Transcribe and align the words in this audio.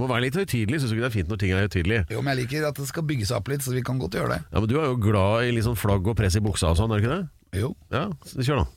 Må 0.00 0.08
være 0.10 0.26
litt 0.26 0.38
høytidelig. 0.38 0.80
Syns 0.82 0.92
du 0.92 0.96
ikke 0.96 1.04
det 1.06 1.10
er 1.10 1.16
fint 1.18 1.32
når 1.32 1.40
ting 1.42 1.54
er 1.54 1.64
høytidelige? 1.66 2.04
Jo, 2.14 2.22
men 2.24 2.32
jeg 2.34 2.44
liker 2.44 2.68
at 2.70 2.78
det 2.80 2.88
skal 2.88 3.06
bygge 3.08 3.28
seg 3.28 3.40
opp 3.40 3.50
litt, 3.52 3.64
så 3.64 3.74
vi 3.74 3.84
kan 3.86 4.00
godt 4.02 4.16
gjøre 4.18 4.36
det. 4.36 4.40
Ja, 4.52 4.60
Men 4.60 4.68
du 4.70 4.76
er 4.80 4.86
jo 4.90 5.00
glad 5.02 5.48
i 5.48 5.56
litt 5.56 5.66
sånn 5.68 5.78
flagg 5.78 6.06
og 6.08 6.16
press 6.18 6.38
i 6.38 6.44
buksa 6.44 6.72
og 6.72 6.78
sånn, 6.80 6.92
er 6.94 7.00
du 7.02 7.04
ikke 7.06 7.16
det? 7.16 7.24
Jo. 7.62 7.74
Ja, 7.92 8.06
så 8.28 8.46
kjør 8.46 8.62
nå. 8.62 8.68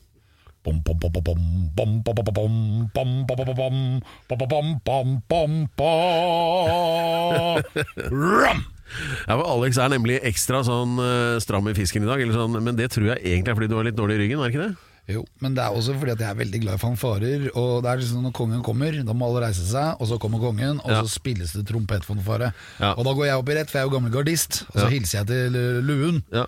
Ja, 9.26 9.34
for 9.34 9.46
Alex 9.50 9.78
er 9.82 9.90
nemlig 9.90 10.18
ekstra 10.26 10.60
sånn 10.66 10.98
eh, 11.02 11.38
stram 11.42 11.66
i 11.70 11.74
fisken 11.76 12.04
i 12.06 12.10
dag, 12.10 12.20
eller 12.22 12.36
sånn, 12.38 12.58
men 12.62 12.78
det 12.78 12.90
tror 12.94 13.08
jeg 13.12 13.22
egentlig 13.22 13.52
er 13.52 13.58
fordi 13.58 13.70
du 13.70 13.78
har 13.78 13.86
litt 13.88 13.98
dårlig 13.98 14.18
i 14.18 14.20
ryggen, 14.24 14.42
er 14.42 14.50
det 14.50 14.54
ikke 14.54 14.66
det? 14.68 14.74
Jo, 15.08 15.20
men 15.40 15.54
det 15.54 15.62
er 15.62 15.70
også 15.70 15.94
fordi 16.00 16.10
at 16.16 16.18
jeg 16.24 16.30
er 16.32 16.38
veldig 16.40 16.60
glad 16.64 16.74
i 16.74 16.82
fanfarer. 16.82 17.44
Og 17.54 17.82
det 17.84 17.90
er 17.92 18.00
liksom 18.00 18.22
Når 18.26 18.32
kongen 18.34 18.62
kommer, 18.66 18.90
da 19.06 19.12
må 19.14 19.28
alle 19.28 19.44
reise 19.46 19.62
seg, 19.68 20.00
og 20.00 20.08
så 20.10 20.18
kommer 20.18 20.40
kongen, 20.42 20.80
og 20.82 20.90
Ja. 20.90 21.02
så 21.02 21.08
spilles 21.20 21.52
det 21.54 21.66
trompetfanfare. 21.68 22.52
Ja. 22.80 22.92
Og 22.98 23.04
da 23.04 23.12
går 23.14 23.26
jeg 23.26 23.36
opp 23.38 23.48
i 23.48 23.54
rett, 23.54 23.70
for 23.70 23.78
jeg 23.78 23.86
er 23.86 23.90
jo 23.90 23.94
gammel 23.98 24.10
gardist, 24.12 24.64
og 24.74 24.80
så 24.80 24.84
Ja. 24.86 24.90
hilser 24.90 25.18
jeg 25.22 25.26
til 25.28 25.82
luen, 25.86 26.22
Ja. 26.32 26.46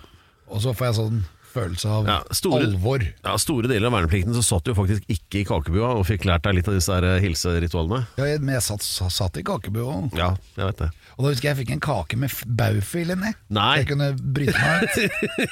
og 0.50 0.60
så 0.60 0.74
får 0.74 0.86
jeg 0.90 0.94
sånn 0.96 1.24
følelse 1.52 1.88
av 1.90 2.06
Ja, 2.08 2.18
store- 2.36 2.66
alvor. 2.68 3.04
Ja, 3.24 3.36
Store 3.40 3.68
deler 3.70 3.88
av 3.90 3.94
verneplikten 3.98 4.34
så 4.36 4.42
satt 4.44 4.64
du 4.68 4.74
faktisk 4.76 5.04
ikke 5.10 5.40
i 5.42 5.44
kakebua 5.48 5.94
og 5.98 6.06
fikk 6.08 6.26
lært 6.28 6.44
deg 6.46 6.58
litt 6.58 6.68
av 6.70 6.76
disse 6.78 6.92
her 6.94 7.06
eh, 7.08 7.18
hilseritualene. 7.24 8.04
Ja, 8.18 8.28
jeg, 8.32 8.40
men 8.44 8.54
jeg 8.58 8.64
satt, 8.68 8.82
satt 8.84 9.38
i 9.40 9.44
kakebua. 9.46 9.98
Ja, 10.18 10.32
jeg 10.58 10.70
vet 10.72 10.82
det. 10.84 10.90
Og 11.18 11.24
da 11.24 11.32
husker 11.32 11.48
jeg 11.48 11.54
jeg 11.56 11.60
fikk 11.64 11.72
en 11.74 11.80
kake 11.82 12.18
med 12.20 12.34
baufil 12.58 13.10
inni. 13.14 13.32
Jeg 13.50 13.88
kunne 13.90 14.10
bryte 14.18 14.54
meg 14.54 14.86
ut. 14.86 14.98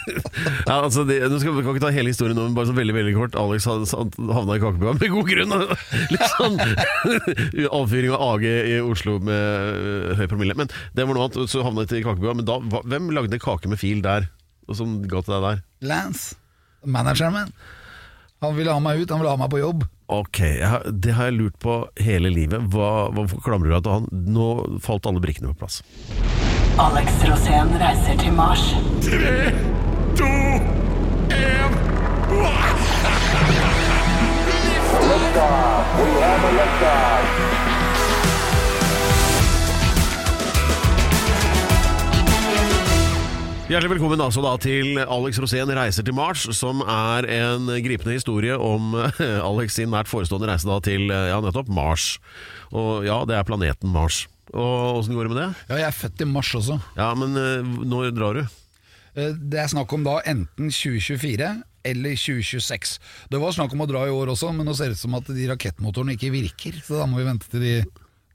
Ja, 0.66 0.76
altså 0.82 1.04
det, 1.06 1.16
nå 1.30 1.38
skal 1.40 1.54
vi 1.56 1.62
kan 1.64 1.74
ikke 1.76 1.84
ta 1.86 1.90
hele 1.94 2.10
historien 2.10 2.36
nå, 2.38 2.44
men 2.48 2.54
bare 2.56 2.68
så 2.70 2.74
veldig 2.76 2.94
veldig 2.94 3.14
kort. 3.16 3.36
Alex 3.38 3.66
havna 3.66 4.56
i 4.56 4.62
kakebua 4.62 4.94
med 4.98 5.10
god 5.12 5.30
grunn. 5.30 5.54
Litt 6.14 6.26
sånn 6.36 6.58
avfyring 7.80 8.14
av 8.14 8.24
AG 8.36 8.46
i 8.46 8.76
Oslo 8.82 9.18
med 9.22 9.80
øh, 9.80 10.14
høy 10.20 10.26
promille. 10.30 10.56
Men 10.58 10.70
det 10.96 11.06
var 11.06 11.16
noe 11.16 11.28
annet, 11.28 11.50
så 11.50 11.64
havna 11.66 11.86
jeg 11.86 12.02
i 12.02 12.06
kakebua. 12.06 12.34
Men 12.38 12.48
da, 12.48 12.58
hvem 12.86 13.10
lagde 13.16 13.40
kake 13.42 13.70
med 13.72 13.80
fil 13.82 14.02
der? 14.04 14.28
Som 14.74 15.02
ga 15.06 15.20
til 15.22 15.34
deg 15.36 15.44
der? 15.46 15.60
Lance, 15.86 16.34
manageren 16.84 17.32
min, 17.36 17.52
han 18.42 18.56
ville 18.56 18.72
ha 18.74 18.80
meg 18.82 19.00
ut, 19.04 19.10
han 19.10 19.20
ville 19.22 19.30
ha 19.30 19.38
meg 19.38 19.50
på 19.52 19.60
jobb. 19.62 19.84
Ok, 20.08 20.38
jeg, 20.42 20.66
har- 20.70 20.84
det 20.90 21.14
har 21.14 21.30
jeg 21.30 21.38
lurt 21.38 21.58
på 21.62 21.76
hele 21.98 22.30
livet. 22.30 22.62
Hva, 22.70 23.08
hvorfor 23.14 23.40
klamrer 23.42 23.70
du 23.70 23.74
deg 23.76 23.82
til 23.86 23.92
han? 23.96 24.08
Nå 24.36 24.48
falt 24.82 25.06
alle 25.06 25.22
brikkene 25.22 25.50
på 25.54 25.58
plass. 25.64 25.80
Alex 26.78 27.22
Rosén 27.24 27.72
reiser 27.80 28.18
til 28.20 28.32
Mars. 28.36 28.66
Hjertelig 43.66 43.96
velkommen 43.96 44.20
altså 44.22 44.44
da 44.44 44.52
til 44.62 44.94
Alex 45.02 45.40
Rosén 45.42 45.70
reiser 45.74 46.04
til 46.06 46.14
Mars, 46.14 46.44
som 46.54 46.84
er 46.86 47.26
en 47.34 47.66
gripende 47.82 48.14
historie 48.14 48.54
om 48.54 48.92
eh, 48.94 49.18
Alex 49.48 49.74
sin 49.74 49.90
nært 49.90 50.06
forestående 50.06 50.46
reise 50.46 50.68
da 50.68 50.76
til 50.86 51.10
eh, 51.10 51.32
ja, 51.32 51.40
nettopp 51.42 51.72
Mars. 51.74 52.04
Og 52.70 53.02
ja, 53.08 53.16
det 53.26 53.34
er 53.34 53.48
planeten 53.48 53.90
Mars. 53.90 54.20
Og 54.54 55.00
åssen 55.00 55.18
går 55.18 55.26
det 55.26 55.32
med 55.34 55.40
det? 55.40 55.48
Ja, 55.66 55.80
jeg 55.82 55.88
er 55.88 55.98
født 55.98 56.22
i 56.22 56.30
mars 56.30 56.52
også. 56.54 56.78
Ja, 56.94 57.10
men 57.18 57.34
eh, 57.34 57.66
når 57.90 58.14
drar 58.14 58.38
du? 58.38 58.56
Det 59.18 59.58
er 59.58 59.74
snakk 59.74 59.90
om 59.98 60.06
da 60.06 60.20
enten 60.30 60.70
2024 60.70 61.50
eller 61.90 62.18
2026. 62.22 62.98
Det 63.34 63.40
var 63.42 63.56
snakk 63.58 63.74
om 63.74 63.82
å 63.82 63.90
dra 63.90 64.06
i 64.06 64.14
år 64.14 64.30
også, 64.36 64.54
men 64.54 64.70
nå 64.70 64.78
ser 64.78 64.94
det 64.94 65.00
ut 65.00 65.08
som 65.08 65.18
at 65.18 65.34
de 65.34 65.50
rakettmotorene 65.50 66.14
ikke 66.14 66.30
virker. 66.38 66.78
Så 66.86 67.00
da 67.02 67.10
må 67.10 67.18
vi 67.18 67.26
vente 67.32 67.50
til 67.50 67.66
de, 67.66 67.78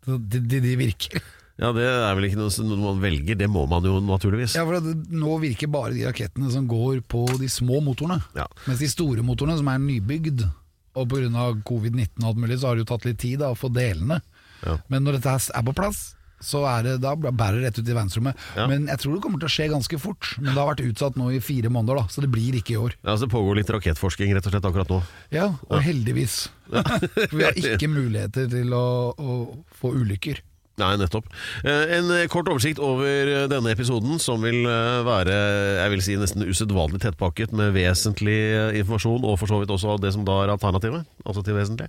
til 0.03 0.59
de 0.67 0.79
virker. 0.83 1.23
Ja, 1.59 1.71
det 1.75 1.83
er 1.85 2.15
vel 2.17 2.29
ikke 2.29 2.39
noe, 2.39 2.51
noe 2.67 2.79
man 2.79 3.01
velger, 3.03 3.37
det 3.37 3.49
må 3.51 3.65
man 3.69 3.85
jo 3.85 3.97
naturligvis. 4.05 4.55
Ja, 4.57 4.63
for 4.67 4.79
det, 4.79 4.95
Nå 5.11 5.35
virker 5.43 5.69
bare 5.71 5.93
de 5.95 6.07
rakettene 6.07 6.51
som 6.53 6.69
går 6.69 7.03
på 7.11 7.25
de 7.41 7.49
små 7.51 7.81
motorene. 7.85 8.21
Ja. 8.37 8.47
Mens 8.67 8.81
de 8.81 8.89
store 8.91 9.25
motorene, 9.25 9.59
som 9.59 9.69
er 9.71 9.83
nybygd, 9.83 10.45
og 10.91 11.07
pga. 11.07 11.45
covid-19 11.67 12.23
og 12.23 12.31
alt 12.31 12.41
mulig, 12.41 12.57
så 12.59 12.67
har 12.71 12.75
det 12.75 12.85
jo 12.85 12.89
tatt 12.93 13.05
litt 13.07 13.21
tid 13.21 13.39
da, 13.43 13.51
å 13.51 13.59
få 13.59 13.69
delene. 13.71 14.21
Ja. 14.65 14.79
Men 14.91 15.05
når 15.05 15.19
dette 15.19 15.35
her 15.35 15.45
er 15.59 15.63
på 15.67 15.75
plass, 15.77 16.01
så 16.41 16.63
er 16.65 16.85
det, 16.85 16.93
da 17.03 17.13
bærer 17.15 17.59
det 17.59 17.69
rett 17.69 17.79
ut 17.79 17.85
i 17.85 17.93
verdensrommet. 17.93 18.45
Ja. 18.57 18.65
Men 18.69 18.87
jeg 18.89 19.01
tror 19.03 19.15
det 19.15 19.21
kommer 19.23 19.41
til 19.41 19.49
å 19.49 19.53
skje 19.53 19.67
ganske 19.71 19.99
fort. 20.01 20.31
Men 20.39 20.51
det 20.51 20.57
har 20.57 20.71
vært 20.71 20.83
utsatt 20.87 21.19
nå 21.19 21.29
i 21.35 21.41
fire 21.43 21.69
måneder, 21.73 22.01
da, 22.01 22.05
så 22.11 22.23
det 22.25 22.31
blir 22.33 22.57
ikke 22.57 22.75
i 22.75 22.79
år. 22.81 22.97
Ja, 23.05 23.13
så 23.15 23.27
Det 23.27 23.33
pågår 23.35 23.61
litt 23.61 23.69
rakettforsking 23.73 24.33
rett 24.35 24.47
og 24.49 24.55
slett 24.55 24.67
akkurat 24.71 24.91
nå. 24.91 25.01
Ja, 25.33 25.51
og 25.69 25.85
heldigvis. 25.85 26.47
For 26.71 27.37
vi 27.37 27.45
har 27.45 27.61
ikke 27.61 27.91
muligheter 27.91 28.49
til 28.51 28.73
å, 28.73 28.85
å 29.13 29.37
få 29.77 29.93
ulykker. 30.01 30.41
Nei, 30.81 30.95
nettopp. 30.97 31.27
Eh, 31.63 31.95
En 31.99 32.09
kort 32.31 32.49
oversikt 32.49 32.79
over 32.81 33.29
eh, 33.29 33.45
denne 33.51 33.73
episoden, 33.75 34.17
som 34.21 34.41
vil 34.41 34.63
eh, 34.65 35.01
være 35.05 35.35
jeg 35.81 35.91
vil 35.93 36.03
si 36.05 36.15
nesten 36.19 36.45
usedvanlig 36.47 37.01
tettpakket 37.03 37.53
med 37.57 37.73
vesentlig 37.75 38.37
informasjon, 38.81 39.25
og 39.27 39.37
for 39.39 39.51
så 39.51 39.59
vidt 39.61 39.71
også 39.73 39.97
det 40.01 40.13
som 40.15 40.25
da 40.27 40.39
er 40.43 40.53
alternativet. 40.53 41.05
Altså 41.25 41.43
til 41.45 41.55
vesentlig. 41.55 41.87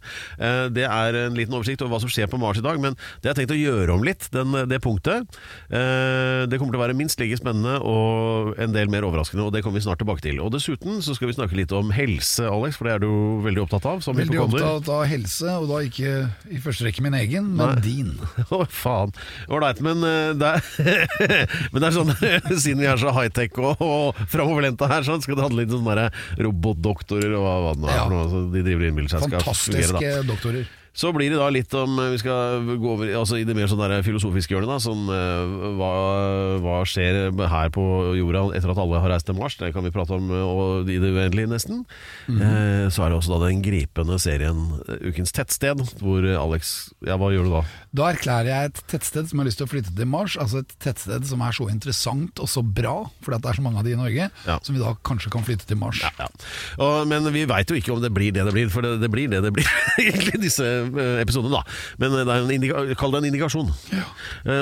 Det 0.76 0.84
er 0.84 1.16
en 1.25 1.36
liten 1.36 1.54
oversikt 1.56 1.82
over 1.82 1.94
hva 1.94 2.00
som 2.02 2.10
skjer 2.12 2.28
på 2.31 2.38
Mars 2.41 2.60
i 2.60 2.64
dag, 2.64 2.78
men 2.82 2.97
det 3.22 3.31
har 3.31 3.34
jeg 3.34 3.42
tenkt 3.42 3.54
å 3.54 3.58
gjøre 3.58 3.94
om 3.97 4.04
litt, 4.06 4.26
den, 4.34 4.54
det 4.69 4.81
punktet. 4.84 5.28
Det 5.70 6.58
kommer 6.60 6.75
til 6.75 6.81
å 6.81 6.82
være 6.82 6.97
minst 6.98 7.20
like 7.20 7.38
spennende 7.41 7.78
og 7.81 8.52
en 8.62 8.75
del 8.75 8.91
mer 8.92 9.06
overraskende, 9.08 9.47
og 9.47 9.54
det 9.54 9.62
kommer 9.64 9.81
vi 9.81 9.86
snart 9.86 10.02
tilbake 10.02 10.25
til. 10.25 10.41
Og 10.44 10.52
dessuten 10.54 11.00
så 11.04 11.16
skal 11.16 11.31
vi 11.31 11.36
snakke 11.38 11.58
litt 11.58 11.72
om 11.76 11.92
helse, 11.94 12.44
Alex, 12.48 12.78
for 12.78 12.88
det 12.88 12.97
er 12.97 13.04
du 13.04 13.10
veldig 13.47 13.64
opptatt 13.64 13.88
av. 13.88 14.02
Som 14.04 14.19
Veldig 14.20 14.42
opptatt 14.44 14.91
av 14.92 15.04
helse, 15.10 15.56
og 15.62 15.69
da 15.72 15.81
ikke 15.88 16.14
i 16.52 16.60
første 16.62 16.86
rekke 16.88 17.04
min 17.04 17.16
egen, 17.19 17.52
men 17.56 17.76
Nei. 17.76 17.84
din. 17.84 18.12
Faen. 18.82 19.12
Ålreit, 19.53 19.81
men 19.87 20.03
eh, 20.09 20.32
det 20.38 20.50
er, 20.53 21.06
men 21.72 21.78
det 21.82 21.88
er 21.91 21.97
sånn 21.97 22.12
Siden 22.62 22.82
vi 22.82 22.88
er 22.91 22.98
så 23.00 23.12
high-tech 23.15 23.56
og, 23.62 23.81
og 23.82 24.20
framoverlente 24.32 24.88
her, 24.91 25.06
sånn, 25.06 25.22
skal 25.25 25.38
det 25.38 25.47
handle 25.47 25.65
litt 25.65 25.75
om 25.76 25.84
sånne 25.87 26.09
der 26.09 26.47
robotdoktorer 26.48 27.34
og 27.38 27.44
hva, 27.47 27.56
hva 27.69 27.75
det 27.76 27.84
nå 27.87 27.91
er 27.91 27.97
Ja. 27.97 28.04
for 28.06 28.15
noe. 28.16 28.28
Så 28.32 28.44
de 28.53 28.62
driver 28.66 28.84
og 28.87 28.91
innbiller 28.93 29.12
seg 29.15 29.25
skal 29.26 29.31
fungere, 29.31 29.47
Fantastiske 29.47 30.15
da. 30.19 30.22
doktorer. 30.32 30.70
Så 30.94 31.08
blir 31.16 31.30
det 31.32 31.38
da 31.41 31.47
litt 31.48 31.72
om 31.72 31.97
Vi 32.12 32.19
skal 32.20 32.66
gå 32.76 32.91
over 32.92 33.08
altså 33.16 33.38
i 33.41 33.47
det 33.48 33.54
mer 33.56 33.64
sånn 33.70 33.80
der 33.80 34.03
filosofiske 34.04 34.53
hjørnet. 34.53 34.69
da 34.69 34.78
Sånn, 34.82 35.06
eh, 35.08 35.72
hva, 35.78 35.91
hva 36.60 36.75
skjer 36.84 37.30
her 37.48 37.70
på 37.72 37.84
jorda 38.19 38.42
etter 38.58 38.72
at 38.75 38.80
alle 38.82 39.00
har 39.00 39.08
reist 39.14 39.25
til 39.31 39.38
Mars? 39.38 39.56
Det 39.56 39.70
kan 39.72 39.86
vi 39.86 39.92
prate 39.94 40.12
om 40.19 40.28
eh, 40.28 40.42
og 40.52 40.91
i 40.92 40.98
det 41.00 41.12
uendelige, 41.14 41.48
nesten. 41.48 41.84
Mhm. 42.28 42.42
eh, 42.44 42.86
så 42.92 43.06
er 43.06 43.12
det 43.12 43.19
også 43.22 43.32
da 43.38 43.47
den 43.48 43.62
gripende 43.64 44.19
serien 44.20 44.60
eh, 44.86 45.08
Ukens 45.08 45.32
tettsted, 45.32 45.81
hvor 46.02 46.26
eh, 46.28 46.36
Alex 46.36 46.92
Ja, 47.08 47.16
hva 47.16 47.32
gjør 47.32 47.48
du 47.48 47.54
da? 47.56 47.62
Da 47.97 48.10
erklærer 48.12 48.50
jeg 48.52 48.70
et 48.72 48.82
tettsted 48.92 49.31
som 49.32 49.41
har 49.41 49.48
lyst 49.48 49.58
til 49.62 49.69
å 49.69 49.72
flytte 49.72 49.94
til 49.97 50.08
Mars. 50.12 50.36
Altså 50.41 50.60
et 50.62 50.76
tettsted 50.82 51.25
som 51.28 51.41
er 51.44 51.56
så 51.56 51.70
interessant 51.72 52.41
og 52.42 52.48
så 52.52 52.60
bra, 52.64 52.98
fordi 53.25 53.38
at 53.41 53.47
det 53.47 53.50
er 53.54 53.60
så 53.60 53.64
mange 53.64 53.81
av 53.81 53.88
de 53.88 53.97
i 53.97 54.00
Norge, 54.00 54.28
Ja. 54.47 54.58
som 54.62 54.76
vi 54.76 54.81
da 54.84 54.92
kanskje 55.08 55.32
kan 55.32 55.44
flytte 55.48 55.66
til 55.69 55.81
Mars. 55.81 56.00
Ja. 56.20 56.28
Og, 56.78 57.08
men 57.08 57.25
vi 57.32 57.44
veit 57.48 57.70
jo 57.72 57.76
ikke 57.81 57.92
om 57.97 58.00
det 58.04 58.12
blir 58.12 58.32
det 58.32 58.44
det 58.48 58.52
blir, 58.56 58.69
for 58.72 58.84
det, 58.84 58.98
det 59.00 59.10
blir 59.12 59.28
det 59.32 59.42
det 59.44 59.52
blir, 59.56 59.69
egentlig, 60.04 60.41
disse 60.44 60.69
eh, 60.91 61.22
episodene. 61.22 61.60
da 61.60 61.62
Men 62.03 62.19
det 62.19 62.26
er 62.26 62.50
en 62.56 62.97
kall 62.98 63.15
det 63.15 63.22
en 63.22 63.31
indikasjon. 63.31 63.72
Ja. 63.93 64.04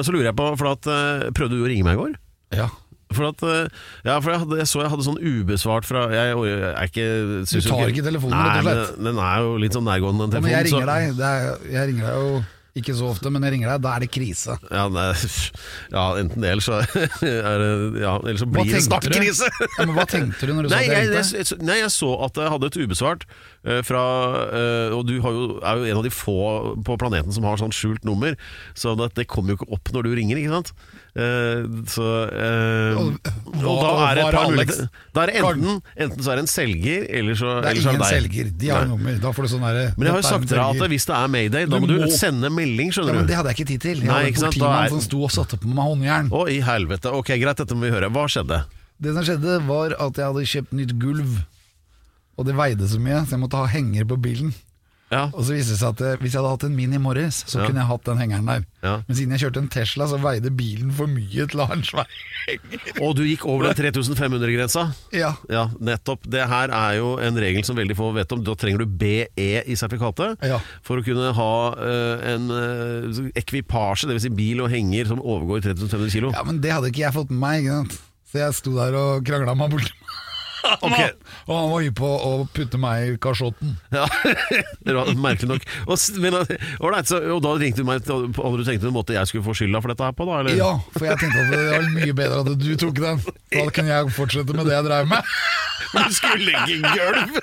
Så 0.04 0.12
lurer 0.14 0.30
jeg 0.30 0.38
på, 0.38 0.52
for 0.60 0.72
at 0.74 0.86
eh, 0.90 1.26
Prøvde 1.36 1.58
du 1.58 1.64
å 1.64 1.70
ringe 1.70 1.86
meg 1.86 1.98
i 1.98 2.00
går? 2.00 2.14
Ja. 2.60 2.68
For 3.10 3.26
at, 3.32 3.42
eh, 3.42 3.66
ja, 4.06 4.20
for 4.22 4.30
jeg, 4.30 4.42
hadde, 4.44 4.60
jeg 4.60 4.70
så 4.70 4.84
jeg 4.84 4.92
hadde 4.92 5.06
sånn 5.06 5.18
ubesvart 5.18 5.86
fra 5.88 6.04
Jeg, 6.14 6.36
jeg 6.46 6.60
er 6.70 6.90
ikke 6.92 7.08
Du 7.42 7.56
tar 7.66 7.90
ikke 7.90 8.06
telefonen, 8.06 8.38
rett 8.38 8.62
og 8.62 8.68
slett? 8.68 9.02
Den 9.02 9.20
er 9.26 9.42
jo 9.42 9.58
litt 9.64 9.76
sånn 9.76 9.86
nærgående, 9.88 10.28
den 10.28 10.36
telefonen. 10.36 10.54
Ja, 10.54 10.62
men 10.62 10.70
jeg 10.70 10.70
ringer 10.70 10.90
deg, 10.92 11.18
det 11.18 11.30
er, 11.30 11.68
jeg 11.74 11.90
ringer 11.90 12.06
deg 12.06 12.22
jo 12.22 12.40
ikke 12.78 12.94
så 12.94 13.08
ofte, 13.10 13.30
men 13.34 13.42
jeg 13.42 13.52
ringer 13.56 13.72
deg, 13.72 13.82
da 13.82 13.94
er 13.96 14.04
det 14.04 14.10
krise. 14.14 14.54
Ja, 14.70 14.84
nei, 14.92 15.08
ja, 15.96 16.04
enten 16.20 16.44
det, 16.44 16.50
eller 16.54 16.62
så, 16.62 16.78
er 17.26 17.64
det, 17.64 17.70
ja, 18.02 18.14
eller 18.22 18.38
så 18.38 18.46
blir 18.46 18.70
det 18.70 18.82
snart 18.86 19.08
krise! 19.10 19.48
Ja, 19.78 19.86
men 19.88 19.94
hva 19.96 20.06
tenkte 20.10 20.46
du 20.46 20.54
når 20.54 20.68
du 20.68 20.74
Nei, 20.74 20.84
at 20.84 20.90
jeg 20.90 20.96
jeg, 20.96 21.10
ringte? 21.16 21.42
jeg, 21.42 21.60
nei, 21.66 21.78
jeg 21.82 21.90
så 21.96 22.12
at 22.28 22.38
jeg 22.38 22.52
hadde 22.54 22.70
et 22.70 22.78
ubesvart 22.84 23.26
uh, 23.66 23.80
fra 23.86 24.04
uh, 24.54 24.94
Og 24.98 25.02
du 25.08 25.16
har 25.24 25.34
jo, 25.36 25.44
er 25.60 25.82
jo 25.82 25.90
en 25.90 26.00
av 26.00 26.06
de 26.06 26.12
få 26.14 26.38
på 26.86 26.96
planeten 27.00 27.34
som 27.34 27.44
har 27.48 27.58
sånn 27.60 27.74
skjult 27.74 28.06
nummer, 28.06 28.36
så 28.78 28.94
det, 28.98 29.10
det 29.18 29.26
kommer 29.30 29.54
jo 29.54 29.60
ikke 29.60 29.70
opp 29.76 29.90
når 29.96 30.06
du 30.06 30.14
ringer, 30.20 30.40
ikke 30.40 30.54
sant? 30.60 30.72
Uh, 31.10 31.66
så 31.90 32.04
Og- 32.94 33.18
Og 33.66 33.80
da 33.82 33.90
er 34.06 34.14
det 34.14 34.22
et 34.24 34.34
par 34.34 34.46
muligheter. 34.50 34.88
Da 35.14 35.22
er 35.24 35.26
det 35.32 35.40
enten, 35.42 35.80
enten 36.06 36.22
så 36.22 36.30
er 36.32 36.38
det 36.38 36.44
en 36.46 36.50
selger, 36.50 37.06
eller 37.18 37.34
så 37.34 37.56
Det 37.60 37.66
er 37.66 37.74
ingen 37.74 37.82
så 37.82 37.90
ingen 37.90 38.04
deg. 38.04 38.12
selger, 38.14 38.50
de 38.62 38.68
har 38.70 38.86
nummer. 38.86 39.18
Da 39.20 39.32
får 39.34 39.42
du 39.42 39.48
sånn 39.56 39.64
derre 39.66 39.84
Men 39.96 40.06
jeg 40.06 40.12
har 40.14 40.20
jo 40.20 40.26
er 40.26 40.30
sagt 40.30 40.46
til 40.48 40.56
deg 40.56 40.84
at 40.84 40.92
hvis 40.94 41.06
det 41.10 41.16
er 41.18 41.28
Mayday, 41.34 41.66
da 41.66 41.80
må 41.82 41.86
du 41.90 41.96
må- 41.98 42.10
sende 42.14 42.46
melding, 42.50 42.59
Ja, 42.68 42.92
skjønner 42.92 43.14
men. 43.20 43.26
Det 43.26 43.36
hadde 43.36 43.52
jeg 43.52 43.58
ikke 43.58 43.68
tid 43.72 43.80
til. 43.80 43.98
Jeg 44.00 44.06
Nei, 44.08 44.14
hadde 44.24 44.28
en 44.28 44.34
politimann 44.44 44.84
er- 44.84 44.88
som 44.94 45.00
sto 45.00 45.22
og 45.24 45.30
satte 45.30 45.56
på 45.60 45.68
meg 45.68 45.84
håndjern. 45.84 46.30
Å, 46.30 46.48
i 46.48 46.60
helvete. 46.60 47.12
Ok, 47.12 47.28
greit, 47.40 47.56
dette 47.56 47.74
må 47.74 47.80
vi 47.88 47.90
høre. 47.90 48.10
Hva 48.10 48.26
skjedde? 48.28 48.64
Det 49.00 49.14
som 49.14 49.24
skjedde, 49.24 49.66
var 49.66 49.94
at 49.98 50.14
jeg 50.20 50.26
hadde 50.26 50.46
kjøpt 50.54 50.72
nytt 50.76 50.98
gulv. 51.00 51.38
Og 52.38 52.46
det 52.46 52.54
veide 52.56 52.86
så 52.88 52.98
mye, 53.00 53.24
så 53.26 53.36
jeg 53.36 53.40
måtte 53.40 53.56
ha 53.60 53.66
henger 53.66 54.04
på 54.08 54.16
bilen. 54.20 54.54
Ja. 55.10 55.24
Og 55.34 55.42
så 55.42 55.56
viste 55.56 55.74
det 55.74 55.80
seg 55.80 55.88
at 55.96 56.00
eh, 56.06 56.18
hvis 56.22 56.34
jeg 56.36 56.38
hadde 56.38 56.50
hatt 56.54 56.64
en 56.68 56.74
Mini 56.78 56.98
Morris, 57.02 57.40
så 57.50 57.58
Ja. 57.60 57.66
kunne 57.66 57.80
jeg 57.82 57.88
hatt 57.90 58.04
den 58.06 58.20
hengeren 58.22 58.46
der. 58.46 58.64
Ja. 58.84 58.92
Men 59.08 59.16
siden 59.18 59.34
jeg 59.34 59.42
kjørte 59.42 59.58
en 59.64 59.68
Tesla, 59.74 60.06
så 60.06 60.20
veide 60.22 60.52
bilen 60.54 60.92
for 60.94 61.10
mye 61.10 61.46
til 61.50 61.60
å 61.60 61.66
ha 61.66 61.74
en 61.74 61.82
svær 61.82 62.06
Og 63.02 63.16
du 63.18 63.24
gikk 63.26 63.42
over 63.44 63.66
den 63.68 63.76
3500-grensa? 63.92 64.84
Ja. 65.12 65.32
Ja, 65.50 65.64
nettopp. 65.82 66.24
Det 66.30 66.46
her 66.48 66.70
er 66.72 66.94
jo 67.00 67.10
en 67.18 67.36
regel 67.42 67.66
som 67.66 67.76
veldig 67.76 67.96
få 67.98 68.12
vet 68.14 68.32
om. 68.32 68.44
Da 68.46 68.54
trenger 68.54 68.84
du 68.84 68.86
BE 68.86 69.26
i 69.66 69.76
sertifikatet 69.78 70.38
for 70.86 71.02
å 71.02 71.04
kunne 71.04 71.32
ha 71.36 71.50
uh, 71.74 72.24
en 72.30 72.46
uh, 72.54 73.20
ekvipasje, 73.38 74.08
dvs. 74.08 74.22
Si 74.28 74.32
bil 74.34 74.62
og 74.64 74.70
henger, 74.72 75.10
som 75.10 75.20
overgår 75.20 75.66
3500 75.66 76.10
kilo. 76.14 76.30
ja, 76.34 76.42
men 76.46 76.62
det 76.62 76.72
hadde 76.72 76.90
ikke 76.94 77.04
jeg 77.04 77.16
fått 77.18 77.30
med 77.34 77.42
meg. 77.42 77.66
Ikke 77.66 77.82
sant? 77.82 78.00
Så 78.30 78.38
jeg 78.44 78.54
sto 78.62 78.76
der 78.78 78.94
og 78.94 79.24
krangla 79.26 79.56
meg 79.58 79.74
politimannen. 79.74 80.26
Ok. 80.86 81.00
Og 81.48 81.54
han 81.56 81.70
var 81.72 81.84
hypp 81.84 81.96
på 82.00 82.10
å 82.10 82.30
putte 82.54 82.80
meg 82.80 83.14
i 83.14 83.16
kasjotten. 83.22 83.74
Ja, 83.94 84.06
Merkelig 85.24 85.48
nok. 85.50 85.66
Og, 85.86 85.96
men, 86.22 86.36
right, 86.82 87.08
så, 87.08 87.20
og 87.34 87.42
da 87.44 87.54
ringte 87.60 87.82
du 87.82 87.88
meg 87.88 88.06
og 88.10 88.58
du 88.58 88.64
tenkte 88.66 88.88
du 88.88 88.94
måtte 88.94 89.16
jeg 89.16 89.30
skulle 89.30 89.46
få 89.46 89.56
skylda 89.56 89.82
for 89.82 89.92
dette 89.92 90.06
her 90.06 90.16
på, 90.16 90.26
da? 90.28 90.40
Eller? 90.42 90.58
Ja, 90.58 90.70
for 90.96 91.08
jeg 91.08 91.20
tenkte 91.20 91.44
at 91.44 91.52
det 91.54 91.62
var 91.66 91.90
mye 91.96 92.16
bedre 92.22 92.42
at 92.44 92.52
du 92.60 92.70
tok 92.80 93.00
den. 93.00 93.22
Da 93.54 93.66
kunne 93.74 93.92
jeg 93.92 94.14
fortsette 94.16 94.56
med 94.56 94.68
det 94.68 94.76
jeg 94.78 94.88
drev 94.88 95.10
med. 95.10 95.34
Du 96.10 96.14
skulle 96.14 96.44
legge 96.46 96.78
gulv! 96.94 97.36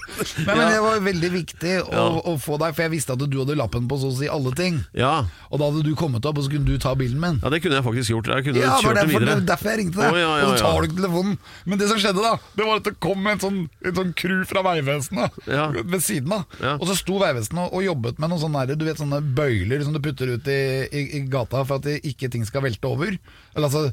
Nei, 0.45 0.53
men 0.55 0.63
Det 0.71 0.81
var 0.83 0.99
veldig 1.05 1.29
viktig 1.33 1.73
å, 1.87 2.03
å 2.31 2.35
få 2.41 2.57
deg, 2.61 2.75
for 2.77 2.85
jeg 2.85 2.93
visste 2.93 3.15
at 3.17 3.23
du 3.23 3.37
hadde 3.41 3.55
lappen 3.57 3.87
på 3.89 3.97
så 4.01 4.11
å 4.11 4.15
si 4.17 4.29
alle 4.31 4.51
ting. 4.57 4.79
Ja. 4.97 5.13
Og 5.51 5.59
da 5.61 5.69
hadde 5.71 5.83
du 5.87 5.91
kommet 5.99 6.25
opp, 6.27 6.37
og 6.41 6.45
så 6.47 6.51
kunne 6.53 6.67
du 6.69 6.77
ta 6.81 6.93
bilen 6.99 7.19
min. 7.21 7.39
ja, 7.43 7.51
det 7.53 7.61
kunne 7.63 7.79
jeg 7.79 7.85
faktisk 7.87 8.13
gjort. 8.13 8.29
Jeg 8.35 8.47
kunne 8.47 8.61
Ja, 8.61 8.67
det 8.67 8.73
var 8.73 8.83
kjørt 8.83 8.97
den 8.97 9.01
derfor, 9.01 9.19
videre. 9.19 9.27
det 9.27 9.37
var 9.41 9.47
derfor 9.53 9.71
jeg 9.73 9.81
ringte 9.81 10.01
deg. 10.01 10.11
Å, 10.17 10.21
ja, 10.21 10.31
ja, 10.41 10.45
Og 10.47 10.51
så 10.53 10.63
tar 10.65 10.77
du 10.81 10.87
ikke 10.89 10.99
telefonen. 11.01 11.37
Men 11.65 11.81
det 11.81 11.89
som 11.91 12.01
skjedde 12.03 12.25
da, 12.27 12.33
det 12.59 12.67
var 12.69 12.81
at 12.81 12.89
det 12.89 12.95
kom 13.07 13.31
en 13.33 13.43
sånn, 13.43 13.59
en 13.91 13.97
sånn 14.01 14.13
crew 14.23 14.43
fra 14.49 14.63
Vegvesenet 14.67 15.39
Ja. 15.51 15.67
ved 15.77 16.03
siden 16.05 16.35
av. 16.37 16.45
Ja. 16.61 16.75
Og 16.77 16.87
så 16.91 16.97
sto 16.99 17.19
Vegvesenet 17.21 17.63
og, 17.67 17.77
og 17.79 17.85
jobbet 17.87 18.19
med 18.21 18.31
noen 18.33 18.43
sånne, 18.45 18.65
der, 18.69 18.79
du 18.79 18.85
vet, 18.87 19.01
sånne 19.01 19.21
bøyler 19.37 19.83
som 19.85 19.95
du 19.95 20.01
putter 20.03 20.35
ut 20.35 20.47
i, 20.51 20.59
i, 20.91 21.03
i 21.19 21.23
gata 21.31 21.63
for 21.67 21.79
at 21.81 21.87
det 21.87 21.99
ikke 22.07 22.29
ting 22.33 22.45
skal 22.47 22.65
velte 22.67 22.89
over. 22.89 23.17
Eller 23.55 23.67
altså 23.69 23.87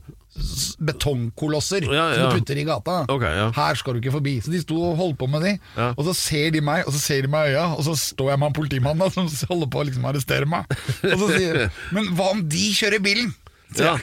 betongkolosser 0.79 1.87
Ja, 1.87 2.15
som 2.15 2.25
du 2.25 2.39
putter 2.39 2.59
i 2.59 2.65
gata. 2.67 3.05
Okay, 3.11 3.35
ja. 3.39 3.51
Her 3.55 3.79
skal 3.79 3.95
du 3.95 4.03
ikke 4.03 4.17
forbi. 4.17 4.35
Så 4.43 4.51
de 4.53 4.61
sto 4.63 4.79
og 4.91 4.99
holdt 4.99 5.19
på 5.21 5.29
med 5.31 5.45
de. 5.47 5.53
Ja. 5.77 5.93
Og 5.95 6.09
så 6.09 6.17
ser 6.19 6.51
de 6.55 6.63
meg, 6.65 6.83
og 6.89 6.97
så 6.97 7.03
ser 7.03 7.27
de 7.27 7.31
meg 7.31 7.53
i 7.53 7.55
øya, 7.55 7.69
og 7.77 7.85
så 7.87 7.95
står 7.99 8.33
jeg 8.35 8.43
med 8.43 8.51
en 8.51 8.59
politimann 8.59 9.03
da, 9.03 9.11
som 9.15 9.31
holder 9.53 9.71
på 9.71 9.83
å 9.83 9.87
liksom 9.91 10.09
arrestere 10.11 10.51
meg. 10.51 10.67
Og 11.07 11.17
så 11.23 11.31
sier 11.37 11.61
de 11.61 11.69
Men 11.95 12.11
hva 12.19 12.33
om 12.35 12.43
de 12.51 12.67
kjører 12.75 13.03
bilen? 13.05 13.31
Ja. 13.79 13.95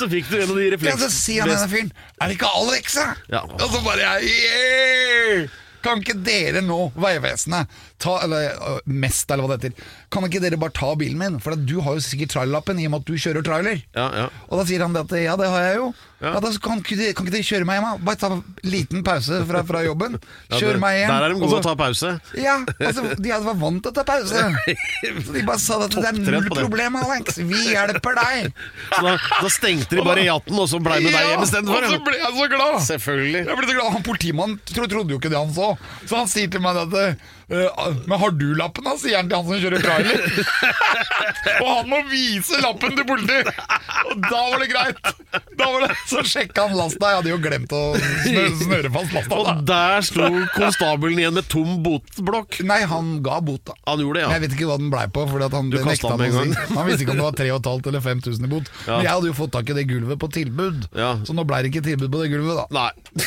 så 0.00 0.08
fikk 0.10 0.30
du 0.30 0.38
en 0.40 0.48
av 0.48 0.56
de 0.58 0.70
refleksene. 0.74 0.94
Ja, 0.94 1.02
så 1.02 1.10
sier 1.12 1.44
han 1.44 1.52
denne 1.52 1.68
fyren 1.70 1.90
Er 2.18 2.30
det 2.30 2.38
ikke 2.38 2.50
Alex, 2.60 2.96
da? 2.98 3.06
Ja. 3.30 3.42
Og 3.50 3.66
så 3.70 3.82
bare 3.84 4.02
jeg 4.02 4.32
yeah! 4.32 5.60
Kan 5.84 6.00
ikke 6.00 6.16
dere 6.24 6.62
nå, 6.64 6.78
Vegvesenet, 6.96 7.68
ta, 8.02 8.16
eller 8.24 8.50
øh, 8.54 8.80
Mest, 8.86 9.30
eller 9.30 9.46
hva 9.46 9.56
det 9.58 9.70
heter 9.70 9.92
Kan 10.12 10.26
ikke 10.28 10.42
dere 10.42 10.58
bare 10.60 10.74
ta 10.76 10.94
bilen 10.98 11.18
min? 11.20 11.38
For 11.42 11.54
du 11.58 11.76
har 11.84 11.96
jo 11.98 12.02
sikkert 12.04 12.34
trailerlappen 12.34 12.80
i 12.82 12.88
og 12.88 12.94
med 12.94 13.04
at 13.04 13.10
du 13.10 13.14
kjører 13.18 13.44
trailer. 13.46 13.80
Ja, 13.96 14.08
ja. 14.24 14.26
Og 14.48 14.60
da 14.60 14.66
sier 14.68 14.84
han 14.86 14.96
at 14.98 15.14
ja, 15.18 15.36
det 15.40 15.48
har 15.50 15.64
jeg 15.68 15.78
jo. 15.80 15.92
Ja. 16.24 16.30
Ja. 16.32 16.40
da 16.40 16.50
kan, 16.62 16.80
kan 16.80 16.80
ikke 17.26 17.32
dere 17.34 17.44
kjøre 17.44 17.66
meg 17.68 17.76
hjem? 17.78 17.86
da? 17.90 18.04
Bare 18.06 18.20
ta 18.20 18.30
en 18.32 18.42
liten 18.64 19.02
pause 19.04 19.40
fra, 19.48 19.60
fra 19.68 19.82
jobben. 19.84 20.16
Kjør 20.54 20.78
meg 20.80 21.00
hjem. 21.00 21.10
Der 21.12 21.26
er 21.26 21.34
de 21.34 21.40
gode 21.42 21.50
så- 21.52 21.58
å 21.60 21.64
ta 21.66 21.74
pause. 21.76 22.12
Ja, 22.40 22.54
altså, 22.78 23.04
de 23.18 23.34
vært 23.34 23.60
vant 23.60 23.82
til 23.84 23.92
å 23.92 23.96
ta 23.98 24.04
pause. 24.08 24.44
Så 25.26 25.34
de 25.34 25.42
bare 25.44 25.60
sa 25.60 25.78
at 25.84 25.96
det 25.98 26.06
er 26.08 26.20
null 26.22 26.48
problem, 26.48 26.96
Alex. 27.02 27.38
Vi 27.44 27.60
hjelper 27.74 28.18
deg. 28.20 28.50
Så 28.94 29.02
da, 29.04 29.14
da 29.18 29.52
stengte 29.52 29.98
de 29.98 30.06
bare 30.06 30.24
jatten, 30.24 30.58
og 30.62 30.70
så 30.70 30.80
blei 30.82 31.00
med 31.04 31.12
deg 31.12 31.30
hjem 31.32 31.44
istedenfor. 31.48 31.88
Og 31.90 31.96
så 31.96 32.02
ble 32.08 32.18
jeg 32.22 32.34
så 32.38 32.48
glad! 32.54 32.80
Selvfølgelig. 32.88 33.44
Jeg 33.44 33.60
ble 33.60 33.68
så 33.68 33.78
glad. 33.78 33.92
Han 33.98 34.04
Politimannen 34.04 34.58
trodde 34.70 35.12
jo 35.12 35.18
ikke 35.20 35.32
det 35.32 35.40
han 35.40 35.52
så. 35.56 35.74
Så 36.06 36.20
han 36.22 36.30
sier 36.30 36.50
til 36.52 36.62
meg 36.64 36.78
at 36.86 36.96
Men 37.48 38.18
har 38.20 38.30
du 38.30 38.46
lappen, 38.56 38.84
da? 38.86 38.94
sier 39.00 39.18
han 39.20 39.28
til 39.28 39.36
han 39.36 39.46
som 39.48 39.60
kjører 39.60 39.82
trailer. 39.84 40.22
og 41.62 41.68
han 41.68 41.90
må 41.90 41.98
vise 42.10 42.60
lappen 42.62 42.94
til 42.96 43.06
politiet! 43.08 43.50
Og 44.10 44.22
da 44.24 44.40
var 44.52 44.62
det 44.62 44.68
greit! 44.72 45.00
Da 45.58 45.68
var 45.70 45.84
det, 45.84 45.90
Så 46.10 46.22
sjekka 46.26 46.66
han 46.68 46.76
lasta. 46.78 47.10
Jeg 47.12 47.20
hadde 47.20 47.32
jo 47.32 47.38
glemt 47.44 47.74
å 47.76 47.82
snøre, 47.98 48.46
snøre 48.62 48.92
fast 48.94 49.14
lasta. 49.16 49.38
Og 49.40 49.62
der 49.68 50.06
sto 50.06 50.30
konstabelen 50.56 51.20
igjen 51.20 51.36
med 51.36 51.48
tom 51.52 51.76
botblokk. 51.84 52.60
Nei, 52.66 52.80
han 52.90 53.14
ga 53.24 53.40
bot, 53.44 53.62
da. 53.68 53.76
Han 53.90 54.02
gjorde 54.04 54.22
det, 54.22 54.26
Men 54.30 54.36
jeg 54.38 54.44
vet 54.46 54.56
ikke 54.58 54.70
hva 54.72 54.78
den 54.80 54.90
blei 54.94 55.04
på. 55.14 55.26
Fordi 55.30 55.48
at 55.48 55.56
han 55.58 55.70
Du 55.72 55.78
nekta 55.84 56.14
han 56.14 56.24
å 56.24 56.32
si. 56.32 56.58
Han 56.74 56.88
visste 56.88 57.06
ikke 57.06 57.14
om 57.16 57.22
det 57.22 57.28
var 57.28 57.38
3500 57.38 57.92
eller 57.92 58.04
5000 58.08 58.48
i 58.48 58.52
bot. 58.56 58.72
Ja. 58.88 58.96
Men 58.98 59.06
jeg 59.08 59.12
hadde 59.14 59.30
jo 59.32 59.38
fått 59.44 59.54
tak 59.58 59.70
i 59.74 59.78
det 59.78 59.86
gulvet 59.90 60.20
på 60.24 60.30
tilbud, 60.34 60.88
Ja. 60.96 61.14
så 61.26 61.36
nå 61.36 61.44
blei 61.48 61.62
det 61.64 61.72
ikke 61.74 61.84
tilbud 61.86 62.10
på 62.12 62.24
det 62.24 62.32
gulvet, 62.34 62.64
da. 62.64 62.66
Nei. 62.74 63.24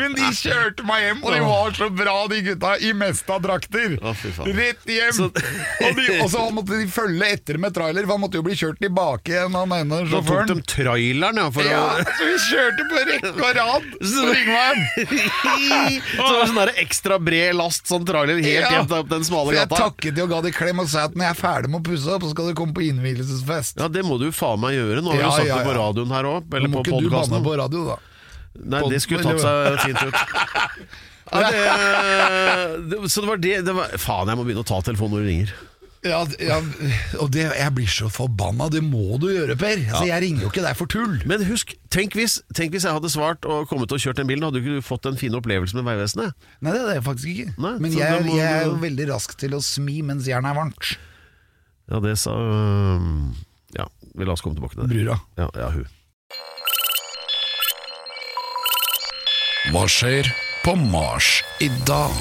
Men 0.00 0.14
de 0.18 0.28
kjørte 0.36 0.84
meg 0.86 1.02
hjem, 1.06 1.20
og 1.24 1.34
de 1.34 1.40
var 1.44 1.76
så 1.78 1.88
bra, 1.94 2.14
de 2.30 2.40
gutta, 2.46 2.72
i 2.84 2.92
Mesta-drakter. 2.96 3.96
Rett 4.00 4.84
hjem! 4.90 5.12
Så- 5.16 5.30
og, 5.30 5.96
de, 5.96 6.06
og 6.20 6.28
så 6.32 6.44
måtte 6.54 6.78
de 6.80 6.86
følge 6.90 7.28
etter 7.36 7.58
med 7.62 7.74
trailer, 7.76 8.04
for 8.06 8.16
han 8.16 8.22
måtte 8.24 8.38
jo 8.40 8.44
bli 8.46 8.56
kjørt 8.58 8.80
tilbake 8.82 9.32
igjen, 9.34 9.54
han 9.56 9.72
ene 9.76 10.00
Da 10.10 10.20
tok 10.26 10.46
de 10.50 10.56
traileren, 10.68 11.40
ja. 11.40 11.48
For 11.50 11.64
Ja, 11.70 11.80
å 11.96 12.04
så 12.04 12.28
vi 12.28 12.36
kjørte 12.46 12.86
på 12.90 13.04
rekke 13.10 13.32
og 13.34 13.54
rad 13.60 13.88
på 14.00 14.28
Ringveien. 14.34 14.80
Så 16.10 16.26
det 16.26 16.36
var 16.36 16.46
sånn 16.50 16.60
der 16.60 16.72
ekstra 16.82 17.18
bred 17.22 17.54
last, 17.58 17.86
sånn 17.90 18.04
trailer 18.08 18.40
helt 18.40 18.48
Ja. 18.50 18.70
hjem 18.80 18.90
opp 19.00 19.08
den 19.10 19.24
smale 19.26 19.54
jeg 19.56 19.68
takket 19.70 20.14
de 20.16 20.22
og 20.24 20.30
ga 20.32 20.40
de 20.44 20.52
klem 20.54 20.80
og 20.82 20.88
sa 20.90 21.04
at 21.08 21.14
når 21.16 21.26
jeg 21.28 21.34
er 21.36 21.40
ferdig 21.40 21.70
med 21.72 21.80
å 21.80 21.84
pusse 21.90 22.10
opp, 22.14 22.22
så 22.26 22.30
skal 22.34 22.50
du 22.50 22.54
komme 22.58 22.74
på 22.76 22.84
innvielsesfest. 22.88 23.78
Ja, 23.80 23.88
det 23.92 24.04
må 24.06 24.18
du 24.20 24.28
faen 24.34 24.60
meg 24.62 24.76
gjøre. 24.76 25.02
Nå 25.04 25.14
har 25.14 25.20
Ja, 25.20 25.30
du 25.30 25.36
sagt 25.40 25.50
det 25.50 25.66
på 25.66 25.74
radioen 25.76 26.14
her 26.14 26.28
òg, 26.30 26.48
Nå 26.50 26.68
må 26.70 26.82
på 26.84 26.96
ikke 26.98 27.02
du 27.08 27.10
banne 27.14 27.42
på 27.44 27.56
radio, 27.60 27.84
da. 27.92 27.96
Nei, 28.58 28.82
det 28.90 29.00
skulle 29.04 29.22
tatt 29.24 29.40
seg 29.42 29.80
fint 29.86 30.02
ut. 30.04 30.14
Ja, 31.30 31.40
det, 31.46 31.58
det, 32.90 33.02
så 33.12 33.22
det 33.22 33.28
var 33.30 33.42
det, 33.42 33.56
det 33.66 33.74
var, 33.76 33.92
Faen, 34.02 34.30
jeg 34.32 34.40
må 34.40 34.46
begynne 34.46 34.64
å 34.64 34.70
ta 34.70 34.80
telefonen 34.82 35.18
når 35.18 35.22
du 35.22 35.30
ringer. 35.30 35.52
Ja, 36.00 36.22
ja 36.40 36.56
og 37.20 37.28
det, 37.34 37.42
jeg 37.52 37.72
blir 37.76 37.90
så 37.92 38.08
forbanna. 38.12 38.70
Det 38.72 38.80
må 38.84 39.18
du 39.20 39.26
gjøre, 39.28 39.56
Per. 39.60 39.82
Altså, 39.84 40.06
Jeg 40.08 40.22
ringer 40.24 40.46
jo 40.46 40.50
ikke 40.52 40.64
deg 40.64 40.78
for 40.78 40.90
tull. 40.90 41.18
Men 41.28 41.44
husk, 41.44 41.74
tenk 41.92 42.16
hvis, 42.16 42.38
tenk 42.56 42.72
hvis 42.72 42.86
jeg 42.88 42.96
hadde 42.96 43.10
svart 43.12 43.44
og 43.44 43.68
kommet 43.68 43.92
og 43.92 44.00
kjørt 44.00 44.22
den 44.22 44.30
bilen, 44.30 44.46
hadde 44.48 44.62
du 44.62 44.70
ikke 44.78 44.86
fått 44.86 45.10
en 45.10 45.20
fin 45.20 45.36
opplevelse 45.36 45.76
med 45.76 45.84
Vegvesenet? 45.90 46.48
Nei, 46.64 46.72
det 46.72 46.80
er 46.86 46.98
jeg 46.98 47.06
faktisk 47.10 47.32
ikke. 47.34 47.54
Nei, 47.60 47.74
Men 47.84 47.96
jeg, 47.98 48.24
må 48.24 48.40
jeg 48.40 48.48
er 48.48 48.66
jo 48.70 48.80
veldig 48.80 49.08
rask 49.12 49.36
til 49.44 49.56
å 49.58 49.62
smi 49.64 50.00
mens 50.08 50.28
jernet 50.30 50.54
er 50.54 50.60
varmt. 50.62 50.94
Ja, 51.90 52.00
det 52.00 52.16
sa 52.22 52.32
øh, 52.32 53.06
Ja, 53.76 53.88
vi 54.16 54.24
la 54.24 54.36
oss 54.36 54.44
komme 54.46 54.56
tilbake 54.56 54.78
til 54.78 54.86
det. 54.86 54.92
Brura. 54.94 55.20
Ja, 55.36 55.50
ja, 55.58 55.72
hun. 55.76 55.88
Hva 59.68 59.82
skjer 59.90 60.24
på 60.64 60.72
Mars 60.88 61.40
i 61.60 61.68
dag? 61.86 62.14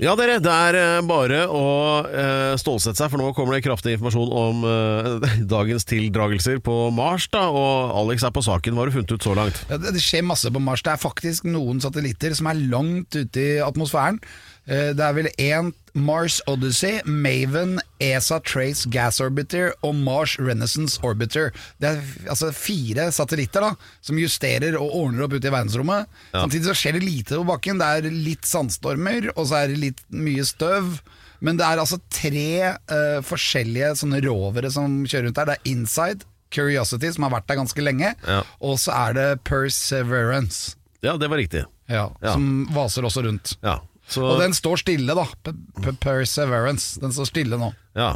Ja, 0.00 0.12
dere, 0.16 0.38
det 0.44 0.52
er 0.52 0.76
eh, 0.76 0.98
bare 1.08 1.42
å 1.48 1.60
eh, 2.04 2.54
stålsette 2.60 2.98
seg, 3.00 3.08
for 3.12 3.20
nå 3.20 3.30
kommer 3.36 3.56
det 3.56 3.62
kraftig 3.64 3.94
informasjon 3.96 4.32
om 4.36 4.64
eh, 4.68 5.38
dagens 5.54 5.86
tildragelser 5.88 6.58
på 6.64 6.74
Mars. 6.96 7.28
da, 7.32 7.46
Og 7.48 7.94
Alex 8.02 8.26
er 8.28 8.34
på 8.36 8.44
saken. 8.44 8.76
Hva 8.76 8.84
har 8.84 8.92
du 8.92 8.96
funnet 8.98 9.14
ut 9.16 9.28
så 9.28 9.36
langt? 9.38 9.62
Ja, 9.70 9.78
det, 9.80 9.94
det 9.96 10.02
skjer 10.04 10.26
masse 10.28 10.52
på 10.52 10.60
Mars. 10.60 10.84
Det 10.84 10.92
er 10.92 11.00
faktisk 11.00 11.48
noen 11.48 11.80
satellitter 11.84 12.36
som 12.36 12.50
er 12.52 12.60
langt 12.72 13.16
ute 13.16 13.46
i 13.46 13.56
atmosfæren. 13.64 14.20
Eh, 14.68 14.90
Det 14.96 15.04
er 15.06 15.16
vel 15.16 15.30
én 15.32 15.72
Mars 15.96 16.42
Odyssey, 16.46 16.98
Maven, 17.08 17.78
ESA 18.04 18.36
Trace 18.44 18.84
Gas 18.92 19.16
Orbiter 19.24 19.70
og 19.86 19.94
Mars 19.96 20.34
Renaissance 20.38 21.00
Orbiter. 21.02 21.50
Det 21.80 21.88
er 21.94 22.02
altså 22.28 22.50
fire 22.52 23.08
satellitter 23.16 23.64
da, 23.64 23.70
som 24.04 24.18
justerer 24.20 24.76
og 24.76 24.92
ordner 25.00 25.24
opp 25.24 25.32
ute 25.38 25.48
i 25.48 25.54
verdensrommet. 25.54 26.06
Samtidig 26.36 26.68
så 26.68 26.76
skjer 26.76 26.98
det 26.98 27.06
lite 27.06 27.38
på 27.40 27.46
bakken. 27.48 27.80
Det 27.80 27.88
er 27.88 28.10
litt 28.12 28.44
sandstormer, 28.46 29.30
og 29.36 29.48
så 29.48 29.62
er 29.62 29.72
det 29.72 29.80
litt 29.86 30.04
mye 30.12 30.44
støv. 30.44 30.98
Men 31.40 31.56
det 31.60 31.64
er 31.68 31.80
altså 31.82 31.98
tre 32.12 32.46
uh, 32.76 33.18
forskjellige 33.24 33.94
sånne 34.00 34.20
rovere 34.24 34.70
som 34.72 35.02
kjører 35.08 35.30
rundt 35.30 35.40
der. 35.40 35.50
Det 35.50 35.56
er 35.58 35.72
Inside, 35.72 36.28
Curiosity, 36.54 37.08
som 37.12 37.24
har 37.26 37.34
vært 37.40 37.48
der 37.50 37.58
ganske 37.58 37.82
lenge, 37.82 38.12
Ja. 38.24 38.42
og 38.62 38.76
så 38.80 38.92
er 38.94 39.16
det 39.16 39.26
Perseverance, 39.44 40.76
Ja, 41.04 41.16
det 41.16 41.28
var 41.30 41.36
riktig. 41.38 41.64
ja, 41.88 42.10
Ja. 42.22 42.32
som 42.32 42.66
vaser 42.72 43.02
også 43.04 43.22
rundt. 43.24 43.56
Ja, 43.62 43.80
så, 44.08 44.22
Og 44.22 44.40
den 44.40 44.54
står 44.54 44.76
stille, 44.84 45.14
da. 45.18 45.24
P 45.42 45.52
-p 45.82 45.96
Perseverance. 46.00 47.00
Den 47.00 47.12
står 47.12 47.26
stille 47.32 47.58
nå. 47.58 47.72
ja. 47.96 48.14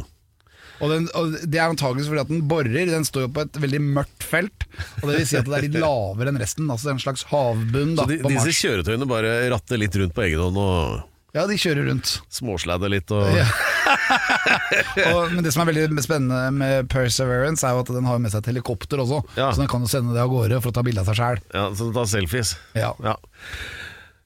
Og, 0.81 0.89
den, 0.89 1.03
og 1.13 1.35
Det 1.45 1.59
er 1.61 1.69
antakeligvis 1.69 2.07
fordi 2.09 2.21
at 2.23 2.27
den 2.31 2.47
borer. 2.49 2.87
Den 2.89 3.03
står 3.05 3.27
jo 3.27 3.29
på 3.35 3.41
et 3.45 3.53
veldig 3.53 3.81
mørkt 3.85 4.23
felt. 4.25 4.63
Og 5.03 5.11
Det 5.11 5.17
vil 5.19 5.27
si 5.29 5.37
at 5.37 5.45
det 5.45 5.53
er 5.53 5.61
litt 5.67 5.75
lavere 5.77 6.31
enn 6.31 6.39
resten. 6.41 6.65
Altså 6.73 6.89
en 6.89 6.97
slags 6.97 7.21
havbunn 7.29 7.93
da, 7.95 8.01
Så 8.01 8.09
de, 8.09 8.17
på 8.23 8.31
disse 8.33 8.49
Mars. 8.49 8.61
kjøretøyene 8.63 9.05
bare 9.05 9.35
ratter 9.53 9.77
litt 9.77 9.93
rundt 9.95 10.15
på 10.17 10.23
egen 10.25 10.39
hånd 10.41 10.57
og 10.57 11.03
Ja, 11.37 11.45
de 11.47 11.53
kjører 11.53 11.85
rundt. 11.87 12.15
småsladder 12.33 12.89
litt 12.89 13.11
og 13.13 13.29
Ja. 13.29 13.45
og, 15.13 15.31
men 15.35 15.43
det 15.45 15.53
som 15.53 15.61
er 15.63 15.69
veldig 15.71 16.01
spennende 16.03 16.41
med 16.55 16.89
Perseverance, 16.89 17.61
er 17.67 17.77
jo 17.77 17.83
at 17.85 17.93
den 17.93 18.05
har 18.09 18.17
med 18.19 18.31
seg 18.33 18.41
et 18.41 18.49
helikopter 18.51 18.97
også. 19.05 19.21
Ja. 19.37 19.51
Så 19.53 19.61
den 19.61 19.69
kan 19.71 19.81
jo 19.85 19.87
sende 19.91 20.15
det 20.17 20.21
av 20.23 20.29
gårde 20.33 20.59
for 20.63 20.73
å 20.73 20.75
ta 20.75 20.81
bilde 20.81 21.01
av 21.05 21.11
seg 21.11 21.21
sjæl. 21.21 21.39
Ja, 21.53 21.69
så 21.75 21.87
den 21.87 21.93
tar 21.93 22.09
selfies. 22.09 22.55
Ja. 22.73 22.91
Ja. 23.05 23.15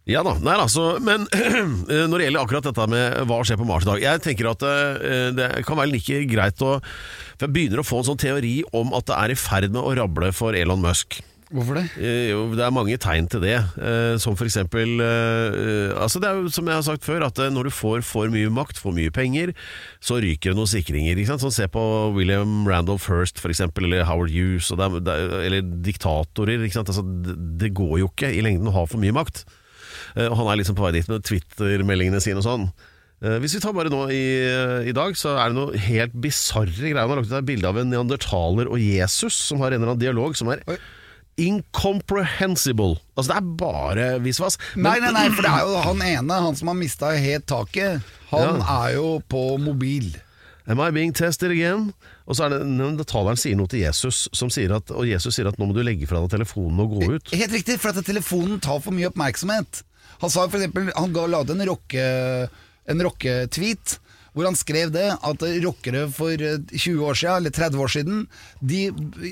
Ja 0.05 0.21
da, 0.21 0.35
nei 0.37 0.53
altså, 0.61 0.99
men 1.01 1.23
når 1.89 2.13
det 2.19 2.25
gjelder 2.27 2.43
akkurat 2.43 2.67
dette 2.67 2.85
med 2.91 3.15
hva 3.25 3.39
skjer 3.41 3.57
på 3.57 3.65
Mars 3.65 3.87
i 3.87 3.89
dag 3.89 4.03
Jeg 4.03 4.21
tenker 4.21 4.51
at 4.51 4.65
eh, 4.69 5.29
det 5.33 5.47
kan 5.65 5.79
være 5.79 5.89
like 5.95 6.19
greit 6.29 6.61
å 6.61 6.75
For 6.77 7.47
jeg 7.47 7.53
begynner 7.55 7.81
å 7.81 7.87
få 7.87 8.03
en 8.03 8.09
sånn 8.11 8.21
teori 8.21 8.59
om 8.77 8.93
at 8.93 9.07
det 9.09 9.15
er 9.17 9.33
i 9.33 9.39
ferd 9.39 9.71
med 9.73 9.81
å 9.81 9.95
rable 9.97 10.29
for 10.35 10.53
Elon 10.57 10.83
Musk. 10.83 11.17
Hvorfor 11.49 11.77
det? 11.79 11.83
Eh, 11.97 12.27
Jo, 12.29 12.43
det 12.53 12.61
er 12.67 12.73
mange 12.73 12.99
tegn 13.01 13.25
til 13.33 13.41
det. 13.47 13.57
Eh, 13.81 14.13
Som 14.21 14.37
for 14.37 14.45
eksempel 14.45 14.93
eh, 15.01 15.89
Altså 15.97 16.21
det 16.21 16.29
er 16.29 16.39
jo 16.43 16.53
som 16.53 16.69
jeg 16.69 16.77
har 16.77 16.85
sagt 16.85 17.05
før, 17.05 17.25
at 17.25 17.41
eh, 17.41 17.49
når 17.53 17.71
du 17.71 17.73
får 17.73 18.05
for 18.05 18.29
mye 18.33 18.53
makt, 18.53 18.77
for 18.81 18.93
mye 18.93 19.13
penger, 19.13 19.53
så 20.05 20.17
ryker 20.21 20.53
det 20.53 20.57
noen 20.61 20.69
sikringer. 20.69 21.17
Ikke 21.17 21.33
sant? 21.33 21.45
Sånn 21.45 21.53
Se 21.57 21.65
på 21.71 21.81
William 22.13 22.61
Randolph 22.69 23.05
First, 23.09 23.41
for 23.41 23.53
eksempel, 23.53 23.89
eller 23.89 24.05
Howard 24.09 24.33
Hughes, 24.33 24.69
er, 24.73 24.85
er, 25.01 25.37
eller 25.49 25.65
diktatorer. 25.85 26.61
Ikke 26.65 26.77
sant? 26.77 26.93
Altså, 26.93 27.05
det, 27.25 27.37
det 27.65 27.73
går 27.77 28.01
jo 28.05 28.13
ikke 28.13 28.33
i 28.37 28.45
lengden 28.45 28.69
å 28.69 28.77
ha 28.83 28.85
for 28.89 29.01
mye 29.01 29.17
makt. 29.23 29.47
Eh, 30.15 30.27
Og 30.31 30.37
han 30.39 30.47
er 30.53 30.61
liksom 30.61 30.75
på 30.77 30.85
vei 30.87 30.93
dit 30.97 31.07
med 31.11 31.23
Twitter-meldingene 31.27 32.21
sine 32.23 32.39
og 32.41 32.45
sånn. 32.47 32.67
Eh, 33.23 33.37
Hvis 33.43 33.55
vi 33.55 33.61
tar 33.63 33.73
bare 33.75 33.91
nå 33.91 34.05
i, 34.11 34.23
i 34.89 34.93
dag, 34.95 35.15
så 35.19 35.37
er 35.39 35.51
det 35.51 35.57
noe 35.59 35.77
helt 35.87 36.13
bisarre 36.23 36.71
greier. 36.71 36.99
Han 37.03 37.13
har 37.15 37.21
lagt 37.23 37.31
ut 37.31 37.37
et 37.39 37.47
bilde 37.47 37.67
av 37.71 37.77
en 37.81 37.89
neandertaler 37.91 38.67
og 38.71 38.79
Jesus 38.79 39.33
som 39.49 39.59
har 39.63 39.71
en 39.75 39.81
eller 39.81 39.93
annen 39.95 40.03
dialog 40.03 40.35
som 40.39 40.51
er 40.55 40.63
Oi. 40.71 40.77
incomprehensible. 41.85 42.95
Altså 43.17 43.31
det 43.33 43.37
er 43.39 43.47
bare 43.59 44.05
visvas. 44.23 44.57
Nei, 44.75 44.97
nei, 45.03 45.11
nei, 45.15 45.27
for 45.35 45.43
det 45.45 45.51
er 45.51 45.65
jo 45.67 45.81
han 45.83 46.03
ene, 46.05 46.37
han 46.47 46.55
som 46.59 46.71
har 46.71 46.77
mista 46.79 47.11
helt 47.15 47.47
taket. 47.49 48.03
Han 48.31 48.61
er 48.61 48.95
jo 48.97 49.09
på 49.31 49.45
mobil. 49.61 50.13
Am 50.67 50.79
I 50.81 50.89
being 50.89 51.13
tested 51.13 51.51
again? 51.53 51.91
Og 52.25 52.35
så 52.39 52.47
er 52.47 52.55
det 52.55 52.63
neandertaleren 52.65 53.37
sier 53.37 53.57
noe 53.59 53.69
til 53.69 53.83
Jesus, 53.83 54.23
som 54.33 54.49
sier 54.49 54.71
at, 54.73 54.89
og 54.89 55.05
Jesus 55.05 55.35
sier 55.37 55.45
at 55.51 55.59
nå 55.61 55.67
må 55.69 55.75
du 55.77 55.83
legge 55.85 56.07
fra 56.09 56.23
deg 56.23 56.31
telefonen 56.39 56.81
og 56.81 56.95
gå 56.95 57.11
ut. 57.19 57.33
Helt 57.37 57.53
riktig, 57.53 57.75
for 57.83 57.93
at 57.93 58.01
telefonen 58.07 58.57
tar 58.65 58.79
for 58.81 58.95
mye 58.95 59.11
oppmerksomhet. 59.11 59.83
Han 60.21 60.29
sa 60.31 60.45
for 60.49 60.57
eksempel, 60.59 60.91
han 60.95 61.13
ga 61.13 61.27
en 61.49 61.65
rocke- 61.67 62.49
en 62.85 63.03
rocketweet 63.03 63.99
hvor 64.35 64.49
han 64.49 64.57
skrev 64.59 64.91
det 64.93 65.07
at 65.15 65.45
rockere 65.63 66.05
for 66.13 66.35
eh, 66.35 66.59
20 66.75 67.05
år 67.07 67.19
siden, 67.19 67.35
eller 67.39 67.55
30 67.55 67.83
år 67.85 67.93
siden, 67.95 68.23
de 68.59 68.81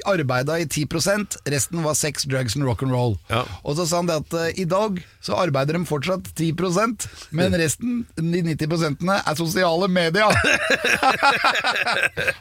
arbeida 0.09 0.57
i 0.61 0.65
10% 0.65 1.37
resten 1.51 1.83
var 1.83 1.97
sex, 1.99 2.23
drugs 2.29 2.55
and 2.55 2.65
rock'n'roll. 2.67 3.17
Ja. 3.29 3.43
Og 3.63 3.77
så 3.77 3.87
sa 3.89 3.99
han 4.01 4.09
det 4.09 4.21
at 4.23 4.37
eh, 4.39 4.61
i 4.63 4.67
dag 4.69 5.01
så 5.23 5.37
arbeider 5.39 5.77
de 5.77 5.83
fortsatt 5.87 6.31
10% 6.39 7.07
men 7.35 7.55
resten, 7.59 8.03
de 8.15 8.41
90% 8.45 9.03
er 9.13 9.37
sosiale 9.37 9.87
medier. 9.91 10.31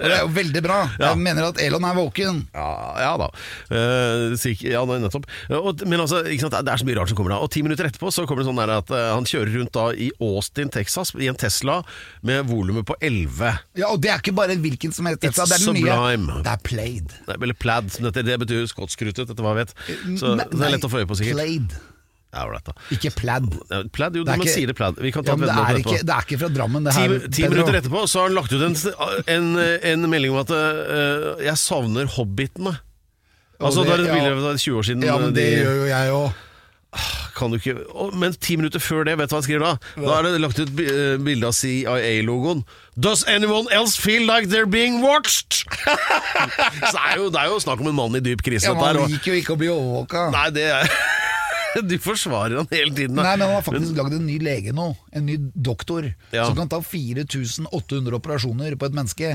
Og 0.02 0.07
det 0.07 0.14
er 0.14 0.23
jo 0.23 0.31
veldig 0.35 0.62
bra. 0.64 0.78
Jeg 1.00 1.21
mener 1.21 1.49
at 1.50 1.61
Elon 1.62 1.87
er 1.87 1.97
våken. 1.97 2.42
Ja, 2.54 2.71
ja 3.02 3.12
da. 3.21 3.28
Uh, 3.73 4.35
ja, 4.62 4.83
nettopp. 4.87 5.26
Og, 5.59 5.85
men 5.87 6.02
altså, 6.02 6.23
sant? 6.40 6.57
det 6.59 6.73
er 6.73 6.83
så 6.83 6.88
mye 6.88 6.99
rart 6.99 7.12
som 7.12 7.19
kommer 7.19 7.35
da. 7.35 7.40
Og 7.45 7.50
ti 7.54 7.62
minutter 7.64 7.88
etterpå 7.88 8.12
så 8.14 8.26
kommer 8.28 8.42
det 8.45 8.50
sånn 8.50 8.62
at 8.62 8.92
uh, 8.92 9.00
han 9.14 9.28
kjører 9.28 9.54
rundt 9.59 9.75
da 9.76 9.88
i 9.95 10.11
Austin, 10.23 10.73
Texas, 10.73 11.14
i 11.19 11.31
en 11.31 11.38
Tesla 11.38 11.81
med 12.26 12.51
volumet 12.52 12.85
på 12.88 12.94
11. 13.00 13.52
Ja, 13.80 13.88
Og 13.90 14.00
det 14.04 14.11
er 14.12 14.21
ikke 14.23 14.35
bare 14.37 14.54
hvilken 14.61 14.92
som 14.94 15.09
helst 15.09 15.25
It's 15.25 15.35
det 15.40 15.47
er 15.47 15.52
den 15.56 15.64
sublime. 15.66 16.26
nye. 16.37 16.42
Det 16.47 16.52
er 16.52 16.61
Played. 16.68 17.16
Nei, 17.28 17.37
Eller 17.42 17.54
plaid, 17.59 17.90
som 17.97 18.04
det, 18.11 18.25
det 18.28 18.38
betyr 18.44 18.68
skotskrutet, 18.71 19.25
etter 19.32 19.42
hva 19.42 19.56
jeg 19.56 19.64
vet. 19.66 19.75
Så 20.21 20.37
Nei, 20.37 20.44
det 20.52 20.61
er 20.68 20.76
lett 20.76 20.87
å 20.87 20.92
få 20.92 21.00
øye 21.02 21.09
på, 21.11 21.16
sikkert. 21.18 21.40
Played, 21.40 21.73
Ja, 22.32 22.47
right, 22.49 22.68
ikke 22.94 23.11
plaid. 23.12 23.44
Ja, 23.68 23.82
Plaid, 23.92 24.14
jo, 24.16 24.23
Det 24.25 24.32
er 24.32 24.38
man 24.40 24.47
ikke- 24.47 24.54
sier 24.54 24.66
det 24.71 24.76
plaid. 24.78 24.97
Vi 25.04 25.11
kan 25.12 25.23
ta 25.25 25.32
Ja, 25.32 25.37
men 25.37 25.49
det, 25.50 25.56
er 25.59 25.80
ikke, 25.82 25.99
det 26.00 26.14
er 26.14 26.23
ikke 26.25 26.38
fra 26.40 26.49
Drammen, 26.49 26.85
det 26.85 26.94
her. 26.94 27.18
ti 27.28 27.42
minutter 27.49 27.75
etterpå 27.76 28.06
så 28.09 28.21
har 28.23 28.28
han 28.30 28.37
lagt 28.38 28.52
ut 28.56 28.62
en, 28.62 28.76
en, 29.28 29.59
en 29.85 30.06
melding 30.09 30.32
om 30.32 30.38
at 30.40 30.49
uh, 30.50 31.37
jeg 31.44 31.56
savner 31.61 32.06
hobbitene. 32.09 32.73
Altså, 33.61 33.85
det- 33.85 33.90
da 33.90 33.92
er 33.92 33.97
det 34.00 34.06
et 34.09 34.14
bilde 34.16 34.40
fra 34.40 34.54
20 34.56 34.78
år 34.80 34.82
siden. 34.88 35.04
Ja, 35.04 35.18
men 35.18 35.35
det 35.37 35.44
de- 35.44 35.61
gjør 35.61 35.76
jo 35.76 35.85
jeg 35.92 36.09
òg. 36.16 36.32
Kan 37.34 37.50
du 37.50 37.56
ikke 37.56 37.75
Men 38.20 38.34
ti 38.37 38.56
minutter 38.61 38.78
før 38.82 39.06
det, 39.08 39.14
vet 39.18 39.30
du 39.30 39.34
hva 39.34 39.38
han 39.40 39.46
skriver 39.46 39.62
da? 39.64 39.72
Da 39.96 40.18
er 40.18 40.26
det 40.28 40.40
lagt 40.42 40.58
ut 40.61 40.72
bi- 40.76 40.84
eh, 40.92 41.16
bilde 41.25 41.49
av 41.49 41.54
CIA-logoen. 41.56 42.64
Does 43.00 43.25
anyone 43.26 43.66
else 43.72 43.96
feel 43.96 44.26
like 44.28 44.49
they're 44.52 44.68
being 44.68 45.00
watched? 45.00 45.62
Så 46.90 46.92
det 46.92 47.04
er, 47.06 47.16
jo, 47.16 47.30
det 47.32 47.40
er 47.40 47.49
jo 47.52 47.58
snakk 47.64 47.80
om 47.80 47.88
en 47.88 47.96
mann 47.96 48.16
i 48.18 48.20
dyp 48.25 48.42
krise, 48.44 48.68
Ja, 48.68 48.75
dette 48.76 48.90
her. 48.92 49.00
og- 49.06 49.11
liker 49.11 49.32
jo 49.32 49.40
ikke 49.40 49.56
å 49.56 49.61
bli 49.64 49.70
overvåka. 49.72 50.26
Nei, 50.37 50.49
det 50.50 50.68
er 50.76 50.92
Du 51.88 51.94
forsvarer 52.04 52.58
han 52.61 52.66
hele 52.68 52.92
tiden. 52.92 53.16
da. 53.16 53.22
Nei, 53.25 53.37
men 53.40 53.46
han 53.49 53.54
har 53.56 53.62
faktisk 53.64 53.96
lagd 53.96 54.12
en 54.18 54.26
ny 54.28 54.34
lege 54.44 54.75
nå. 54.76 54.90
En 55.16 55.25
ny 55.25 55.38
doktor. 55.56 56.11
Ja. 56.34 56.44
Som 56.44 56.58
kan 56.58 56.68
ta 56.68 56.82
4800 56.84 58.12
operasjoner 58.18 58.76
på 58.76 58.90
et 58.90 58.92
menneske. 58.99 59.30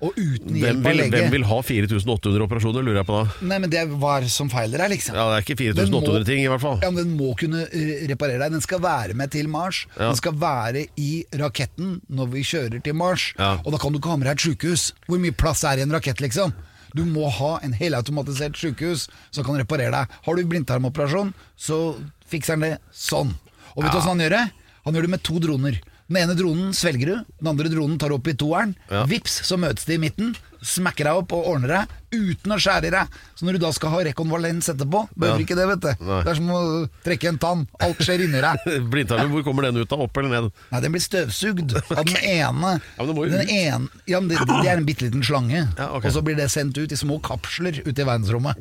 Og 0.00 0.14
uten 0.16 0.56
hjelp 0.56 0.86
av 0.86 0.94
lege. 0.96 1.10
hvem 1.12 1.30
vil 1.34 1.42
ha 1.44 1.56
4800 1.60 2.40
operasjoner, 2.46 2.84
lurer 2.86 3.00
jeg 3.02 3.06
på 3.10 3.16
da? 3.18 3.34
Nei, 3.50 3.58
men 3.60 3.68
det 3.72 3.82
hva 4.00 4.14
som 4.32 4.48
feiler 4.48 4.80
deg, 4.80 4.94
liksom. 4.94 5.14
Ja, 5.14 5.26
Det 5.28 5.36
er 5.36 5.44
ikke 5.44 5.74
Den 5.76 5.90
må- 5.92 6.00
4800 6.00 6.24
ting, 6.24 6.40
i 6.44 6.48
hvert 6.48 6.60
fall. 6.64 6.78
Ja, 6.82 6.90
men 6.90 7.04
Den 7.04 7.18
må 7.18 7.34
kunne 7.36 7.66
eh, 7.68 8.06
reparere 8.08 8.38
deg. 8.40 8.52
Den 8.52 8.60
skal 8.64 8.80
være 8.80 9.14
med 9.14 9.30
til 9.30 9.46
Mars. 9.48 9.86
Ja. 9.98 10.08
Den 10.08 10.16
skal 10.16 10.32
være 10.40 10.86
i 10.96 11.24
raketten 11.36 12.00
når 12.10 12.30
vi 12.32 12.40
kjører 12.42 12.82
til 12.82 12.94
Mars. 12.94 13.34
Ja. 13.38 13.58
Og 13.64 13.72
da 13.72 13.78
kan 13.78 13.92
du 13.92 13.98
ikke 14.00 14.08
ha 14.10 14.16
med 14.16 14.26
deg 14.26 14.38
et 14.40 14.46
sjukehus. 14.48 14.92
Hvor 15.06 15.20
mye 15.20 15.36
plass 15.36 15.64
er 15.64 15.76
i 15.78 15.82
en 15.82 15.92
rakett, 15.92 16.20
liksom? 16.24 16.54
Du 16.96 17.04
må 17.04 17.28
ha 17.30 17.58
en 17.62 17.72
helautomatisert 17.72 18.56
sjukehus 18.56 19.08
som 19.30 19.44
kan 19.44 19.54
reparere 19.60 19.92
deg. 19.92 20.08
Har 20.24 20.34
du 20.34 20.42
blindtarmoperasjon, 20.44 21.34
så 21.56 21.94
fikser 22.26 22.56
han 22.56 22.60
det 22.60 22.78
sånn. 22.90 23.34
Og 23.76 23.84
vet 23.84 23.92
du 23.92 23.98
hva 23.98 24.08
han 24.08 24.18
gjør 24.18 24.30
det? 24.30 24.50
Han 24.86 24.94
gjør 24.94 25.02
det 25.02 25.10
med 25.10 25.22
to 25.22 25.38
droner. 25.38 25.76
Den 26.10 26.24
ene 26.24 26.34
dronen 26.34 26.72
svelger 26.74 27.06
du, 27.06 27.18
den 27.38 27.48
andre 27.52 27.70
dronen 27.70 27.98
tar 28.02 28.10
opp 28.10 28.26
i 28.26 28.32
toeren. 28.34 28.72
Ja. 28.90 29.04
Vips, 29.06 29.36
så 29.46 29.54
møtes 29.62 29.84
de 29.86 29.94
i 29.94 30.00
midten, 30.02 30.32
smekker 30.60 31.06
deg 31.06 31.20
opp 31.22 31.30
og 31.36 31.46
ordner 31.52 31.70
deg 31.70 31.92
uten 32.18 32.50
å 32.50 32.56
skjære 32.60 32.88
i 32.88 32.92
deg. 32.96 33.12
Så 33.38 33.46
når 33.46 33.56
du 33.56 33.60
da 33.62 33.70
skal 33.76 33.92
ha 33.94 34.00
rekonvalens 34.08 34.66
etterpå, 34.72 35.04
behøver 35.14 35.38
Ja. 35.38 35.44
ikke 35.46 35.56
det, 35.60 35.66
vet 35.70 35.84
du. 35.84 36.04
Nei. 36.08 36.18
Det 36.26 36.32
er 36.32 36.38
som 36.40 36.50
å 36.50 36.62
trekke 37.06 37.30
en 37.30 37.38
tann. 37.46 37.62
Alt 37.86 38.02
skjer 38.02 38.24
inni 38.26 38.42
deg. 38.42 38.66
Blindtarmen, 38.92 39.30
hvor 39.36 39.46
kommer 39.46 39.68
den 39.68 39.78
ut 39.84 39.94
av? 39.94 40.02
Opp 40.08 40.18
eller 40.18 40.34
ned? 40.34 40.50
Nei, 40.74 40.80
den 40.82 40.96
blir 40.98 41.06
støvsugd 41.06 41.76
av 41.78 42.02
den 42.02 42.18
ene. 42.18 42.74
Ja, 42.82 42.98
men 42.98 43.12
det 43.12 43.16
må 43.20 43.28
jo 43.28 43.32
den 43.38 43.46
ene 43.54 43.88
ja, 44.10 44.18
men 44.18 44.28
det, 44.34 44.42
det 44.50 44.66
er 44.66 44.76
en 44.82 44.88
bitte 44.90 45.06
liten 45.06 45.22
slange. 45.22 45.62
Ja, 45.78 45.92
okay. 45.94 46.10
Og 46.10 46.18
så 46.18 46.26
blir 46.26 46.34
det 46.42 46.50
sendt 46.50 46.74
ut 46.82 46.90
i 46.90 46.98
små 46.98 47.20
kapsler 47.22 47.78
ute 47.86 47.94
i 48.02 48.08
verdensrommet. 48.10 48.58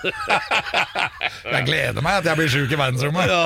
jeg 1.54 1.66
gleder 1.68 2.02
meg 2.04 2.20
at 2.20 2.28
jeg 2.30 2.38
blir 2.40 2.50
sjuk 2.52 2.72
i 2.74 2.78
verdensrommet. 2.80 3.30
Ja, 3.30 3.44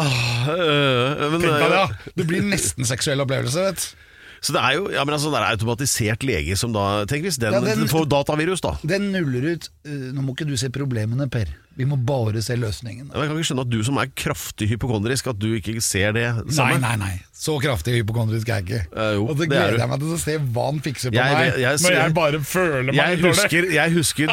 øh, 0.54 1.28
men, 1.34 1.38
Tenk 1.42 1.50
deg 1.50 1.60
det, 1.60 1.68
øh, 1.68 1.76
ja. 1.78 2.14
Det 2.20 2.26
blir 2.30 2.46
nesten 2.46 2.88
seksuell 2.88 3.24
opplevelse, 3.24 3.68
vet 3.70 3.84
du. 3.84 4.00
Så 4.44 4.52
det 4.52 4.60
er 4.60 4.74
jo 4.76 4.90
ja, 4.92 5.00
men 5.08 5.14
altså, 5.16 5.30
det 5.32 5.38
er 5.40 5.54
automatisert 5.54 6.24
lege 6.28 6.56
som 6.60 6.72
da 6.74 7.04
Tenk 7.08 7.24
hvis 7.24 7.38
den, 7.40 7.54
Ja, 7.56 7.62
den- 7.64 7.88
får 7.88 8.04
datavirus, 8.12 8.60
da. 8.60 8.74
Den 8.84 9.06
nuller 9.14 9.54
ut 9.54 9.70
eh, 9.88 10.10
Nå 10.12 10.20
må 10.20 10.34
ikke 10.34 10.44
du 10.50 10.52
se 10.60 10.68
problemene, 10.74 11.30
Per. 11.32 11.48
Vi 11.74 11.86
må 11.88 11.96
bare 11.96 12.42
se 12.44 12.54
løsningen. 12.60 13.08
Ja, 13.08 13.22
Jeg 13.24 13.30
kan 13.30 13.38
ikke 13.40 13.48
skjønne 13.48 13.64
at 13.64 13.72
du 13.72 13.80
som 13.82 13.96
er 13.98 14.12
kraftig 14.14 14.68
hypokondrisk, 14.74 15.26
at 15.32 15.40
du 15.40 15.48
ikke 15.56 15.80
ser 15.82 16.12
det 16.12 16.28
Nei, 16.52 16.76
nei, 16.76 16.92
nei. 17.00 17.14
Så 17.44 17.58
kraftig 17.60 17.98
hypokondrisk 17.98 18.48
er 18.48 18.62
jeg 18.62 18.64
ikke. 18.64 18.78
Uh, 18.96 19.10
jo, 19.18 19.24
og 19.28 19.34
så 19.34 19.38
det 19.42 19.44
er 19.44 19.50
gleder 19.52 19.78
jeg 19.82 19.88
meg 19.90 19.98
til 20.00 20.12
å 20.14 20.18
se 20.22 20.36
hva 20.54 20.62
han 20.70 20.78
fikser 20.84 21.10
på 21.12 21.18
Jeg- 21.18 21.34
meg. 21.34 21.44
jeg- 21.44 21.60
jeg- 21.64 21.80
når 21.84 21.92
jeg 21.98 22.14
bare 22.16 22.38
føler 22.40 22.92
meg 22.92 22.96
Jeg 22.96 23.18
husker, 23.20 23.66
jeg 23.74 23.92
husker 23.92 24.26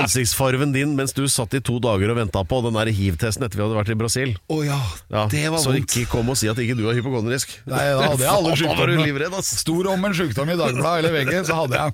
ansiktsfarven 0.00 0.72
din 0.72 0.94
mens 0.96 1.12
du 1.12 1.24
satt 1.28 1.52
i 1.54 1.60
to 1.60 1.76
dager 1.84 2.08
og 2.10 2.16
venta 2.16 2.40
på 2.44 2.62
den 2.64 2.74
hiv-testen 2.94 3.44
etter 3.44 3.56
vi 3.60 3.64
hadde 3.66 3.76
vært 3.76 3.90
i 3.92 3.98
Brasil. 4.00 4.32
Å 4.48 4.64
ja, 4.64 4.80
Ja, 5.12 5.26
det 5.28 5.50
var 5.50 5.58
så 5.58 5.72
vondt. 5.74 5.92
ikke 5.92 6.08
kom 6.08 6.30
og 6.30 6.36
si 6.40 6.48
at 6.48 6.56
ikke 6.56 6.76
du 6.78 6.88
er 6.88 6.94
hypokondrisk. 6.96 7.52
Nei, 7.66 7.84
da 7.84 8.08
hadde 8.08 8.24
jeg 8.24 8.32
alle 8.38 8.56
sykdommene. 8.56 9.42
Stor 9.44 9.88
om 9.92 10.04
en 10.04 10.14
sykdom 10.14 10.48
i 10.48 10.56
Dagbladet 10.56 11.04
eller 11.04 11.12
VG, 11.20 11.44
så 11.44 11.54
hadde 11.60 11.74
jeg 11.76 11.92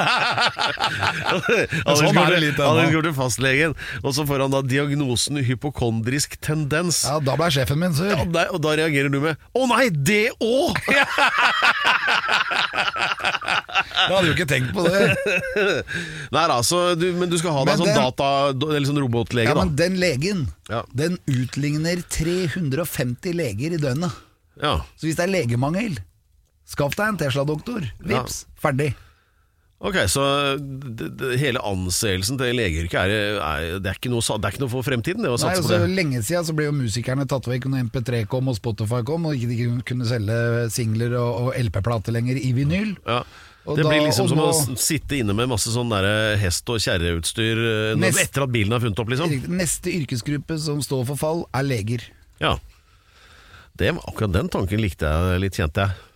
Anders 1.90 2.00
sånn 2.00 2.92
går 2.94 3.04
til 3.06 3.14
fastlegen, 3.16 3.74
og 4.04 4.14
så 4.16 4.24
får 4.28 4.44
han 4.46 4.54
da 4.54 4.60
diagnosen 4.66 5.40
hypokondrisk 5.44 6.36
tendens. 6.44 7.02
Ja, 7.08 7.18
Da 7.20 7.36
ble 7.38 7.50
sjefen 7.52 7.78
min 7.80 7.94
sur. 7.96 8.08
Ja, 8.10 8.22
og 8.50 8.60
da 8.62 8.74
reagerer 8.78 9.10
du 9.12 9.20
med 9.20 9.36
'Å 9.54 9.66
nei, 9.68 9.79
det 9.88 10.28
òg!' 10.36 10.76
Jeg 10.90 11.06
hadde 14.16 14.26
jo 14.28 14.34
ikke 14.34 14.46
tenkt 14.50 14.72
på 14.76 14.84
det. 14.84 15.16
Nei 16.34 16.44
da, 16.50 16.58
så 16.66 16.94
du, 16.98 17.06
men 17.16 17.30
du 17.30 17.36
skal 17.40 17.52
ha 17.54 17.62
deg 17.64 17.72
Men 17.72 17.80
sånn 17.80 17.90
den- 17.90 18.00
data 18.00 18.28
Eller 18.76 18.86
sånn 18.88 19.00
robotlege, 19.02 19.48
Ja. 19.48 19.54
Men 19.58 19.74
den 19.76 19.96
legen, 20.00 20.46
Ja. 20.68 20.82
den 20.94 21.18
utligner 21.30 22.02
350 22.08 23.32
leger 23.36 23.72
i 23.72 23.80
døgnet. 23.80 24.12
Ja. 24.60 24.78
Så 24.98 25.06
hvis 25.08 25.16
det 25.16 25.24
er 25.28 25.32
legemangel, 25.32 25.98
skaff 26.68 26.94
deg 26.96 27.08
en 27.08 27.16
Tesla-doktor. 27.16 27.80
Vips, 28.04 28.44
ferdig. 28.60 28.94
Ok, 29.80 29.96
så 30.12 30.22
hele 31.40 31.60
anseelsen 31.64 32.36
til 32.36 32.50
legeyrket 32.58 32.98
er, 33.00 33.12
er, 33.40 33.62
det 33.80 33.88
er, 33.88 33.96
ikke 33.96 34.10
noe, 34.12 34.20
det 34.20 34.44
er 34.50 34.52
ikke 34.52 34.60
noe 34.66 34.72
for 34.74 34.84
fremtiden, 34.84 35.24
det 35.24 35.30
å 35.32 35.38
Nei, 35.38 35.40
satse 35.40 35.62
og 35.62 35.64
på 35.64 35.70
så 35.70 35.78
det. 35.80 35.94
Lenge 35.96 36.20
siden 36.26 36.44
så 36.50 36.54
ble 36.58 36.66
jo 36.66 36.74
musikerne 36.76 37.24
tatt 37.30 37.48
vekk 37.48 37.64
når 37.72 37.86
MP3 37.86 38.20
kom 38.28 38.50
og 38.52 38.58
Spotify 38.58 39.00
kom, 39.08 39.24
og 39.30 39.38
ikke 39.38 39.48
de 39.48 39.68
kunne 39.88 40.08
selge 40.10 40.36
singler 40.74 41.16
og, 41.16 41.30
og 41.46 41.56
LP-plater 41.62 42.12
lenger 42.12 42.36
i 42.42 42.50
vinyl. 42.58 42.92
Ja. 43.08 43.22
Det 43.70 43.84
da- 43.84 43.88
blir 43.88 44.04
liksom 44.04 44.28
som 44.28 44.40
nå- 44.40 44.50
å 44.52 44.76
sitte 44.80 45.16
inne 45.20 45.32
med 45.36 45.48
masse 45.52 45.72
sånn 45.72 45.88
der 45.92 46.36
hest- 46.40 46.68
og 46.72 46.80
kjerreutstyr 46.84 47.64
eh, 47.96 48.06
etter 48.20 48.44
at 48.44 48.52
bilen 48.52 48.76
er 48.76 48.84
funnet 48.84 49.00
opp, 49.00 49.08
liksom. 49.14 49.32
Neste 49.56 49.92
yrkesgruppe 49.96 50.60
som 50.60 50.84
står 50.84 51.06
for 51.08 51.20
fall, 51.24 51.42
er 51.56 51.64
leger. 51.64 52.04
Ja. 52.40 52.58
Det, 53.80 53.94
akkurat 53.96 54.32
den 54.36 54.48
tanken 54.52 54.80
likte 54.84 55.08
jeg 55.08 55.40
litt, 55.40 55.56
kjente 55.56 55.86
jeg. 55.88 56.06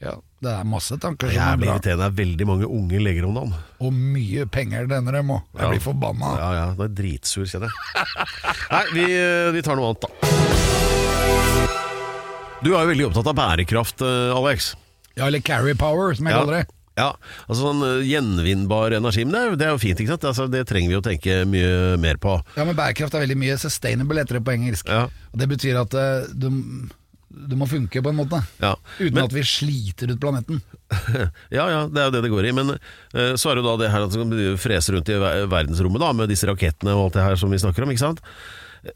Ja, 0.00 0.14
Det 0.40 0.48
er 0.48 0.64
masse 0.64 0.96
tanker 0.96 1.28
som 1.28 1.42
er 1.44 1.56
bra. 1.60 1.74
irriterende. 1.74 2.00
Det 2.00 2.06
er 2.08 2.24
veldig 2.24 2.46
mange 2.48 2.66
unge 2.72 2.98
leger 3.04 3.26
om 3.28 3.34
dagen. 3.36 3.54
Og 3.84 3.92
mye 3.92 4.46
penger 4.48 4.86
denne 4.88 5.12
dem 5.12 5.28
òg. 5.28 5.42
Jeg 5.52 5.60
Ja. 5.62 5.68
blir 5.74 5.80
forbanna. 5.84 6.30
Ja, 6.38 6.52
ja, 6.56 6.66
det 6.74 6.86
er 6.86 6.94
dritsur, 7.02 7.44
kjenner 7.44 7.68
jeg. 7.68 7.74
Nei, 8.72 8.84
vi, 8.94 9.04
vi 9.52 9.62
tar 9.62 9.76
noe 9.76 9.90
annet, 9.92 10.00
da. 10.00 10.08
Du 12.60 12.74
er 12.76 12.82
jo 12.84 12.90
veldig 12.92 13.06
opptatt 13.08 13.28
av 13.30 13.36
bærekraft, 13.38 14.02
eh, 14.04 14.34
Alex. 14.36 14.74
Ja, 15.16 15.26
eller 15.26 15.40
carry 15.40 15.74
power, 15.74 16.14
som 16.14 16.26
jeg 16.26 16.34
Ja. 16.34 16.40
kaller 16.40 16.56
det. 16.60 16.66
Ja, 16.98 17.12
altså 17.48 17.62
sånn 17.64 17.80
eh, 17.86 18.04
gjenvinnbar 18.04 18.92
energi, 18.92 19.24
men 19.24 19.32
det 19.32 19.40
er, 19.40 19.48
jo- 19.50 19.56
det 19.56 19.66
er 19.66 19.70
jo 19.70 19.78
fint, 19.78 19.98
ikke 20.00 20.08
sant? 20.08 20.24
Altså, 20.28 20.50
det 20.50 20.66
trenger 20.68 20.88
vi 20.90 20.96
å 20.98 21.04
tenke 21.04 21.46
mye 21.48 21.96
mer 21.98 22.16
på. 22.16 22.42
Ja, 22.56 22.64
men 22.64 22.74
bærekraft 22.76 23.14
er 23.14 23.24
veldig 23.26 23.36
mye 23.38 23.56
sustainable, 23.58 24.16
heter 24.20 24.34
det 24.40 24.44
på 24.44 24.52
engelsk. 24.52 24.88
Ja. 24.88 25.04
Og 25.32 25.38
Det 25.38 25.48
betyr 25.48 25.80
at 25.80 25.94
uh, 25.94 26.26
du, 26.34 26.50
du 27.30 27.54
må 27.56 27.66
funke 27.70 28.02
på 28.02 28.10
en 28.10 28.18
måte. 28.18 28.40
Ja. 28.60 28.74
Uten 28.98 29.14
Men- 29.14 29.24
at 29.24 29.32
vi 29.36 29.42
sliter 29.46 30.10
ut 30.12 30.20
planeten. 30.20 30.60
Ja, 31.54 31.68
ja, 31.70 31.80
det 31.86 32.00
er 32.02 32.08
jo 32.08 32.14
det 32.16 32.22
det 32.26 32.30
går 32.32 32.48
i. 32.48 32.52
Men 32.56 32.72
uh, 32.74 33.34
så 33.38 33.50
er 33.52 33.54
det 33.58 33.62
jo 33.64 33.68
da 33.70 33.76
det 33.84 33.90
her 33.92 34.06
at 34.06 34.14
du 34.14 34.56
freser 34.58 34.96
rundt 34.98 35.08
i 35.12 35.18
verdensrommet 35.46 36.02
da, 36.02 36.12
med 36.12 36.28
disse 36.32 36.48
rakettene 36.50 36.94
og 36.96 37.04
alt 37.08 37.18
det 37.20 37.26
her 37.28 37.36
som 37.38 37.50
vi 37.54 37.60
snakker 37.62 37.86
om, 37.86 37.92
ikke 37.94 38.02
sant? 38.02 38.22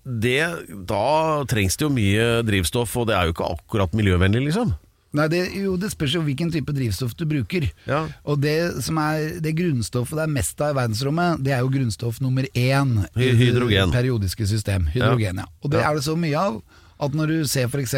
Det, 0.03 0.41
da 0.89 1.45
trengs 1.51 1.77
det 1.77 1.85
jo 1.87 1.93
mye 1.93 2.41
drivstoff, 2.49 2.95
og 2.97 3.07
det 3.11 3.15
er 3.19 3.29
jo 3.29 3.35
ikke 3.37 3.51
akkurat 3.59 3.93
miljøvennlig, 3.95 4.47
liksom. 4.49 4.73
Nei, 5.15 5.29
det, 5.31 5.43
jo, 5.55 5.77
det 5.79 5.93
spørs 5.93 6.17
jo 6.17 6.23
hvilken 6.27 6.49
type 6.51 6.73
drivstoff 6.75 7.13
du 7.15 7.23
bruker. 7.31 7.69
Ja. 7.87 8.01
Og 8.27 8.41
det 8.43 8.57
som 8.83 8.97
er 8.99 9.37
det 9.45 9.53
grunnstoffet 9.61 10.19
det 10.19 10.25
er 10.25 10.33
mest 10.35 10.59
av 10.65 10.73
i 10.73 10.79
verdensrommet, 10.81 11.45
det 11.47 11.53
er 11.55 11.61
jo 11.63 11.71
grunnstoff 11.71 12.19
nummer 12.25 12.49
én 12.59 12.97
i 13.15 13.29
det 13.55 13.85
periodiske 13.95 14.49
system. 14.51 14.89
Hydrogen, 14.91 15.45
ja. 15.45 15.47
Og 15.63 15.71
det 15.71 15.85
Ja. 15.85 15.91
er 15.93 16.01
det 16.01 16.07
så 16.09 16.17
mye 16.19 16.35
av 16.41 16.59
at 17.01 17.13
når 17.17 17.27
du 17.33 17.37
ser 17.51 17.67
f.eks. 17.69 17.95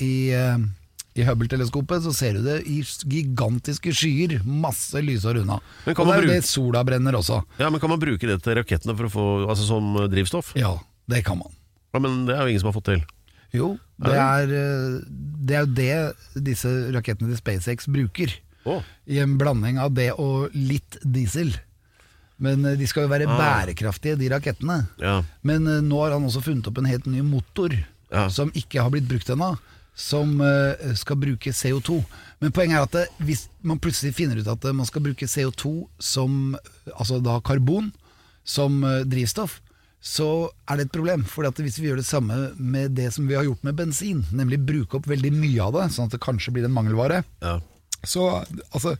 i 0.00 0.12
eh, 0.36 0.58
i 1.18 1.24
Hubble-teleskopet 1.26 2.04
så 2.04 2.12
ser 2.14 2.36
du 2.38 2.44
det 2.44 2.60
i 2.70 2.76
gigantiske 3.10 3.90
skyer, 3.92 4.36
masse 4.46 4.94
lysår 5.02 5.40
unna. 5.42 5.56
Men 5.84 5.92
Og 5.92 5.96
kan 5.98 6.06
det 6.06 6.10
man 6.12 6.18
er 6.20 6.22
bruke- 6.22 6.36
det 6.38 6.46
sola 6.46 6.84
brenner 6.86 7.16
også. 7.18 7.40
Ja, 7.58 7.68
Men 7.68 7.80
kan 7.82 7.90
man 7.90 7.98
bruke 8.00 8.26
det 8.30 8.36
til 8.44 8.54
rakettene 8.54 8.94
for 8.96 9.08
å 9.08 9.10
få, 9.10 9.24
altså 9.50 9.66
som 9.66 9.96
drivstoff? 10.08 10.52
Ja, 10.56 10.76
det 11.10 11.24
kan 11.26 11.38
man. 11.38 11.50
Ja, 11.92 11.98
Men 11.98 12.26
det 12.26 12.36
er 12.36 12.42
jo 12.46 12.52
ingen 12.54 12.60
som 12.62 12.70
har 12.72 12.78
fått 12.80 12.86
til. 12.92 13.02
Jo, 13.52 13.72
det 13.98 14.14
er, 14.14 14.52
eh, 14.54 15.00
det 15.50 15.56
er 15.58 15.66
jo 15.66 15.74
det 15.74 16.44
disse 16.46 16.68
rakettene 16.94 17.32
til 17.34 17.40
SpaceX 17.42 17.88
bruker. 17.90 18.30
Oh. 18.64 18.80
I 19.10 19.18
en 19.18 19.36
blanding 19.36 19.78
av 19.82 19.92
det 19.92 20.12
og 20.14 20.54
litt 20.54 20.96
diesel. 21.02 21.50
Men 22.38 22.64
eh, 22.64 22.76
de 22.78 22.86
skal 22.86 23.08
jo 23.08 23.10
være 23.10 23.26
bærekraftige, 23.26 24.16
de 24.16 24.28
rakettene. 24.30 24.84
Ja. 25.02 25.24
Men 25.42 25.64
nå 25.66 26.04
har 26.04 26.12
han 26.14 26.22
også 26.30 26.40
funnet 26.46 26.68
opp 26.70 26.78
en 26.78 26.86
helt 26.86 27.06
ny 27.10 27.20
motor 27.26 27.74
Ja. 28.10 28.28
som 28.30 28.50
ikke 28.54 28.82
har 28.82 28.90
blitt 28.90 29.08
brukt 29.08 29.30
ennå. 29.30 29.52
Som 29.94 30.38
eh, 30.40 30.94
skal 30.96 31.18
bruke 31.20 31.52
CO2. 31.52 31.98
Men 32.40 32.52
poenget 32.56 32.78
er 32.78 32.86
at 32.86 32.94
det, 32.94 33.06
hvis 33.26 33.48
man 33.62 33.78
plutselig 33.82 34.14
finner 34.16 34.38
ut 34.40 34.48
at 34.48 34.64
eh, 34.64 34.72
man 34.76 34.86
skal 34.88 35.02
bruke 35.04 35.26
CO2 35.28 35.72
som 35.98 36.56
Altså 36.96 37.18
da 37.22 37.40
karbon 37.44 37.90
som 38.44 38.80
eh, 38.84 39.02
drivstoff, 39.04 39.58
så 40.00 40.48
er 40.70 40.78
det 40.80 40.86
et 40.88 40.94
problem. 40.94 41.26
For 41.28 41.44
hvis 41.60 41.76
vi 41.78 41.90
gjør 41.90 42.00
det 42.00 42.06
samme 42.08 42.38
med 42.56 42.94
det 42.96 43.10
som 43.12 43.26
vi 43.28 43.36
har 43.36 43.44
gjort 43.44 43.66
med 43.66 43.76
bensin, 43.76 44.22
nemlig 44.32 44.62
bruke 44.64 44.96
opp 44.96 45.10
veldig 45.10 45.32
mye 45.36 45.60
av 45.66 45.74
det, 45.76 45.90
sånn 45.92 46.08
at 46.08 46.16
det 46.16 46.22
kanskje 46.24 46.54
blir 46.56 46.64
en 46.64 46.72
mangelvare, 46.74 47.22
Ja. 47.44 47.58
så 48.02 48.30
altså 48.72 48.94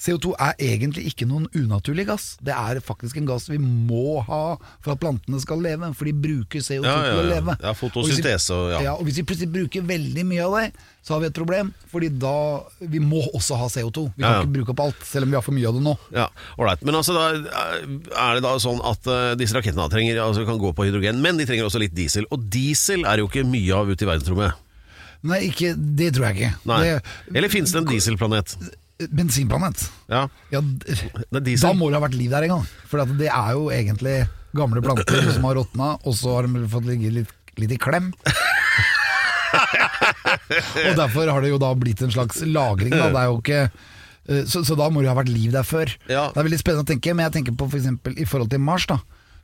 CO2 0.00 0.32
er 0.40 0.54
egentlig 0.64 1.02
ikke 1.10 1.26
noen 1.28 1.44
unaturlig 1.52 2.06
gass. 2.08 2.30
Det 2.40 2.54
er 2.56 2.78
faktisk 2.80 3.18
en 3.20 3.26
gass 3.28 3.50
vi 3.50 3.58
må 3.60 4.22
ha 4.24 4.56
for 4.80 4.94
at 4.94 5.00
plantene 5.02 5.40
skal 5.42 5.60
leve, 5.60 5.90
for 5.98 6.08
de 6.08 6.14
bruker 6.16 6.62
CO2 6.64 6.86
Ja, 6.88 6.94
ja, 6.96 7.10
til 7.10 7.20
å 7.20 7.26
leve. 7.28 7.56
Ja, 7.60 7.72
fotosyntese 7.76 8.56
og- 8.56 8.70
ja. 8.80 8.94
og 8.94 9.04
hvis 9.04 9.20
vi 9.20 9.26
plutselig 9.28 9.52
bruker 9.52 9.84
veldig 9.84 10.24
mye 10.24 10.46
av 10.46 10.56
det, 10.56 10.72
så 11.04 11.14
har 11.14 11.20
vi 11.20 11.26
et 11.26 11.34
problem. 11.36 11.74
Fordi 11.92 12.08
da 12.18 12.32
Vi 12.80 12.98
må 12.98 13.20
også 13.34 13.56
ha 13.60 13.68
CO2. 13.68 14.12
Vi 14.16 14.22
kan 14.22 14.40
ikke 14.46 14.52
bruke 14.56 14.70
opp 14.70 14.80
alt, 14.80 15.04
selv 15.04 15.24
om 15.24 15.30
vi 15.30 15.36
har 15.36 15.42
for 15.42 15.52
mye 15.52 15.68
av 15.68 15.74
det 15.74 15.82
nå. 15.84 15.96
Ja, 16.16 16.28
ålreit. 16.58 16.82
Men 16.82 16.94
altså, 16.94 17.12
da 17.14 17.28
er 18.30 18.34
det 18.34 18.42
da 18.42 18.56
sånn 18.58 18.80
at 18.82 19.06
uh, 19.06 19.34
disse 19.36 19.52
rakettene 19.54 19.90
trenger, 19.92 20.16
altså, 20.24 20.46
kan 20.46 20.58
gå 20.58 20.72
på 20.74 20.88
hydrogen, 20.88 21.20
men 21.20 21.36
de 21.36 21.44
trenger 21.44 21.68
også 21.68 21.78
litt 21.78 21.94
diesel. 21.94 22.24
Og 22.32 22.48
diesel 22.50 23.04
er 23.04 23.18
jo 23.18 23.28
ikke 23.28 23.44
mye 23.44 23.72
av 23.76 23.88
ute 23.90 24.02
i 24.02 24.08
verdensrommet. 24.08 24.54
Nei, 25.22 25.42
ikke, 25.50 25.74
det 25.76 26.14
tror 26.16 26.30
jeg 26.30 26.36
ikke. 26.40 26.54
Det, 26.64 27.02
Eller 27.36 27.48
finnes 27.52 27.70
det 27.72 27.82
en 27.82 27.90
dieselplanet? 27.90 28.56
Bensinplanet. 29.08 29.88
Ja. 30.10 30.26
Ja, 30.52 30.60
Det 30.60 31.56
da 31.60 31.72
må 31.72 31.88
det 31.90 31.98
ha 32.00 32.04
vært 32.08 32.18
liv 32.18 32.30
der 32.30 32.42
en 32.46 32.54
gang. 32.56 32.66
For 32.90 33.04
det 33.04 33.28
er 33.30 33.52
jo 33.56 33.68
egentlig 33.70 34.28
gamle 34.56 34.82
planter 34.82 35.30
som 35.32 35.44
har 35.46 35.54
råtna, 35.60 35.92
og 36.04 36.14
så 36.18 36.34
har 36.36 36.48
de 36.48 36.66
fått 36.68 36.84
ligge 36.88 37.10
litt, 37.20 37.30
litt 37.56 37.72
i 37.72 37.78
klem. 37.80 38.12
og 39.50 40.96
derfor 40.98 41.30
har 41.30 41.40
det 41.44 41.50
jo 41.52 41.58
da 41.60 41.70
blitt 41.78 42.02
en 42.04 42.12
slags 42.12 42.42
lagring. 42.46 42.92
Da. 42.94 43.08
Det 43.10 43.22
er 43.22 43.30
jo 43.30 43.38
ikke 43.40 43.60
eh, 43.64 44.44
så, 44.50 44.62
så 44.66 44.76
da 44.78 44.88
må 44.92 45.02
det 45.04 45.10
ha 45.12 45.16
vært 45.18 45.32
liv 45.32 45.52
der 45.54 45.66
før. 45.66 45.90
Ja. 46.10 46.28
Det 46.34 46.40
er 46.42 46.48
veldig 46.48 46.60
spennende 46.62 46.86
å 46.86 46.90
tenke, 46.90 47.14
men 47.14 47.26
jeg 47.28 47.36
tenker 47.40 47.56
på 47.58 47.68
for 47.70 47.80
eksempel 47.80 48.18
i 48.20 48.26
forhold 48.28 48.52
til 48.54 48.62
Mars. 48.66 48.86
da 48.90 49.00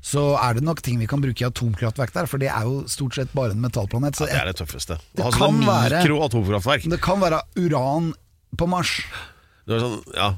så 0.07 0.37
er 0.39 0.55
det 0.55 0.63
nok 0.63 0.79
ting 0.85 1.01
vi 1.01 1.07
kan 1.11 1.19
bruke 1.19 1.41
i 1.43 1.47
atomkraftverk 1.49 2.13
der, 2.15 2.27
for 2.31 2.39
det 2.39 2.47
er 2.53 2.63
jo 2.69 2.83
stort 2.87 3.17
sett 3.17 3.33
bare 3.35 3.57
en 3.57 3.63
metallplanet. 3.65 4.15
Så 4.15 4.29
Det 4.29 4.37
er 4.39 4.45
det 4.47 4.55
tøffeste. 4.61 4.99
Det 5.17 5.25
Ha 5.25 5.31
kan 5.35 5.41
sånne 5.41 5.67
være- 5.67 6.03
det 6.93 7.01
kan 7.03 7.19
være 7.19 7.41
uran 7.59 8.13
på 8.55 8.69
Mars. 8.71 8.93
Det 9.67 9.75
var 9.75 9.83
sånn, 9.83 9.99
ja. 10.15 10.31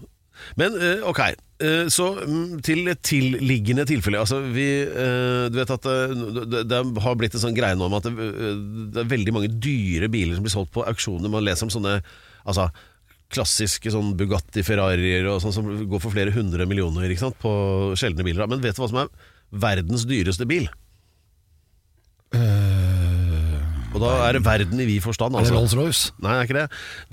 Men 0.59 0.77
eh, 0.81 1.03
ok, 1.07 1.21
eh, 1.65 1.89
så 1.93 2.09
mm, 2.23 2.61
til 2.65 2.87
et 2.93 3.01
tilliggende 3.05 3.85
tilfelle. 3.89 4.21
Altså, 4.23 4.41
vi, 4.55 4.67
eh, 4.87 5.47
du 5.53 5.59
vet 5.59 5.73
at 5.75 5.89
eh, 5.91 6.15
det, 6.49 6.63
det 6.71 6.83
har 7.05 7.19
blitt 7.19 7.37
en 7.37 7.45
sånn 7.45 7.57
greie 7.57 7.77
nå 7.79 7.89
om 7.89 7.97
at 7.99 8.07
det, 8.09 8.15
eh, 8.15 8.61
det 8.95 9.03
er 9.03 9.11
veldig 9.13 9.35
mange 9.37 9.51
dyre 9.53 10.11
biler 10.13 10.39
som 10.39 10.47
blir 10.47 10.55
solgt 10.55 10.73
på 10.77 10.87
auksjoner. 10.89 11.33
Man 11.33 11.45
leser 11.47 11.69
om 11.69 11.75
sånne 11.75 11.99
altså, 12.45 12.69
klassiske 13.35 13.93
sånn 13.93 14.15
Bugatti 14.19 14.65
Ferrarier 14.65 15.29
og 15.29 15.43
sånn 15.45 15.57
som 15.59 15.69
går 15.91 16.05
for 16.05 16.15
flere 16.15 16.33
hundre 16.33 16.65
millioner 16.71 17.11
ikke 17.11 17.27
sant, 17.27 17.41
på 17.43 17.53
sjeldne 17.99 18.25
biler. 18.25 18.49
Men 18.49 18.65
vet 18.65 18.79
du 18.79 18.85
hva 18.85 18.93
som 18.93 19.03
er 19.05 19.13
verdens 19.69 20.07
dyreste 20.09 20.49
bil? 20.49 20.71
Og 23.99 24.05
da 24.07 24.13
er 24.29 24.37
det 24.39 24.43
verden 24.47 24.81
i 24.81 24.87
vid 24.87 25.03
forstand, 25.03 25.35
Er 25.35 25.43
det 25.43 25.51
altså. 25.51 25.59
Rolls-Royce? 25.59 26.13
Nei, 26.23 26.31
det 26.31 26.39
er 26.39 26.47
ikke 26.49 26.57
det. 26.59 26.67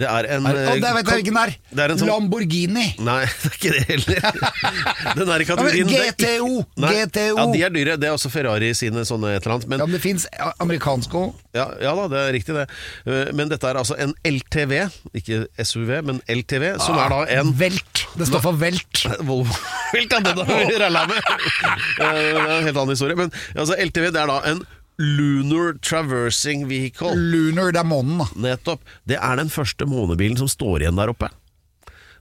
Det 0.03 0.07
er 0.11 0.27
en 0.35 0.45
Er, 0.45 0.59
å, 0.61 0.75
det 0.85 0.91
vet 0.99 1.09
jeg 1.09 1.19
hvilken 1.23 1.39
det 1.39 1.43
er! 1.45 1.53
det 1.79 1.83
er 1.87 1.93
en 1.95 2.01
sånn- 2.03 2.11
Lamborghini! 2.13 2.85
Nei, 3.07 3.17
det 3.41 3.49
er 3.49 3.57
ikke 3.57 3.73
det 3.73 3.83
heller. 3.89 4.39
Den 5.19 5.31
er 5.35 5.43
i 5.43 5.47
kategorien 5.49 5.89
Ja, 5.95 6.03
GTO, 6.13 6.51
Nei, 6.85 6.93
GTO. 7.01 7.25
Ja, 7.39 7.45
de 7.55 7.63
er 7.65 7.73
dyre. 7.75 7.97
Det 8.01 8.09
er 8.09 8.13
også 8.19 8.29
Ferrari 8.33 8.69
sine 8.77 9.03
sånne 9.09 9.33
et 9.35 9.41
eller 9.43 9.55
annet. 9.57 9.67
Men, 9.73 9.81
Ja, 9.81 9.89
men 9.89 9.97
det 9.97 10.03
fins 10.05 10.27
amerikansk 10.61 11.17
òg. 11.17 11.33
ja, 11.57 11.65
ja 11.81 11.95
da, 11.97 12.05
det 12.13 12.21
er 12.21 12.31
riktig 12.37 12.55
det. 12.59 12.67
Eh, 13.09 13.33
Men 13.35 13.49
dette 13.51 13.65
er 13.69 13.79
altså 13.81 13.97
en 13.99 14.13
LTV, 14.27 14.75
ikke 15.17 15.41
SUV, 15.65 15.91
men 16.05 16.21
LTV, 16.29 16.75
som 16.83 16.99
er 17.01 17.09
da 17.15 17.23
en 17.39 17.53
Velt. 17.57 18.05
Det 18.19 18.27
står 18.29 18.43
for 18.43 18.57
velt. 18.59 19.01
Volvo 19.27 19.55
Helt 19.95 20.13
annet 20.17 20.37
enn 20.43 20.69
vi 20.69 20.77
ralla 20.81 21.05
med. 21.09 21.19
Eh, 21.19 21.99
Det 21.99 22.07
er 22.07 22.39
en 22.59 22.67
helt 22.67 22.77
annen 22.77 22.93
historie. 22.95 23.15
Men 23.19 23.31
altså, 23.55 23.75
LTV 23.79 24.11
det 24.15 24.21
er 24.21 24.29
da 24.31 24.39
en 24.51 24.61
Lunar 25.01 25.75
Traversing 25.83 26.67
Vehicle. 26.69 27.15
Lunar, 27.15 27.73
det 27.75 27.81
er 27.81 27.87
månen, 27.87 28.21
da. 28.21 28.27
Nettopp. 28.47 28.85
Det 29.07 29.17
er 29.19 29.41
den 29.41 29.51
første 29.51 29.87
månebilen 29.89 30.39
som 30.39 30.49
står 30.51 30.85
igjen 30.85 30.99
der 30.99 31.11
oppe. 31.11 31.29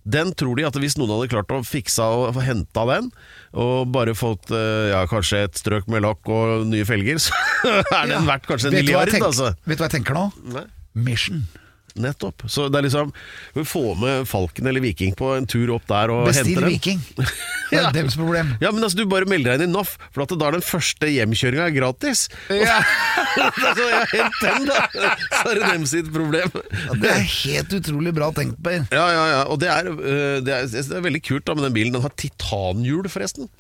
Den 0.04 0.34
tror 0.37 0.58
de 0.58 0.66
at 0.68 0.76
hvis 0.76 0.98
noen 1.00 1.14
hadde 1.14 1.30
klart 1.32 1.52
å 1.54 1.62
fikse 1.64 2.04
og 2.04 2.37
henta 2.44 2.84
den, 2.90 3.08
og 3.56 3.88
bare 3.94 4.12
fått 4.18 4.52
eh, 4.52 4.90
ja, 4.90 5.00
kanskje 5.08 5.46
et 5.46 5.56
strøk 5.56 5.88
med 5.88 6.04
lakk 6.04 6.28
og 6.28 6.66
nye 6.68 6.84
felger, 6.84 7.20
så 7.24 7.32
er 7.64 8.10
den 8.12 8.28
verdt 8.28 8.48
kanskje 8.50 8.68
en 8.72 8.76
milliard, 8.82 9.14
altså. 9.16 9.54
Vet 9.64 9.78
du 9.78 9.84
hva 9.84 9.88
jeg 9.88 9.96
tenker 10.00 10.18
nå? 10.18 10.26
Nei. 10.52 10.66
Mission. 11.06 11.46
Nettopp. 11.94 12.42
Så 12.50 12.66
det 12.74 12.80
er 12.80 12.87
liksom 12.88 13.12
Vi 13.54 13.62
får 13.70 13.94
med 14.00 14.24
Falken 14.26 14.66
eller 14.66 14.83
Viking 14.83 15.12
på 15.14 15.28
en 15.37 15.46
tur 15.46 15.70
opp 15.76 15.85
der 15.87 16.11
og 16.11 16.24
Bestill 16.26 16.57
henter 16.57 16.66
Bestill 16.66 16.72
Viking. 16.74 17.02
Det 17.70 17.78
er 17.78 17.85
Ja. 17.87 17.90
deres 17.94 18.14
problem. 18.18 18.50
Ja, 18.62 18.70
men 18.74 18.85
altså, 18.87 18.98
du 19.00 19.07
bare 19.11 19.26
melder 19.30 19.54
deg 19.54 19.64
inn 19.64 19.72
i 19.72 19.74
NOF, 19.74 19.94
for 20.14 20.22
at 20.22 20.35
da 20.38 20.46
er 20.46 20.57
den 20.59 20.62
første 20.66 21.09
hjemkjøringa 21.11 21.68
gratis. 21.74 22.26
Ja. 22.52 22.76
altså, 23.46 23.87
jeg 23.88 24.11
hent 24.12 24.37
den, 24.44 24.68
da! 24.68 24.83
Så 24.92 25.50
er 25.50 25.59
det 25.59 25.70
dem 25.72 25.87
sitt 25.90 26.11
problem. 26.14 26.54
Det 27.02 27.11
er 27.11 27.24
helt 27.24 27.74
utrolig 27.80 28.12
bra 28.14 28.28
tenkt, 28.37 28.61
Per. 28.62 28.85
Ja, 28.94 29.07
ja, 29.11 29.24
ja. 29.33 29.40
Og 29.50 29.59
det 29.62 29.70
er, 29.72 29.90
øh, 29.90 30.38
det 30.44 30.54
er, 30.54 30.68
det 30.70 30.85
er 31.00 31.07
veldig 31.09 31.22
kult 31.26 31.46
da 31.48 31.57
med 31.59 31.66
den 31.66 31.74
bilen. 31.80 31.96
Den 31.96 32.04
har 32.04 32.14
titanhjul, 32.20 33.09
forresten. 33.11 33.50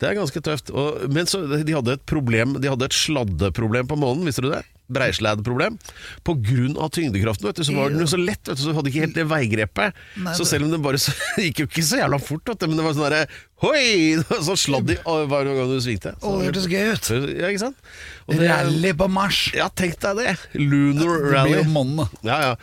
Det 0.00 0.08
er 0.08 0.16
ganske 0.16 0.40
tøft. 0.46 0.72
Og, 0.72 1.04
men 1.12 1.28
så, 1.28 1.42
de 1.50 1.76
hadde 1.76 1.98
et 1.98 2.06
problem 2.08 2.54
De 2.62 2.70
hadde 2.70 2.86
et 2.88 2.96
sladdeproblem 2.96 3.90
på 3.90 3.98
månen, 4.00 4.24
visste 4.30 4.46
du 4.46 4.52
det? 4.54 4.62
Grunn 6.40 6.76
av 6.80 6.90
tyngdekraften, 6.94 7.46
vet 7.50 7.60
du, 7.60 7.64
så 7.66 7.74
var 7.76 7.92
den 7.92 8.02
jo 8.02 8.08
så 8.10 8.18
lett, 8.20 8.42
vet 8.48 8.58
du, 8.58 8.62
så 8.64 8.74
hadde 8.76 8.90
ikke 8.90 9.04
helt 9.04 9.16
det 9.18 9.26
veigrepet. 9.30 9.98
Nei, 10.24 10.34
så 10.38 10.46
selv 10.48 10.66
om 10.66 10.74
den 10.74 10.82
bare 10.84 11.00
så, 11.00 11.12
gikk 11.44 11.62
jo 11.64 11.68
ikke 11.68 11.84
så 11.86 12.00
jævla 12.00 12.18
fort, 12.22 12.44
vet 12.48 12.62
du, 12.62 12.68
men 12.70 12.80
det 12.80 12.86
var 12.86 12.96
sånn 12.96 13.06
derre 13.08 13.24
Hoi! 13.60 14.16
Sånn 14.40 14.56
sladd 14.56 14.88
i 14.88 14.96
hver 15.04 15.48
gang 15.50 15.68
du 15.68 15.76
svingte. 15.84 16.14
Å, 16.24 16.30
det 16.40 16.46
hørtes 16.48 16.68
gøy 16.70 16.94
ut. 16.94 17.08
Ja, 17.36 17.50
ikke 17.52 17.60
sant? 17.66 17.82
Det- 18.30 18.38
Rally 18.48 18.92
på 18.96 19.08
Mars. 19.12 19.40
Ja, 19.52 19.66
tenk 19.68 19.98
deg 20.00 20.16
det! 20.22 20.32
Lunar 20.56 21.10
Det 21.10 21.26
blir 21.26 21.34
Rally. 21.34 21.58
jo 21.58 21.66
månen, 21.74 21.98
da. 22.00 22.06
Ja, 22.24 22.38
ja. 22.46 22.54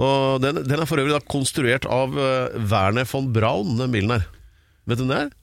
Og 0.00 0.40
den, 0.44 0.62
den 0.64 0.80
er 0.80 0.88
for 0.88 1.02
øvrig 1.02 1.12
da 1.12 1.20
konstruert 1.28 1.84
av 1.92 2.16
uh, 2.16 2.56
Werner 2.72 3.04
von 3.10 3.28
Braun, 3.36 3.76
den 3.82 3.92
bilen 3.92 4.16
her. 4.16 4.24
Vet 4.88 5.02
du 5.02 5.04
hvem 5.04 5.12
det 5.12 5.20
er? 5.26 5.34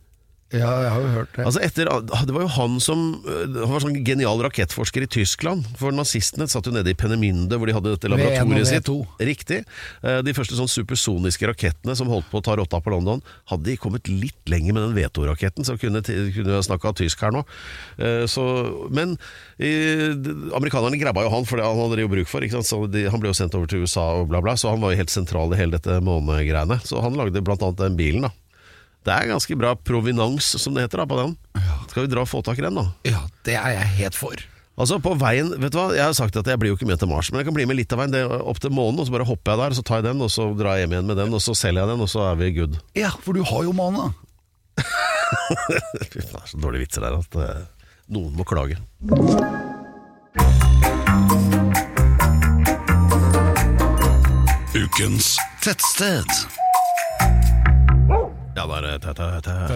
Ja, 0.54 0.70
jeg 0.86 0.92
har 0.94 1.02
jo 1.02 1.12
hørt 1.16 1.32
det. 1.34 1.44
Altså 1.48 1.62
etter, 1.66 1.90
det 2.30 2.34
var 2.36 2.44
jo 2.44 2.50
han 2.54 2.76
som 2.84 3.00
øh, 3.26 3.56
Han 3.64 3.72
var 3.72 3.82
sånn 3.82 3.96
genial 4.06 4.38
rakettforsker 4.46 5.06
i 5.06 5.10
Tyskland. 5.10 5.66
For 5.80 5.96
nazistene 5.96 6.46
satt 6.52 6.68
jo 6.70 6.74
nede 6.76 6.94
i 6.94 6.98
Penemünde, 6.98 7.58
hvor 7.58 7.66
de 7.70 7.74
hadde 7.74 7.94
dette 7.96 8.06
V1 8.08 8.14
laboratoriet 8.14 8.70
sitt. 8.70 8.92
Riktig. 9.32 9.60
Eh, 10.06 10.20
De 10.28 10.36
første 10.38 10.58
sånn 10.60 10.70
supersoniske 10.70 11.50
rakettene 11.50 11.96
som 11.98 12.12
holdt 12.14 12.30
på 12.30 12.38
å 12.38 12.46
ta 12.46 12.54
rotta 12.60 12.78
på 12.86 12.94
London, 12.94 13.24
hadde 13.50 13.66
de 13.72 13.78
kommet 13.82 14.06
litt 14.12 14.38
lenger 14.52 14.78
med 14.78 14.86
den 14.86 14.96
V2-raketten, 15.02 15.66
så 15.66 15.74
kunne, 15.82 16.04
kunne 16.06 16.58
jeg 16.60 16.68
snakka 16.70 16.94
tysk 17.02 17.26
her 17.26 17.34
nå. 17.34 17.42
Eh, 17.98 18.24
Så, 18.30 18.44
men 18.94 19.18
amerikanerne 20.54 21.00
grabba 21.02 21.26
jo 21.26 21.34
han, 21.34 21.46
for 21.50 21.58
det 21.60 21.66
han 21.66 21.80
hadde 21.82 21.98
de 22.00 22.06
jo 22.06 22.12
bruk 22.14 22.30
for. 22.30 22.46
Ikke 22.46 22.60
sant? 22.60 22.70
Så 22.70 22.82
de, 22.94 23.08
han 23.10 23.22
ble 23.24 23.32
jo 23.34 23.38
sendt 23.38 23.58
over 23.58 23.70
til 23.72 23.84
USA 23.88 24.06
og 24.22 24.30
bla, 24.32 24.42
bla, 24.44 24.54
så 24.60 24.70
han 24.74 24.82
var 24.84 24.94
jo 24.94 25.02
helt 25.02 25.14
sentral 25.14 25.54
i 25.56 25.60
hele 25.60 25.78
dette 25.80 25.98
månegreiene. 26.04 26.78
Så 26.86 27.02
han 27.04 27.18
lagde 27.18 27.42
blant 27.46 27.64
annet 27.66 27.82
den 27.88 27.98
bilen, 28.00 28.28
da. 28.30 28.34
Det 29.04 29.12
er 29.12 29.28
ganske 29.34 29.56
bra 29.60 29.74
provenans, 29.76 30.54
som 30.62 30.76
det 30.76 30.86
heter, 30.86 31.04
da, 31.04 31.08
på 31.10 31.20
den. 31.20 31.36
Skal 31.92 32.06
vi 32.06 32.12
dra 32.14 32.24
og 32.24 32.30
få 32.32 32.40
tak 32.46 32.60
i 32.62 32.64
den, 32.64 32.78
da? 32.80 32.86
Ja, 33.08 33.26
det 33.44 33.58
er 33.60 33.76
jeg 33.76 33.90
helt 34.00 34.18
for. 34.18 34.44
Altså 34.74 34.98
på 35.04 35.12
veien, 35.22 35.52
vet 35.62 35.74
du 35.76 35.78
hva, 35.78 35.92
Jeg 35.94 36.02
har 36.02 36.16
sagt 36.18 36.38
at 36.40 36.48
jeg 36.50 36.58
blir 36.58 36.72
jo 36.72 36.78
ikke 36.80 36.88
med 36.90 36.98
til 36.98 37.10
Mars, 37.12 37.30
men 37.30 37.44
jeg 37.44 37.46
kan 37.50 37.58
bli 37.58 37.68
med 37.70 37.78
litt 37.78 37.94
av 37.94 38.00
veien. 38.02 38.16
Det 38.16 38.24
er 38.24 38.32
opp 38.42 38.62
til 38.64 38.74
månen, 38.74 39.04
og 39.04 39.10
så 39.10 39.14
bare 39.14 39.28
hopper 39.28 39.54
jeg 39.54 39.62
der, 39.62 39.76
og 39.76 39.78
så 39.78 39.86
tar 39.86 40.02
jeg 40.02 40.08
den, 40.08 40.24
og 40.26 40.32
så 40.34 40.48
drar 40.58 40.80
jeg 40.80 40.88
hjem 40.88 40.96
igjen 40.96 41.12
med 41.12 41.20
den, 41.22 41.36
og 41.38 41.44
så 41.44 41.56
selger 41.58 41.84
jeg 41.84 41.92
den, 41.94 42.06
og 42.08 42.10
så 42.10 42.24
er 42.32 42.40
vi 42.40 42.50
good. 42.56 42.80
Ja, 42.98 43.12
for 43.22 43.38
du 43.38 43.44
har 43.46 43.68
jo 43.68 43.76
måne. 43.76 44.10
Fy 46.10 46.24
faen, 46.24 46.32
det 46.32 46.42
er 46.42 46.50
så 46.56 46.64
dårlige 46.64 46.88
vitser 46.88 47.06
der 47.06 47.20
at 47.20 47.40
eh, 47.44 47.62
noen 48.16 48.34
må 48.40 48.48
klage. 48.48 48.80
Ukens 54.74 55.36
Tettsted. 55.62 56.53
Ja, 58.64 59.14
da 59.14 59.24
er 59.38 59.72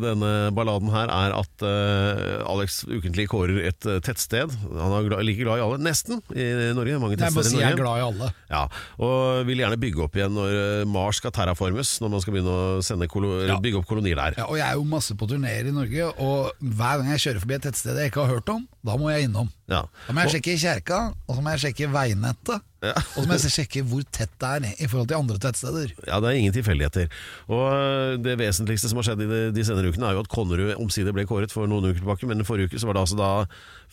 denne 0.00 0.30
balladen 0.56 0.88
her 0.94 1.10
er 1.12 1.34
at 1.36 1.64
eh, 1.68 2.40
Alex 2.48 2.80
ukentlig 2.88 3.26
kårer 3.28 3.60
et 3.68 3.88
eh, 3.88 4.00
tettsted. 4.04 4.54
Han 4.70 4.94
er 4.96 5.08
glad, 5.10 5.24
like 5.28 5.42
glad 5.42 5.60
i 5.60 5.64
alle, 5.64 5.80
nesten, 5.84 6.22
i 6.32 6.46
Norge. 6.76 6.96
Mange 7.02 7.18
Jeg 7.18 7.36
bare 7.36 7.44
si 7.44 7.60
jeg 7.60 7.74
er 7.74 7.80
glad 7.80 8.00
i 8.00 8.06
alle. 8.06 8.30
Ja, 8.48 8.64
og 8.96 9.44
vil 9.50 9.60
gjerne 9.60 9.80
bygge 9.80 10.06
opp 10.06 10.16
igjen 10.16 10.32
når 10.36 10.88
Mars 10.88 11.20
skal 11.20 11.34
terraformes, 11.36 11.98
når 12.00 12.14
man 12.14 12.24
skal 12.24 12.36
begynne 12.36 12.54
å 12.54 12.80
eller 12.80 13.60
bygge 13.64 13.82
opp 13.82 13.90
kolonier 13.90 14.20
der. 14.20 14.40
Ja, 14.40 14.48
og 14.48 14.58
jeg 14.60 14.66
er 14.70 14.80
jo 14.80 14.86
masse 14.88 15.16
på 15.18 15.28
turneer 15.28 15.68
i 15.68 15.74
Norge, 15.74 16.08
og 16.24 16.54
hver 16.64 17.02
gang 17.02 17.12
jeg 17.12 17.24
kjører 17.26 17.44
forbi 17.44 17.58
et 17.58 17.68
tettsted 17.68 18.00
jeg 18.00 18.12
ikke 18.12 18.24
har 18.24 18.38
hørt 18.38 18.54
om, 18.54 18.64
da 18.84 18.96
må 19.00 19.12
jeg 19.12 19.28
innom. 19.28 19.52
Ja. 19.68 19.84
Da 20.06 20.16
må 20.16 20.24
jeg 20.24 20.38
sjekke 20.38 20.56
kjerka, 20.60 21.00
og 21.28 21.36
så 21.36 21.44
må 21.44 21.52
jeg 21.54 21.66
sjekke 21.68 21.92
veinettet. 21.92 22.64
Og 22.92 23.22
så 23.22 23.24
må 23.28 23.36
jeg 23.38 23.52
sjekke 23.54 23.82
hvor 23.88 24.04
tett 24.14 24.32
det 24.40 24.50
er 24.50 24.66
i 24.84 24.88
forhold 24.90 25.08
til 25.10 25.18
andre 25.18 25.38
tettsteder. 25.40 25.92
Ja, 26.08 26.18
det 26.20 26.30
er 26.30 26.38
ingen 26.40 26.54
tilfeldigheter. 26.56 27.08
Og 27.48 27.64
øh, 27.70 28.16
det 28.24 28.36
vesentligste 28.40 28.90
som 28.90 29.00
har 29.00 29.08
skjedd 29.08 29.24
i 29.24 29.28
de, 29.30 29.40
de 29.56 29.64
senere 29.66 29.92
ukene, 29.92 30.10
er 30.10 30.18
jo 30.18 30.24
at 30.24 30.30
Konnerud 30.32 30.74
omsider 30.76 31.16
ble 31.16 31.26
kåret 31.28 31.54
for 31.54 31.70
noen 31.70 31.90
uker 31.90 32.02
tilbake, 32.02 32.28
men 32.30 32.44
forrige 32.46 32.72
uke 32.72 32.82
så 32.82 32.90
var 32.90 32.98
det 32.98 33.04
altså 33.06 33.18
da 33.20 33.30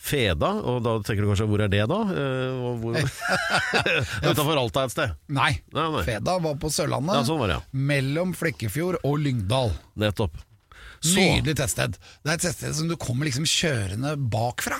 Feda, 0.02 0.48
og 0.66 0.80
da 0.82 0.96
tenker 1.06 1.22
du 1.22 1.30
kanskje 1.30 1.46
hvor 1.46 1.62
er 1.62 1.70
det 1.72 1.84
da? 1.90 1.98
Eh, 2.10 2.62
hvor... 2.82 2.96
Utenfor 4.30 4.58
Alta 4.58 4.86
et 4.88 4.94
sted. 4.94 5.18
Nei, 5.32 5.52
Nei, 5.74 5.88
nei. 5.96 6.04
Feda 6.06 6.38
var 6.42 6.56
på 6.60 6.70
Sørlandet, 6.72 7.20
Ja, 7.20 7.26
sånn 7.28 7.40
var 7.42 7.52
det, 7.52 7.60
ja. 7.60 7.82
mellom 7.92 8.34
Flekkefjord 8.36 9.00
og 9.06 9.20
Lyngdal. 9.22 9.70
Nettopp. 10.02 10.40
Så, 11.02 11.18
Nydelig 11.18 11.56
tettsted. 11.58 11.96
Det 12.22 12.30
er 12.30 12.36
et 12.38 12.44
tettsted 12.46 12.76
som 12.78 12.90
du 12.90 12.94
kommer 13.00 13.26
liksom 13.26 13.46
kjørende 13.48 14.14
bakfra. 14.30 14.78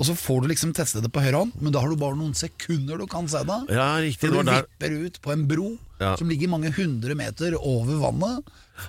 Og 0.00 0.06
så 0.08 0.14
får 0.16 0.40
du 0.42 0.46
liksom 0.48 0.70
teste 0.72 1.02
det 1.04 1.10
på 1.12 1.20
høyre 1.20 1.42
hånd, 1.42 1.52
men 1.60 1.74
da 1.74 1.82
har 1.84 1.90
du 1.92 1.96
bare 2.00 2.16
noen 2.16 2.32
sekunder 2.32 2.96
du 2.96 3.04
kan 3.10 3.26
se 3.28 3.42
det. 3.44 3.58
Ja, 3.76 3.90
riktig. 4.00 4.22
For 4.30 4.32
du 4.32 4.48
der. 4.48 4.64
vipper 4.64 4.94
ut 5.04 5.18
på 5.20 5.32
en 5.34 5.42
bro 5.50 5.76
Ja. 6.00 6.14
som 6.16 6.30
ligger 6.32 6.48
mange 6.48 6.70
hundre 6.72 7.12
meter 7.14 7.52
over 7.60 7.98
vannet, 8.00 8.46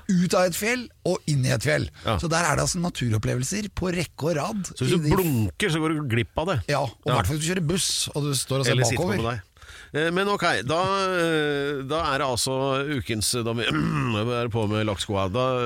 ut 0.07 0.33
av 0.39 0.45
et 0.47 0.55
fjell 0.55 0.85
og 1.03 1.19
inn 1.27 1.43
i 1.43 1.51
et 1.51 1.61
fjell. 1.67 1.89
Ja. 2.05 2.15
Så 2.17 2.29
der 2.31 2.45
er 2.47 2.55
det 2.55 2.63
altså 2.63 2.79
naturopplevelser 2.79 3.67
på 3.75 3.91
rekke 3.91 4.29
og 4.31 4.37
rad. 4.39 4.63
Så 4.71 4.85
hvis 4.87 4.95
du 4.95 5.09
blunker, 5.11 5.67
så 5.73 5.81
går 5.83 5.97
du 5.97 6.07
glipp 6.15 6.39
av 6.39 6.47
det. 6.53 6.57
Ja, 6.71 6.79
og 6.85 7.09
i 7.09 7.11
hvert 7.11 7.27
fall 7.27 7.35
hvis 7.35 7.43
du 7.43 7.51
kjører 7.51 7.67
buss 7.67 7.89
og 8.15 8.23
du 8.23 8.31
står 8.39 8.63
og 8.63 8.65
ser 8.65 8.71
Eller 8.77 8.87
sitter 8.87 9.03
på 9.03 9.09
bakover. 9.11 9.19
med 9.19 9.27
deg. 9.33 9.47
Eh, 9.93 10.07
Men 10.15 10.29
ok, 10.31 10.45
da, 10.63 10.79
eh, 11.19 11.81
da 11.83 11.97
er 12.13 12.21
det 12.21 12.27
altså 12.27 12.53
ukens 12.95 13.31
Da 13.43 13.51
vi 13.57 13.65
er 14.41 14.47
på 14.53 14.63
med 14.71 14.85
lakkskoa. 14.87 15.25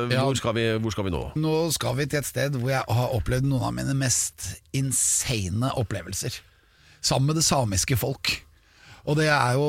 Ja. 0.09 0.23
hvor, 0.25 0.35
skal 0.39 0.55
vi, 0.57 0.65
hvor 0.81 0.95
skal 0.95 1.05
vi 1.05 1.13
nå? 1.13 1.23
Nå 1.37 1.53
skal 1.75 1.95
vi 1.99 2.07
til 2.09 2.19
et 2.23 2.29
sted 2.29 2.57
hvor 2.57 2.71
jeg 2.73 2.81
har 2.87 3.13
opplevd 3.13 3.45
noen 3.49 3.67
av 3.69 3.75
mine 3.77 3.93
mest 3.97 4.55
insane 4.73 5.69
opplevelser. 5.77 6.39
Sammen 7.05 7.29
med 7.29 7.37
det 7.37 7.45
samiske 7.45 7.97
folk. 8.01 8.33
Og 9.05 9.19
det 9.19 9.27
er 9.29 9.53
jo 9.59 9.67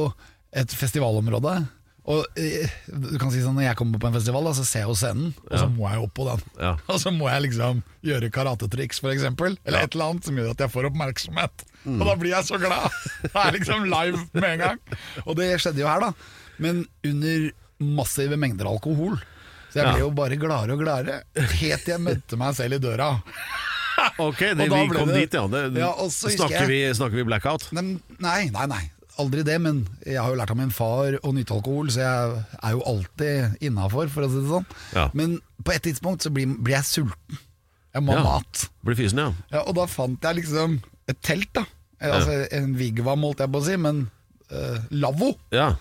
et 0.56 0.72
festivalområde. 0.72 1.58
Og 2.06 2.22
eh, 2.38 2.70
du 2.86 3.16
kan 3.18 3.32
si 3.34 3.40
sånn 3.42 3.56
Når 3.58 3.64
jeg 3.66 3.76
kommer 3.80 3.98
på 3.98 4.06
en 4.06 4.14
festival, 4.14 4.44
da, 4.46 4.52
så 4.54 4.62
ser 4.66 4.84
jeg 4.84 4.90
jo 4.92 4.94
scenen, 4.94 5.32
og 5.50 5.56
så 5.58 5.66
må 5.74 5.88
jeg 5.90 6.04
opp 6.04 6.12
på 6.14 6.26
den. 6.28 6.44
Ja. 6.62 6.72
Og 6.92 7.00
så 7.02 7.10
må 7.10 7.26
jeg 7.32 7.48
liksom 7.48 7.80
gjøre 8.06 8.30
karatetriks, 8.30 9.00
eksempel. 9.10 9.56
Eller 9.66 9.86
et 9.88 9.96
eller 9.96 10.12
annet 10.12 10.28
som 10.28 10.38
gjør 10.38 10.52
at 10.54 10.62
jeg 10.62 10.70
får 10.76 10.86
oppmerksomhet. 10.92 11.64
Mm. 11.82 11.98
Og 12.00 12.06
da 12.06 12.14
blir 12.20 12.30
jeg 12.36 12.46
så 12.46 12.60
glad! 12.62 12.86
Det 13.26 13.32
er 13.42 13.56
liksom 13.58 13.88
live 13.90 14.22
med 14.38 14.48
en 14.52 14.62
gang. 14.62 14.80
Og 15.26 15.34
det 15.40 15.50
skjedde 15.58 15.82
jo 15.82 15.90
her, 15.90 16.06
da. 16.06 16.12
Men 16.62 16.84
under 17.04 17.48
massive 17.98 18.38
mengder 18.40 18.70
alkohol. 18.70 19.18
Så 19.72 19.82
jeg 19.82 19.90
ble 19.90 19.98
Ja. 19.98 20.04
jo 20.06 20.10
bare 20.16 20.38
gladere 20.40 20.72
og 20.78 20.80
gladere, 20.86 21.18
helt 21.58 21.82
til 21.84 21.96
jeg 21.96 22.00
møtte 22.06 22.38
meg 22.40 22.54
selv 22.56 22.78
i 22.78 22.82
døra. 22.86 23.10
Ok, 24.20 24.38
det, 24.54 24.66
vi 24.68 24.88
kom 24.92 25.08
det- 25.08 25.22
dit, 25.22 25.34
ja. 25.34 25.46
Det, 25.48 25.60
Ja, 25.80 25.88
snakker, 26.12 26.52
jeg- 26.52 26.68
vi, 26.68 26.80
snakker 26.94 27.16
vi 27.16 27.24
blackout? 27.24 27.62
Nei, 27.72 27.96
nei, 28.20 28.66
nei. 28.68 28.82
Aldri 29.18 29.42
det, 29.48 29.56
men 29.64 29.78
jeg 30.04 30.18
har 30.20 30.28
jo 30.28 30.36
lært 30.36 30.50
av 30.52 30.58
min 30.58 30.70
far 30.74 31.14
å 31.24 31.30
nyte 31.32 31.54
alkohol, 31.56 31.88
så 31.94 32.02
jeg 32.02 32.44
er 32.62 32.74
jo 32.76 32.82
alltid 32.90 33.62
innafor, 33.64 34.10
for 34.12 34.26
å 34.26 34.28
si 34.28 34.42
det 34.42 34.50
sånn. 34.50 34.66
Ja. 34.92 35.06
Men 35.16 35.38
på 35.64 35.72
et 35.72 35.82
tidspunkt 35.86 36.26
så 36.26 36.32
blir, 36.34 36.50
blir 36.60 36.76
jeg 36.76 36.84
sulten. 36.90 37.38
Jeg 37.96 38.04
må 38.04 38.12
ha 38.12 38.18
Ja. 38.20 38.24
mat. 38.26 38.66
Blir 38.84 38.98
fysen, 38.98 39.18
ja. 39.22 39.32
Ja, 39.54 39.62
og 39.64 39.74
da 39.78 39.86
fant 39.88 40.20
jeg 40.20 40.36
liksom 40.42 40.80
et 41.08 41.22
telt, 41.24 41.48
da. 41.56 41.64
Eh, 42.00 42.12
Altså 42.12 42.46
en 42.52 42.74
vigvam, 42.76 43.22
holdt 43.24 43.40
jeg 43.40 43.52
på 43.54 43.62
å 43.62 43.64
si, 43.64 43.76
men 43.80 44.10
uh, 44.52 44.78
lavvo. 44.90 45.36
ja. 45.50 45.74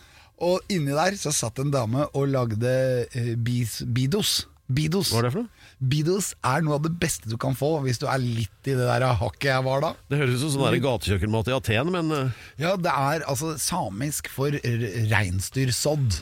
Og 0.44 0.60
inni 0.68 0.92
der 0.92 1.16
så 1.16 1.32
satt 1.32 1.60
en 1.64 1.70
dame 1.72 2.08
og 2.14 2.26
lagde 2.28 3.08
uh, 3.16 3.36
bis, 3.40 3.82
bidos. 3.88 4.46
Bidos. 4.68 5.12
Hva 5.14 5.20
er 5.22 5.28
det 5.30 5.32
for 5.36 5.44
noe? 5.46 5.55
Bidos 5.80 6.34
er 6.46 6.64
noe 6.64 6.78
av 6.78 6.86
det 6.86 6.94
beste 7.02 7.28
du 7.30 7.36
kan 7.42 7.56
få 7.58 7.74
hvis 7.84 8.00
du 8.00 8.06
er 8.08 8.22
litt 8.24 8.70
i 8.70 8.76
det 8.78 8.86
der 8.88 9.04
hakket 9.20 9.50
jeg 9.52 9.66
var 9.66 9.82
da. 9.84 9.90
Det 10.12 10.20
høres 10.22 10.38
ut 10.40 10.46
som 10.46 10.64
sånn 10.64 10.78
gatekjøkkenmat 10.84 11.50
i 11.52 11.56
Aten, 11.58 11.92
men 11.96 12.14
eh, 12.16 12.46
Ja, 12.62 12.76
det 12.80 12.94
er 12.94 13.26
altså 13.28 13.56
samisk 13.60 14.30
for 14.32 14.56
reinsdyrsodd. 15.12 16.22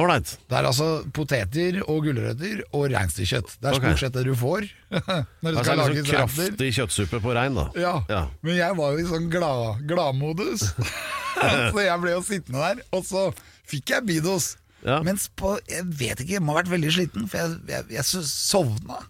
ålreit. 0.00 0.34
Det 0.48 0.56
er 0.56 0.64
altså 0.68 0.86
poteter 1.12 1.80
og 1.86 2.04
gulrøtter 2.06 2.62
og 2.72 2.86
reinsdyrkjøtt. 2.92 3.56
Det 3.60 3.68
er 3.68 3.76
okay. 3.76 3.90
stort 3.90 4.04
sett 4.04 4.14
det 4.16 4.24
du 4.28 4.34
får 4.38 4.68
når 4.90 5.50
det 5.50 5.50
Altså, 5.50 5.64
skal 5.66 5.80
lages 5.82 6.04
sånn 6.06 6.14
kraftig 6.14 6.70
kjøttsuppe 6.78 7.20
på 7.24 7.34
rein, 7.36 7.56
da. 7.58 7.66
Ja. 7.76 7.94
Ja. 8.08 8.22
men 8.44 8.56
jeg 8.60 8.76
var 8.78 8.94
jo 8.96 9.02
i 9.02 9.08
sånn 9.10 9.28
glad- 9.32 9.82
gladmodus. 9.90 10.70
så 11.72 11.84
jeg 11.84 12.00
ble 12.02 12.14
jo 12.16 12.22
sittende 12.26 12.60
der, 12.64 12.80
og 12.96 13.04
så 13.06 13.28
fikk 13.70 13.92
jeg 13.96 14.06
Bidos. 14.08 14.54
Ja. 14.86 15.00
Mens 15.04 15.26
på 15.36 15.58
Jeg 15.68 15.84
vet 15.84 16.20
ikke, 16.22 16.36
jeg 16.38 16.42
må 16.44 16.54
ha 16.54 16.60
vært 16.62 16.70
veldig 16.72 16.92
sliten, 16.94 17.26
for 17.28 17.40
jeg, 17.42 17.56
jeg, 17.68 17.88
jeg 17.98 18.06
so- 18.08 18.24
sovna. 18.26 19.00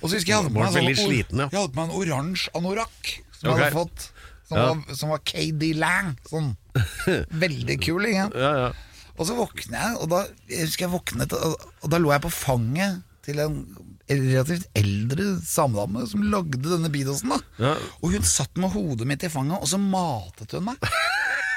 Og 0.00 0.08
så 0.08 0.14
husker 0.18 0.30
jeg 0.32 0.38
hadde 0.38 0.52
på 0.54 0.60
meg, 0.62 0.72
sånn 0.72 1.08
sliten, 1.08 1.42
ja. 1.42 1.48
jeg 1.52 1.58
hadde 1.60 1.72
på 1.74 1.80
meg 1.80 1.88
en 1.88 1.98
oransje 2.02 2.52
anorakk 2.56 3.10
som 3.38 3.50
okay. 3.50 3.58
jeg 3.58 3.64
hadde 3.64 3.72
fått. 3.76 4.06
Som, 4.48 4.56
Ja. 4.56 4.68
var, 4.72 4.94
som 4.96 5.10
var 5.12 5.20
KD 5.28 5.72
Lang. 5.76 6.14
Sånn 6.28 6.54
veldig 7.44 7.76
kul. 7.84 8.06
Ikke? 8.08 8.28
Ja, 8.40 8.52
ja. 8.64 8.70
Og 9.18 9.26
så 9.28 9.34
våkner 9.36 9.76
jeg, 9.82 9.98
og 9.98 10.08
da 10.12 10.22
jeg 10.48 10.68
husker 10.68 10.86
jeg 10.86 10.94
våknet, 10.94 11.34
og, 11.36 11.68
og 11.82 11.90
da 11.92 11.98
lå 12.00 12.12
jeg 12.14 12.24
på 12.24 12.30
fanget 12.32 13.02
til 13.26 13.42
en 13.44 13.58
relativt 14.08 14.68
eldre 14.78 15.24
samedame 15.44 16.06
som 16.08 16.22
lagde 16.32 16.62
denne 16.64 16.88
bidosen. 16.92 17.34
da 17.34 17.40
Ja. 17.60 17.74
Og 18.00 18.14
hun 18.14 18.24
satt 18.24 18.56
med 18.56 18.72
hodet 18.72 19.08
mitt 19.10 19.26
i 19.26 19.28
fanget, 19.32 19.58
og 19.60 19.68
så 19.68 19.76
matet 19.82 20.54
hun 20.56 20.70
meg 20.70 20.80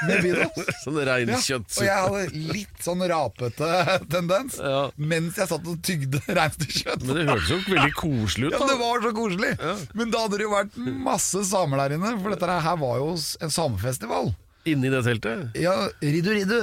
med 0.08 0.22
Beatles. 0.26 0.70
Sånn 0.84 1.00
Ja, 1.02 1.18
og 1.22 1.84
jeg 1.86 1.96
hadde 1.96 2.44
litt 2.56 2.84
sånn 2.86 3.04
rapete 3.12 3.72
tendens 4.12 4.58
Ja. 4.62 4.84
mens 4.98 5.38
jeg 5.40 5.50
satt 5.52 5.68
og 5.68 5.82
tygde 5.86 6.22
reinsdyrkjøtt. 6.28 7.06
Men 7.08 7.20
det 7.22 7.26
hørtes 7.30 7.52
jo 7.54 7.60
veldig 7.70 7.94
koselig 8.00 8.52
ut, 8.52 8.58
Ja, 8.58 8.68
det 8.72 8.78
var 8.82 9.04
så 9.06 9.14
koselig! 9.16 9.52
Men 9.98 10.14
da 10.14 10.26
hadde 10.26 10.40
det 10.42 10.48
jo 10.48 10.54
vært 10.56 10.78
masse 11.10 11.44
samer 11.50 11.84
der 11.86 11.98
inne, 11.98 12.16
for 12.22 12.34
dette 12.34 12.62
her 12.68 12.80
var 12.82 13.02
jo 13.02 13.12
en 13.16 13.54
samefestival. 13.54 14.34
Inni 14.70 14.92
det 14.94 15.02
teltet. 15.08 15.56
Ja, 15.58 15.74
riddu 16.04 16.32
riddu. 16.38 16.60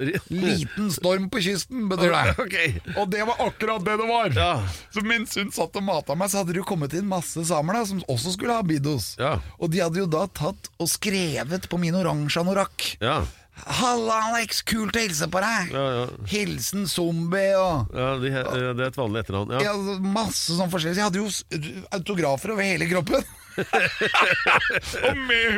Liten 0.00 0.90
storm 0.92 1.28
på 1.30 1.42
kysten, 1.44 1.88
betyr 1.90 2.14
det. 2.14 2.34
Okay. 2.40 2.70
Og 2.96 3.10
det 3.12 3.24
var 3.28 3.42
akkurat 3.44 3.84
det 3.84 3.96
det 4.00 4.06
var! 4.08 4.32
Ja. 4.36 4.52
Så 4.94 5.04
mens 5.04 5.36
hun 5.36 5.52
satt 5.54 5.76
og 5.76 5.84
mata 5.84 6.16
meg, 6.16 6.30
så 6.32 6.40
hadde 6.40 6.54
det 6.56 6.62
jo 6.62 6.68
kommet 6.68 6.94
inn 6.96 7.08
masse 7.10 7.44
samer 7.50 7.76
da 7.76 7.84
som 7.88 8.00
også 8.08 8.32
skulle 8.36 8.56
ha 8.56 8.64
bidos. 8.64 9.12
Ja. 9.20 9.36
Og 9.60 9.72
de 9.74 9.82
hadde 9.84 10.00
jo 10.00 10.08
da 10.10 10.24
tatt 10.26 10.70
og 10.80 10.88
skrevet 10.90 11.68
på 11.70 11.80
min 11.82 11.98
oransje 12.00 12.40
anorakk. 12.40 12.94
Ja. 13.04 13.20
Halla, 13.60 14.16
Alex! 14.30 14.62
Kult 14.64 14.96
å 14.96 15.02
hilse 15.02 15.28
på 15.28 15.42
deg! 15.44 15.74
Ja, 15.74 15.84
ja. 15.98 16.06
Hilsen 16.30 16.86
Zombie 16.88 17.52
og 17.58 17.92
ja 17.92 18.14
de, 18.22 18.30
det 18.32 18.86
er 18.86 18.86
et 18.88 18.96
vanlig 18.96 19.24
etternavn. 19.24 19.52
Ja, 19.60 19.74
masse 20.00 20.56
sånn 20.56 20.72
forskjellig. 20.72 20.96
Jeg 20.96 21.10
hadde 21.10 21.20
jo 21.20 21.84
autografer 21.92 22.54
over 22.54 22.64
hele 22.64 22.88
kroppen. 22.88 23.26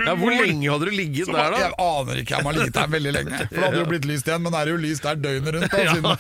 Ja, 0.07 0.15
hvor 0.19 0.33
lenge 0.35 0.71
hadde 0.73 0.87
du 0.89 0.93
ligget 0.95 1.27
Så 1.29 1.33
der, 1.37 1.51
da? 1.55 1.59
Jeg 1.67 1.73
aner 1.85 2.15
ikke, 2.23 2.35
jeg 2.37 2.45
må 2.47 2.51
ha 2.53 2.57
ligget 2.59 2.77
der 2.79 2.91
veldig 2.97 3.13
lenge. 3.19 3.35
For 3.47 3.57
det 3.57 3.65
hadde 3.67 3.81
jo 3.83 3.89
blitt 3.93 4.07
lyst 4.11 4.27
igjen, 4.31 4.43
men 4.45 4.51
det 4.55 4.61
er 4.65 4.69
jo 4.73 4.79
lyst 4.83 5.03
der 5.07 5.17
døgnet 5.23 5.53
rundt. 5.57 5.73
Da, 5.73 5.77
siden, 5.93 6.13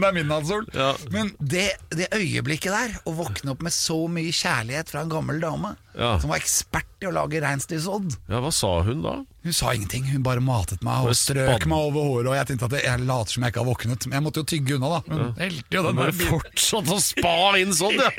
det 0.00 0.06
er 0.08 0.14
midnattssol. 0.16 0.64
Ja. 0.74 0.90
Men 1.14 1.26
det, 1.40 1.68
det 1.94 2.06
øyeblikket 2.16 2.72
der, 2.74 2.90
å 3.08 3.10
våkne 3.18 3.48
opp 3.54 3.62
med 3.66 3.72
så 3.74 3.98
mye 4.12 4.32
kjærlighet 4.34 4.86
fra 4.92 5.00
en 5.06 5.12
gammel 5.12 5.36
dame, 5.42 5.70
Ja. 5.98 6.10
som 6.22 6.28
var 6.30 6.38
ekspert 6.42 6.89
i 7.00 7.08
å 7.08 7.12
lage 7.14 7.40
reinsdyrsodd 7.40 8.16
Ja, 8.28 8.40
Hva 8.44 8.50
sa 8.52 8.82
hun 8.86 9.02
da? 9.02 9.14
Hun 9.40 9.54
sa 9.56 9.70
ingenting, 9.72 10.04
hun 10.12 10.20
bare 10.22 10.42
matet 10.44 10.82
meg 10.84 11.06
og 11.08 11.14
strøk 11.16 11.64
meg 11.64 11.78
over 11.86 12.04
håret. 12.04 12.26
Og 12.28 12.34
jeg 12.36 12.46
tenkte 12.50 12.66
at 12.68 12.74
jeg, 12.84 13.00
later 13.08 13.32
som 13.32 13.42
jeg 13.46 13.54
ikke 13.54 13.62
har 13.62 13.68
våknet, 13.70 14.04
men 14.06 14.16
jeg 14.18 14.24
måtte 14.26 14.42
jo 14.42 14.48
tygge 14.52 14.74
unna, 14.76 14.90
da. 14.98 15.00
Hun 15.08 15.30
helte 15.38 15.78
jo 15.78 15.84
den 15.86 15.96
der 16.02 16.12
fortsatt 16.18 16.90
å 16.92 16.98
spa 17.00 17.32
inn 17.56 17.72
sånn, 17.72 17.96
ja! 17.96 18.10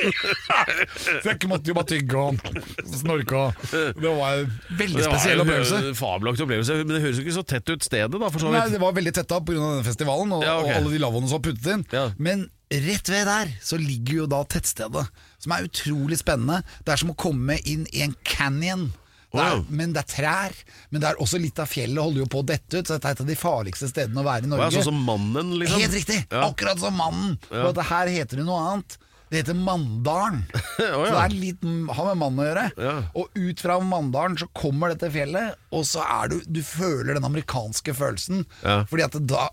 Så 1.21 1.29
jeg 1.29 1.49
måtte 1.51 1.69
jo 1.69 1.75
bare 1.77 1.89
tygge 1.91 2.17
og 2.17 2.41
snorke. 2.89 3.37
og- 3.37 3.69
Det 4.01 4.15
var 4.17 4.39
en 4.39 4.51
veldig 4.81 5.05
spesiell 5.05 5.43
opplevelse. 5.45 5.81
en 5.91 5.99
Fabelaktig 6.01 6.47
opplevelse, 6.47 6.79
men 6.81 6.95
det 6.95 7.03
høres 7.05 7.19
jo 7.21 7.25
ikke 7.27 7.37
så 7.37 7.45
tett 7.53 7.69
ut 7.69 7.85
stedet, 7.85 8.17
da, 8.19 8.29
for 8.33 8.39
så 8.41 8.51
Nei. 8.51 8.65
Det 8.73 8.81
var 8.81 8.93
veldig 8.97 9.13
tetta 9.13 9.39
pga. 9.45 9.53
denne 9.61 9.85
festivalen 9.85 10.33
og, 10.33 10.41
Ja, 10.43 10.57
okay. 10.57 10.73
og 10.73 10.81
alle 10.81 10.91
de 10.97 11.03
lavvoene 11.05 11.29
som 11.29 11.37
var 11.37 11.45
puttet 11.51 11.69
inn. 11.75 11.85
Ja. 11.93 12.07
Men 12.17 12.49
rett 12.71 13.11
ved 13.11 13.27
der 13.27 13.51
så 13.63 13.77
ligger 13.81 14.21
jo 14.23 14.29
da 14.31 14.41
tettstedet, 14.47 15.05
som 15.41 15.53
er 15.55 15.67
utrolig 15.67 16.19
spennende. 16.21 16.61
Det 16.85 16.93
er 16.93 17.01
som 17.03 17.13
å 17.13 17.19
komme 17.19 17.59
inn 17.67 17.83
i 17.91 18.03
en 18.05 18.15
canyon. 18.27 18.89
Det 19.31 19.43
er. 19.43 19.61
Men 19.71 19.93
det 19.95 20.01
er 20.01 20.09
trær, 20.11 20.55
men 20.91 21.03
det 21.03 21.07
er 21.11 21.21
også 21.23 21.39
litt 21.39 21.59
av 21.63 21.69
fjellet 21.71 22.03
holder 22.03 22.25
jo 22.25 22.31
på 22.33 22.41
å 22.41 22.47
dette 22.47 22.81
ut, 22.81 22.87
så 22.87 22.97
dette 22.97 23.11
er 23.11 23.15
et 23.15 23.21
av 23.23 23.29
de 23.29 23.37
farligste 23.39 23.87
stedene 23.87 24.19
å 24.19 24.27
være 24.27 24.47
i 24.47 24.51
Norge. 24.51 24.67
er 24.67 24.75
sånn 24.81 24.89
som 24.89 25.05
mannen, 25.07 25.53
liksom? 25.61 25.79
Helt 25.79 25.95
riktig! 25.95 26.17
Ja. 26.25 26.49
Akkurat 26.49 26.83
som 26.83 26.99
mannen. 26.99 27.37
Ja. 27.47 27.69
At 27.69 27.79
her 27.93 28.11
heter 28.11 28.41
det 28.41 28.47
noe 28.49 28.59
annet. 28.73 28.97
Det 29.31 29.45
heter 29.45 29.55
Manndalen. 29.55 30.41
oh, 30.51 30.61
ja. 30.83 30.89
Så 30.91 31.13
det 31.13 31.21
er 31.21 31.35
litt 31.39 31.61
har 31.95 32.07
med 32.09 32.19
mannen 32.19 32.41
å 32.43 32.47
gjøre. 32.49 32.65
Ja. 32.83 32.95
Og 33.15 33.37
ut 33.39 33.63
fra 33.63 33.77
Manndalen 33.79 34.35
så 34.41 34.49
kommer 34.51 34.91
dette 34.91 35.07
fjellet, 35.13 35.55
og 35.71 35.85
så 35.87 36.03
er 36.03 36.33
du 36.33 36.41
Du 36.51 36.59
føler 36.67 37.15
den 37.15 37.27
amerikanske 37.29 37.95
følelsen. 37.95 38.43
Ja. 38.59 38.81
Fordi 38.91 39.07
at 39.07 39.15
da 39.31 39.45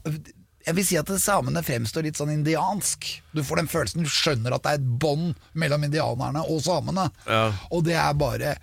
jeg 0.68 0.76
vil 0.76 0.84
si 0.84 0.98
at 1.00 1.10
samene 1.22 1.62
fremstår 1.64 2.04
litt 2.04 2.18
sånn 2.20 2.32
indiansk. 2.34 3.06
Du 3.32 3.40
får 3.46 3.62
den 3.62 3.70
følelsen, 3.72 4.04
du 4.04 4.12
skjønner 4.12 4.52
at 4.52 4.66
det 4.66 4.74
er 4.74 4.80
et 4.82 4.90
bånd 5.00 5.30
mellom 5.56 5.86
indianerne 5.86 6.42
og 6.44 6.60
samene. 6.66 7.06
Ja. 7.24 7.46
Og 7.72 7.86
det 7.86 7.96
er 7.96 8.18
bare 8.20 8.56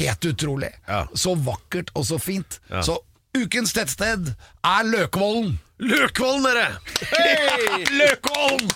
helt 0.00 0.24
utrolig. 0.24 0.70
Ja. 0.88 1.02
Så 1.12 1.34
vakkert 1.36 1.92
og 1.92 2.06
så 2.08 2.20
fint. 2.22 2.60
Ja. 2.70 2.80
Så 2.86 2.96
ukens 3.36 3.74
tettsted 3.76 4.32
er 4.32 4.88
Løkvollen. 4.88 5.58
Løkvollen, 5.80 6.44
dere! 6.44 6.66
Hei! 7.08 7.84
Løkvollen! 8.00 8.68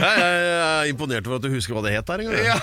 Jeg, 0.00 0.12
jeg, 0.16 0.36
jeg 0.46 0.60
er 0.60 0.90
imponert 0.92 1.26
over 1.26 1.40
at 1.40 1.44
du 1.44 1.50
husker 1.52 1.74
hva 1.74 1.82
det 1.84 1.96
het 1.96 2.06
der 2.06 2.22
en 2.22 2.30
gang. 2.30 2.44
Ja. 2.46 2.58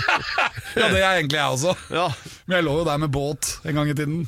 ja, 0.80 0.88
det 0.88 1.02
er 1.02 1.18
egentlig 1.18 1.38
jeg 1.38 1.58
også. 1.58 1.76
Ja. 1.92 2.06
Men 2.46 2.56
jeg 2.56 2.66
lå 2.66 2.78
jo 2.80 2.86
der 2.88 3.02
med 3.04 3.12
båt 3.12 3.50
en 3.68 3.76
gang 3.78 3.92
i 3.92 3.98
tiden. 3.98 4.24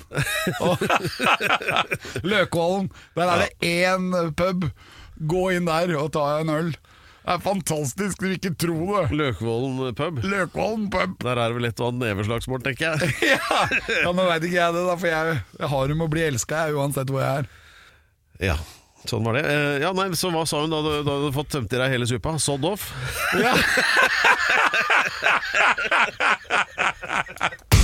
Løkvollen, 2.30 2.92
der 3.16 3.32
er 3.32 3.46
det 3.46 3.50
én 3.64 4.12
pub. 4.36 4.68
Gå 5.32 5.48
inn 5.56 5.66
der 5.66 5.96
og 5.98 6.12
ta 6.14 6.28
en 6.42 6.52
øl. 6.54 6.70
Det 7.28 7.34
er 7.34 7.42
fantastisk, 7.44 8.22
du 8.22 8.24
vil 8.24 8.38
ikke 8.38 8.54
tro 8.56 8.76
det. 8.88 9.00
Løkvollen 9.18 9.90
pub. 9.98 10.22
Løkvollen 10.24 10.86
pub. 10.88 11.18
Der 11.20 11.36
er 11.36 11.50
det 11.52 11.56
vel 11.58 11.66
et 11.68 11.80
og 11.82 11.90
annet 11.90 12.06
neveslagsmål, 12.06 12.62
tenker 12.64 12.88
jeg. 12.88 13.10
Ja, 13.34 13.58
ja 14.00 14.12
Nå 14.16 14.24
veit 14.30 14.46
ikke 14.48 14.56
jeg 14.56 14.72
det, 14.78 14.84
da, 14.86 14.94
for 14.96 15.08
jeg, 15.12 15.34
jeg 15.58 15.68
har 15.74 15.92
jo 15.92 15.96
med 15.98 16.06
å 16.06 16.12
bli 16.14 16.22
elska 16.24 16.62
uansett 16.72 17.12
hvor 17.12 17.20
jeg 17.20 17.42
er. 17.42 17.50
Ja, 18.48 18.56
sånn 19.04 19.28
var 19.28 19.36
det. 19.36 19.44
Eh, 19.44 19.76
Ja, 19.84 19.92
nei, 19.92 20.08
Så 20.16 20.32
hva 20.32 20.46
sa 20.48 20.62
hun 20.64 20.72
da 20.72 20.80
du 20.80 20.88
da 20.88 21.04
du 21.04 21.12
hadde 21.18 21.36
fått 21.36 21.52
tømt 21.52 21.68
i 21.76 21.82
deg 21.82 21.92
hele 21.98 22.08
suppa? 22.08 22.38
Sodd 22.40 22.64
off? 22.64 22.88
Ja. 23.36 23.52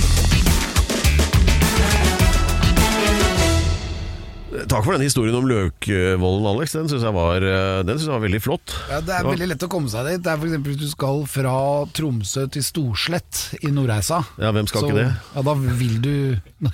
Takk 4.69 4.85
for 4.85 4.95
den 4.95 5.03
historien 5.05 5.35
om 5.37 5.47
Løkvollen, 5.49 6.45
Alex. 6.49 6.75
Den 6.77 6.87
syns 6.91 7.03
jeg, 7.03 7.13
var, 7.15 7.43
eh, 7.43 7.81
den 7.83 7.97
synes 7.97 8.07
jeg 8.07 8.15
var 8.15 8.23
veldig 8.23 8.41
flott. 8.43 8.75
Ja, 8.89 9.01
Det 9.01 9.13
er 9.17 9.27
veldig 9.27 9.49
lett 9.51 9.65
å 9.67 9.69
komme 9.71 9.91
seg 9.91 10.07
dit. 10.09 10.23
Det 10.23 10.31
er 10.31 10.37
for 10.39 10.47
eksempel 10.49 10.73
Hvis 10.75 10.81
du 10.81 10.89
skal 10.91 11.23
fra 11.29 11.55
Tromsø 11.95 12.45
til 12.51 12.63
Storslett 12.65 13.41
i 13.61 13.71
Nordreisa. 13.75 14.23
Ja, 14.41 14.51
hvem 14.55 14.67
skal 14.71 14.81
så, 14.81 14.89
ikke 14.89 14.99
det? 15.01 15.09
Ja, 15.35 15.41
da 15.49 15.53
vil 15.55 15.95
du 16.01 16.15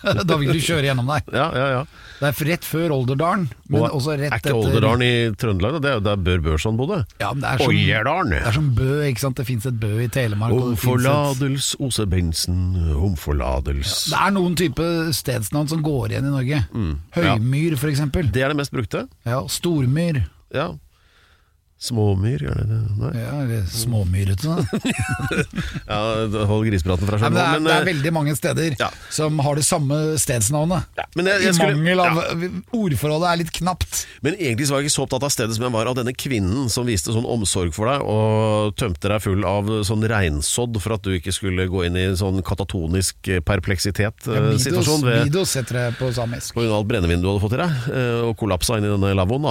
Da 0.30 0.38
vil 0.40 0.52
du 0.54 0.60
kjøre 0.62 0.86
gjennom 0.90 1.08
der. 1.12 1.24
Ja, 1.34 1.48
ja, 1.56 1.68
ja. 1.78 1.82
Det 2.22 2.30
er 2.30 2.48
rett 2.52 2.66
før 2.68 2.92
Olderdalen, 2.94 3.48
men 3.72 3.82
Og 3.82 3.96
også 3.98 4.14
rett 4.14 4.28
er 4.30 4.38
ikke 4.38 4.52
etter 4.52 4.58
Olderdalen 4.60 5.02
i 5.06 5.14
Trøndelag? 5.42 5.80
Det 5.82 5.90
er 5.96 6.04
der 6.06 6.20
Bør 6.22 6.44
Børson 6.46 6.78
bodde. 6.78 7.00
Ja, 7.22 7.32
det 7.34 7.48
er 7.50 7.64
som, 7.64 7.72
det 8.30 8.42
er 8.46 8.58
som 8.58 8.68
Bø, 8.78 8.90
ikke 9.08 9.24
sant? 9.24 9.40
Det 9.42 9.48
fins 9.48 9.66
et 9.66 9.80
Bø 9.82 9.90
i 10.04 10.08
Telemark. 10.14 10.54
Om 10.54 10.76
et- 10.76 11.76
Ose 11.82 12.06
Bensen, 12.06 12.60
om 12.94 13.16
forladels 13.18 13.96
Det 14.12 14.20
er 14.22 14.32
noen 14.36 14.56
type 14.60 14.86
stedsnavn 15.18 15.70
som 15.72 15.82
går 15.82 16.14
igjen 16.14 16.30
i 16.30 16.36
Norge. 16.36 16.62
Mm. 16.74 16.94
Høymyr, 17.18 17.78
for 17.82 17.90
eksempel. 17.90 18.30
Det 18.32 18.44
er 18.46 18.54
det 18.54 18.58
mest 18.62 18.72
brukte. 18.76 19.08
Ja, 19.26 19.42
Stormyr. 19.50 20.24
Ja. 20.54 20.70
Småmyr, 21.82 22.44
gjør 22.46 22.58
det 22.62 22.66
det? 22.70 22.80
Nei. 23.02 23.12
Ja, 23.18 23.30
eller 23.42 23.64
småmyrete. 23.74 24.46
da. 24.46 24.58
Ja, 25.92 25.98
Hold 26.46 26.68
grisepraten 26.70 27.08
fra 27.10 27.18
seg 27.18 27.32
nå. 27.34 27.38
det, 27.40 27.42
er, 27.42 27.56
Men, 27.58 27.66
det 27.66 27.74
er 27.74 27.82
eh, 27.82 27.88
veldig 27.90 28.12
mange 28.14 28.36
steder 28.38 28.76
ja. 28.80 28.90
som 29.12 29.40
har 29.42 29.58
det 29.58 29.64
samme 29.66 29.98
stedsnavnet. 30.22 30.86
Ja, 31.00 31.06
men 31.18 31.26
jeg- 31.32 31.42
jeg 31.48 31.50
I 31.50 31.58
skulle- 31.58 31.80
mangel 31.80 32.00
av 32.04 32.20
Ordforholdet 32.78 33.30
er 33.32 33.40
litt 33.42 33.52
knapt. 33.56 34.04
Men 34.22 34.38
egentlig 34.38 34.68
så 34.70 34.76
var 34.76 34.84
jeg 34.84 34.92
ikke 34.92 34.96
så 35.00 35.06
opptatt 35.08 35.26
av 35.26 35.34
stedet 35.34 35.56
som 35.58 35.66
jeg 35.66 35.74
var 35.74 35.90
av 35.90 35.98
denne 35.98 36.14
kvinnen 36.14 36.70
som 36.70 36.86
viste 36.86 37.16
sånn 37.16 37.26
omsorg 37.26 37.74
for 37.74 37.90
deg 37.90 38.06
og 38.06 38.76
tømte 38.78 39.10
deg 39.10 39.26
full 39.26 39.44
av 39.50 39.74
sånn 39.90 40.06
reinsodd 40.14 40.78
for 40.86 40.94
at 41.00 41.02
du 41.02 41.16
ikke 41.18 41.34
skulle 41.34 41.66
gå 41.72 41.86
inn 41.90 41.98
i 41.98 42.06
en 42.12 42.20
sånn 42.22 42.44
katatonisk 42.46 43.26
eh, 43.34 43.42
perpleksitet-situasjon 43.42 45.10
Ja, 45.10 45.24
Bidos 45.26 45.56
heter 45.58 45.74
det 45.82 45.88
på 45.98 46.14
samisk. 46.14 46.54
på 46.54 46.62
grunn 46.62 46.72
av 46.78 46.84
alt 46.84 46.92
brennevinet 46.94 47.26
du 47.26 47.32
hadde 47.34 47.42
fått 47.42 47.58
i 47.58 47.62
deg, 47.66 47.90
eh, 47.98 48.22
og 48.30 48.38
kollapsa 48.38 48.78
inn 48.78 48.86
i 48.86 48.94
denne 48.94 49.16
lavvoen. 49.18 49.50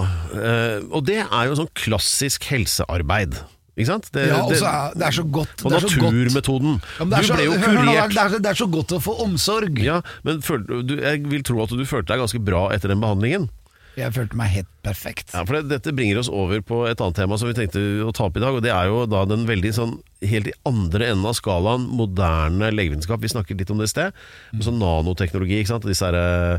Og 0.94 1.02
det 1.10 1.20
er 1.26 1.50
jo 1.50 1.58
sånn 1.58 1.72
klassisk 1.74 2.19
helsearbeid. 2.28 3.34
Ikke 3.78 3.86
sant? 3.86 4.10
Det, 4.12 4.26
Ja, 4.28 4.42
også 4.42 4.60
det- 4.60 4.74
er 4.74 4.92
det 4.98 5.06
er 5.06 5.10
så 5.16 5.24
godt. 5.30 5.64
og 5.64 5.72
naturmetoden. 5.72 6.80
Ja, 6.98 7.04
du 7.04 7.26
så, 7.26 7.34
ble 7.34 7.44
jo 7.44 7.52
kurert. 7.52 8.12
Det 8.12 8.18
er, 8.18 8.38
det 8.38 8.46
er 8.50 8.54
så 8.54 8.66
godt 8.70 8.88
å 8.92 9.00
få 9.00 9.14
omsorg. 9.24 9.78
Ja, 9.78 10.02
men 10.22 10.40
føl, 10.42 10.64
du, 10.84 10.96
jeg 11.00 11.22
vil 11.30 11.42
tro 11.42 11.62
at 11.62 11.70
du 11.70 11.84
følte 11.84 12.12
deg 12.12 12.18
ganske 12.20 12.44
bra 12.44 12.68
etter 12.74 12.88
den 12.88 13.00
behandlingen. 13.00 13.48
Jeg 13.96 14.12
følte 14.14 14.36
meg 14.38 14.48
helt 14.54 14.68
perfekt. 14.82 15.32
Ja, 15.34 15.44
for 15.44 15.54
det, 15.58 15.68
Dette 15.68 15.92
bringer 15.96 16.18
oss 16.20 16.28
over 16.28 16.60
på 16.62 16.88
et 16.88 17.00
annet 17.00 17.16
tema 17.16 17.36
som 17.38 17.48
vi 17.48 17.54
tenkte 17.54 17.80
å 18.06 18.12
ta 18.14 18.24
opp 18.28 18.36
i 18.36 18.40
dag. 18.40 18.54
og 18.54 18.62
Det 18.62 18.70
er 18.70 18.86
jo 18.86 19.06
da 19.06 19.24
den 19.24 19.46
veldig 19.46 19.72
sånn 19.74 19.96
helt 20.22 20.46
i 20.46 20.52
andre 20.64 21.06
enden 21.10 21.26
av 21.26 21.34
skalaen 21.34 21.88
moderne 21.88 22.70
legevitenskap. 22.70 23.20
Vi 23.20 23.28
snakket 23.28 23.58
litt 23.58 23.70
om 23.70 23.78
det 23.78 23.88
i 23.90 23.94
sted. 23.94 24.12
Med 24.52 24.62
sånn 24.62 24.78
nanoteknologi. 24.78 25.58
ikke 25.60 25.72
sant? 25.74 25.84
Disse 25.84 26.06
her, 26.06 26.14
eh, 26.14 26.58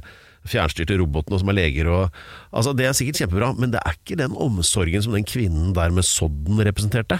fjernstyrte 0.50 0.98
robotene 1.02 1.40
som 1.42 1.52
er 1.52 1.58
leger. 1.60 1.90
Og, 1.92 2.24
altså 2.52 2.74
Det 2.78 2.88
er 2.88 2.98
sikkert 2.98 3.22
kjempebra, 3.22 3.52
men 3.60 3.74
det 3.74 3.82
er 3.86 3.98
ikke 3.98 4.20
den 4.20 4.34
omsorgen 4.34 5.06
som 5.06 5.14
den 5.18 5.28
kvinnen 5.28 5.76
der 5.78 5.94
med 5.94 6.08
sodden 6.08 6.62
representerte. 6.66 7.20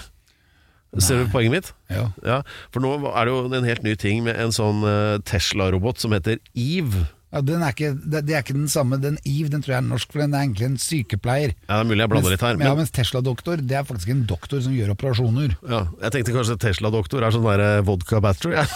Ser 1.00 1.22
du 1.22 1.30
poenget 1.32 1.52
mitt? 1.54 1.68
Ja. 1.88 2.10
Ja, 2.20 2.42
For 2.72 2.84
nå 2.84 2.92
er 3.08 3.24
det 3.24 3.32
jo 3.32 3.44
en 3.48 3.64
helt 3.64 3.84
ny 3.86 3.94
ting 3.96 4.26
med 4.26 4.36
en 4.36 4.52
sånn 4.52 4.82
eh, 4.84 5.16
Tesla-robot 5.24 6.02
som 6.02 6.12
heter 6.12 6.36
Eve. 6.52 7.06
Ja, 7.32 7.40
den 7.40 7.62
er 7.64 7.72
ikke, 7.72 7.90
det, 7.96 8.20
det 8.28 8.34
er 8.36 8.42
ikke 8.44 8.52
den 8.58 8.68
samme. 8.68 8.98
Den 9.00 9.14
Eve 9.24 9.48
den 9.48 9.62
tror 9.64 9.72
jeg 9.72 9.80
er 9.80 9.86
norsk, 9.88 10.10
for 10.12 10.20
den 10.20 10.34
er 10.36 10.42
egentlig 10.44 10.66
en 10.68 10.74
sykepleier. 10.82 11.54
Ja, 11.64 11.78
Det 11.78 11.80
er 11.80 11.88
mulig 11.88 12.02
jeg 12.04 12.10
blander 12.12 12.34
litt 12.34 12.44
her. 12.44 12.58
ja, 12.60 12.72
mens 12.76 12.92
Tesla-doktor 12.92 13.62
det 13.64 13.78
er 13.78 13.86
faktisk 13.88 14.10
en 14.12 14.20
doktor 14.28 14.60
som 14.60 14.74
gjør 14.76 14.92
operasjoner. 14.92 15.54
ja, 15.70 15.80
jeg 16.04 16.12
tenkte 16.18 16.34
kanskje 16.36 16.58
Tesla-doktor 16.60 17.24
er 17.24 17.32
sånn 17.32 17.46
der 17.48 17.64
eh, 17.64 17.80
vodka 17.88 18.20
battery. 18.20 18.52
Ja. 18.60 18.66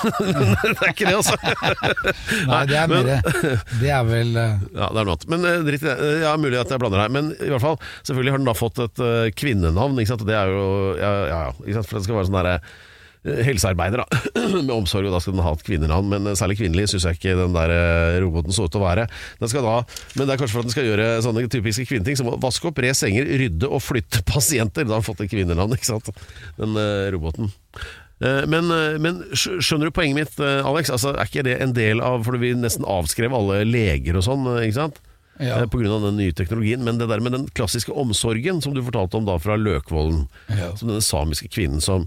det 0.64 0.72
er 0.72 0.94
ikke 0.94 1.10
det, 1.10 1.16
altså. 1.18 1.36
Nei, 2.50 2.62
det 2.70 2.78
er 2.80 2.88
men- 2.90 3.06
mer 3.06 3.60
Det 3.80 3.92
er 3.92 4.08
vel 4.08 4.32
uh... 4.40 4.56
Ja, 4.80 4.88
det 4.88 5.02
er 5.02 5.04
noe 5.04 5.14
annet. 5.18 5.28
Men 5.32 5.44
uh, 5.44 5.52
dritt 5.68 5.84
i 5.84 5.90
det. 5.92 6.10
Ja, 6.24 6.32
mulig 6.40 6.58
at 6.60 6.72
jeg 6.72 6.80
blander 6.82 7.04
her. 7.04 7.12
Men 7.12 7.30
i 7.36 7.50
hvert 7.52 7.62
fall, 7.64 7.76
selvfølgelig 8.08 8.32
har 8.36 8.40
den 8.42 8.48
da 8.50 8.56
fått 8.56 8.80
et 8.88 9.04
uh, 9.04 9.28
kvinnenavn. 9.36 10.00
Ikke 10.00 10.14
sant? 10.14 10.24
Det 10.26 10.36
er 10.36 10.52
jo 10.56 10.66
Ja, 10.96 11.12
ja, 11.28 11.40
ikke 11.60 11.76
sant? 11.80 11.90
For 11.92 11.98
det 12.00 12.06
skal 12.08 12.18
være 12.22 12.30
sånn 12.30 12.40
derre 12.40 12.58
helsearbeider 13.46 14.02
da, 14.02 14.20
med 14.66 14.72
omsorg, 14.74 15.08
og 15.08 15.16
da 15.16 15.20
skal 15.22 15.34
den 15.36 15.44
ha 15.44 15.52
et 15.56 15.64
kvinnenavn. 15.66 16.08
Men 16.12 16.30
eh, 16.30 16.36
særlig 16.38 16.58
kvinnelig 16.60 16.88
syns 16.92 17.08
jeg 17.08 17.18
ikke 17.20 17.36
den 17.40 17.56
der 17.56 17.74
eh, 17.74 18.18
roboten 18.24 18.54
så 18.54 18.66
ut 18.68 18.74
til 18.74 18.82
å 18.82 18.86
være. 18.86 19.08
Den 19.42 19.52
skal 19.52 19.66
da, 19.66 19.76
men 20.16 20.24
det 20.28 20.36
er 20.36 20.40
kanskje 20.42 20.56
for 20.56 20.64
at 20.64 20.70
den 20.70 20.76
skal 20.76 20.88
gjøre 20.88 21.10
sånne 21.26 21.46
typiske 21.52 21.86
kvinneting 21.90 22.18
som 22.20 22.32
å 22.32 22.38
vaske 22.42 22.70
opp, 22.70 22.80
re 22.84 22.94
senger, 22.96 23.28
rydde 23.44 23.70
og 23.70 23.84
flytte 23.84 24.24
pasienter. 24.32 24.86
Da 24.86 24.96
har 24.96 25.02
den 25.04 25.08
fått 25.10 25.22
et 25.26 25.32
kvinnenavn, 25.34 25.76
ikke 25.76 25.92
sant, 25.92 26.12
den 26.60 26.78
eh, 26.80 27.08
roboten. 27.14 27.52
Eh, 28.22 28.46
Men, 28.48 28.70
eh, 28.72 28.96
men 29.02 29.20
skjønner 29.36 29.90
du 29.90 29.96
poenget 29.96 30.16
mitt, 30.22 30.38
eh, 30.40 30.62
Alex? 30.64 30.92
Altså, 30.94 31.12
er 31.16 31.28
ikke 31.28 31.44
det 31.44 31.58
en 31.60 31.74
del 31.76 32.00
av 32.00 32.22
For 32.24 32.38
vi 32.40 32.54
nesten 32.56 32.86
avskrev 32.88 33.34
alle 33.36 33.60
leger 33.68 34.16
og 34.16 34.24
sånn, 34.24 34.46
eh, 34.54 34.68
ikke 34.70 34.80
sant? 34.80 35.02
Ja. 35.36 35.58
Eh, 35.58 35.62
av 35.68 36.02
den 36.06 36.16
nye 36.16 36.32
teknologien. 36.32 36.82
Men 36.84 36.98
det 36.98 37.08
der 37.10 37.20
med 37.20 37.32
den 37.32 37.46
klassiske 37.52 37.92
omsorgen 37.92 38.62
som 38.62 38.74
du 38.74 38.82
fortalte 38.82 39.18
om 39.18 39.26
da 39.28 39.36
fra 39.38 39.56
Løkvollen. 39.60 40.26
Ja. 40.48 40.70
Som 40.76 40.88
denne 40.88 41.04
samiske 41.04 41.50
kvinnen 41.52 41.82
som 41.84 42.06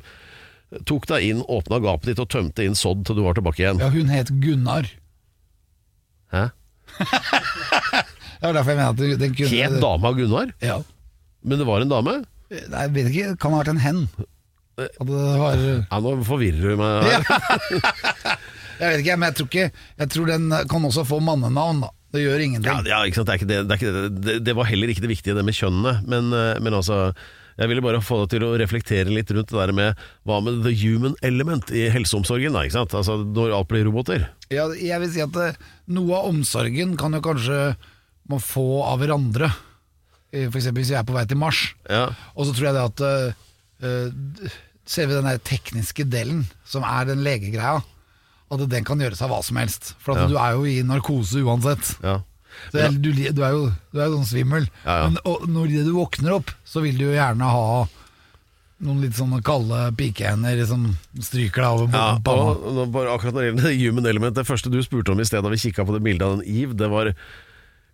tok 0.90 1.08
deg 1.10 1.26
inn, 1.32 1.44
åpna 1.50 1.80
gapet 1.84 2.12
ditt 2.12 2.22
og 2.24 2.30
tømte 2.32 2.66
inn 2.66 2.78
sodd 2.78 3.06
til 3.08 3.18
du 3.18 3.24
var 3.26 3.38
tilbake 3.38 3.64
igjen. 3.64 3.82
Ja, 3.82 3.90
hun 3.94 4.12
het 4.14 4.32
Gunnar. 4.44 4.90
Hæ? 6.34 6.50
Det 8.40 8.48
var 8.48 8.56
derfor 8.56 8.72
jeg 8.72 8.80
mener 8.80 8.94
at 8.94 9.20
den 9.20 9.34
kunne 9.36 9.50
Het 9.52 9.82
dama 9.84 10.12
Gunnar? 10.16 10.52
Ja. 10.64 10.78
Men 11.44 11.60
det 11.60 11.66
var 11.68 11.84
en 11.84 11.92
dame? 11.92 12.14
Nei, 12.50 12.84
Jeg 12.86 12.94
vet 12.96 13.10
ikke, 13.12 13.32
det 13.34 13.40
kan 13.44 13.52
ha 13.54 13.60
vært 13.60 13.72
en 13.74 13.82
hen. 13.84 14.00
Det 14.80 14.88
var 15.06 15.60
Ja, 15.60 16.00
nå 16.00 16.14
forvirrer 16.24 16.72
du 16.72 16.80
meg. 16.80 17.10
Jeg 18.80 18.94
vet 18.94 19.02
ikke, 19.04 19.16
men 19.20 19.28
jeg 19.28 19.36
tror, 19.36 19.48
ikke, 19.50 19.64
jeg 20.00 20.10
tror 20.14 20.30
den 20.30 20.46
kan 20.72 20.86
også 20.88 21.04
få 21.04 21.18
mannenavn, 21.20 21.82
da. 21.84 21.90
Det 22.16 22.22
gjør 22.24 22.42
ingenting. 22.46 22.88
Ja, 22.88 23.02
ja? 23.04 23.24
Det, 23.44 23.58
det. 23.68 23.78
Det, 24.24 24.36
det 24.48 24.54
var 24.56 24.70
heller 24.70 24.90
ikke 24.90 25.04
det 25.04 25.12
viktige, 25.12 25.36
det 25.36 25.44
med 25.44 25.58
kjønnene. 25.58 25.98
Men, 26.10 26.32
eh, 26.32 26.62
men 26.64 26.78
altså, 26.78 27.12
jeg 27.60 27.68
ville 27.68 27.84
bare 27.84 28.00
få 28.04 28.22
deg 28.22 28.38
til 28.38 28.46
å 28.48 28.54
reflektere 28.60 29.12
litt 29.12 29.32
rundt 29.36 29.52
det 29.52 29.60
der 29.60 29.74
med 29.76 30.04
hva 30.28 30.40
med 30.44 30.62
the 30.64 30.72
human 30.80 31.18
element 31.26 31.72
i 31.76 31.90
helseomsorgen, 31.92 32.56
da, 32.56 32.64
ikke 32.64 32.78
sant? 32.78 32.96
Altså, 32.96 33.18
når 33.20 33.56
alt 33.58 33.70
blir 33.72 33.84
roboter. 33.90 34.30
Ja, 34.54 34.70
jeg 34.72 35.04
vil 35.04 35.12
si 35.12 35.24
at 35.26 35.36
eh, 35.44 35.58
noe 35.92 36.22
av 36.22 36.30
omsorgen 36.32 36.96
kan 37.00 37.18
jo 37.18 37.22
kanskje 37.26 37.60
man 38.30 38.44
få 38.44 38.68
av 38.88 39.02
hverandre. 39.04 39.52
F.eks. 40.30 40.50
For 40.54 40.60
eksempel 40.62 40.84
hvis 40.84 40.94
vi 40.94 40.98
er 41.00 41.06
på 41.10 41.16
vei 41.18 41.26
til 41.28 41.40
Mars. 41.42 41.62
Ja, 41.90 42.08
Og 42.38 42.48
så 42.48 42.54
tror 42.56 42.70
jeg 42.70 42.78
det 42.78 42.84
at 42.86 43.06
uh, 43.06 43.46
eh, 43.82 44.58
Ser 44.90 45.06
vi 45.10 45.14
den 45.18 45.28
der 45.28 45.42
tekniske 45.46 46.06
delen, 46.10 46.48
som 46.66 46.82
er 46.82 47.06
den 47.06 47.20
legegreia, 47.22 47.84
at 48.50 48.62
den 48.72 48.86
kan 48.88 49.02
gjøres 49.02 49.20
av 49.22 49.30
hva 49.30 49.44
som 49.46 49.60
helst. 49.62 49.92
For 50.02 50.18
Ja. 50.18 50.26
du 50.26 50.40
er 50.42 50.56
jo 50.58 50.64
i 50.66 50.80
narkose 50.82 51.44
uansett. 51.46 51.92
ja. 52.02 52.16
Så 52.72 52.78
jeg- 52.84 53.02
du, 53.02 53.12
du 53.14 53.44
er 53.44 53.52
jo 53.56 53.64
du 53.94 54.00
er 54.02 54.06
jo 54.10 54.18
sånn 54.20 54.30
svimmel. 54.32 54.68
Ja, 54.86 54.98
ja. 55.04 55.08
Men 55.10 55.18
og 55.26 55.48
når 55.48 55.72
du 55.86 55.92
våkner 55.96 56.36
opp, 56.40 56.52
så 56.66 56.82
vil 56.86 56.98
du 56.98 57.06
jo 57.10 57.16
gjerne 57.16 57.48
ha 57.50 57.88
noen 58.80 59.02
litt 59.04 59.18
sånne 59.18 59.42
kalde 59.44 59.80
pikehender 60.00 60.62
som 60.66 60.86
stryker 61.20 61.62
deg 61.66 61.72
over 61.82 61.92
Ja, 61.98 62.20
panna. 62.24 62.54
og 62.84 62.92
bare 62.94 63.12
akkurat 63.12 63.34
når 63.36 63.42
det 63.44 63.50
gjelder 63.52 63.80
human 63.92 64.06
element 64.08 64.36
Det 64.40 64.46
første 64.48 64.72
du 64.72 64.78
spurte 64.86 65.12
om 65.12 65.20
i 65.20 65.26
sted 65.28 65.44
da 65.44 65.50
vi 65.52 65.58
kikka 65.60 65.84
på 65.84 65.98
det 65.98 66.04
bildet 66.06 66.24
av 66.24 66.38
den 66.38 66.48
Eve, 66.48 66.78
det 66.80 66.88
var 66.90 67.12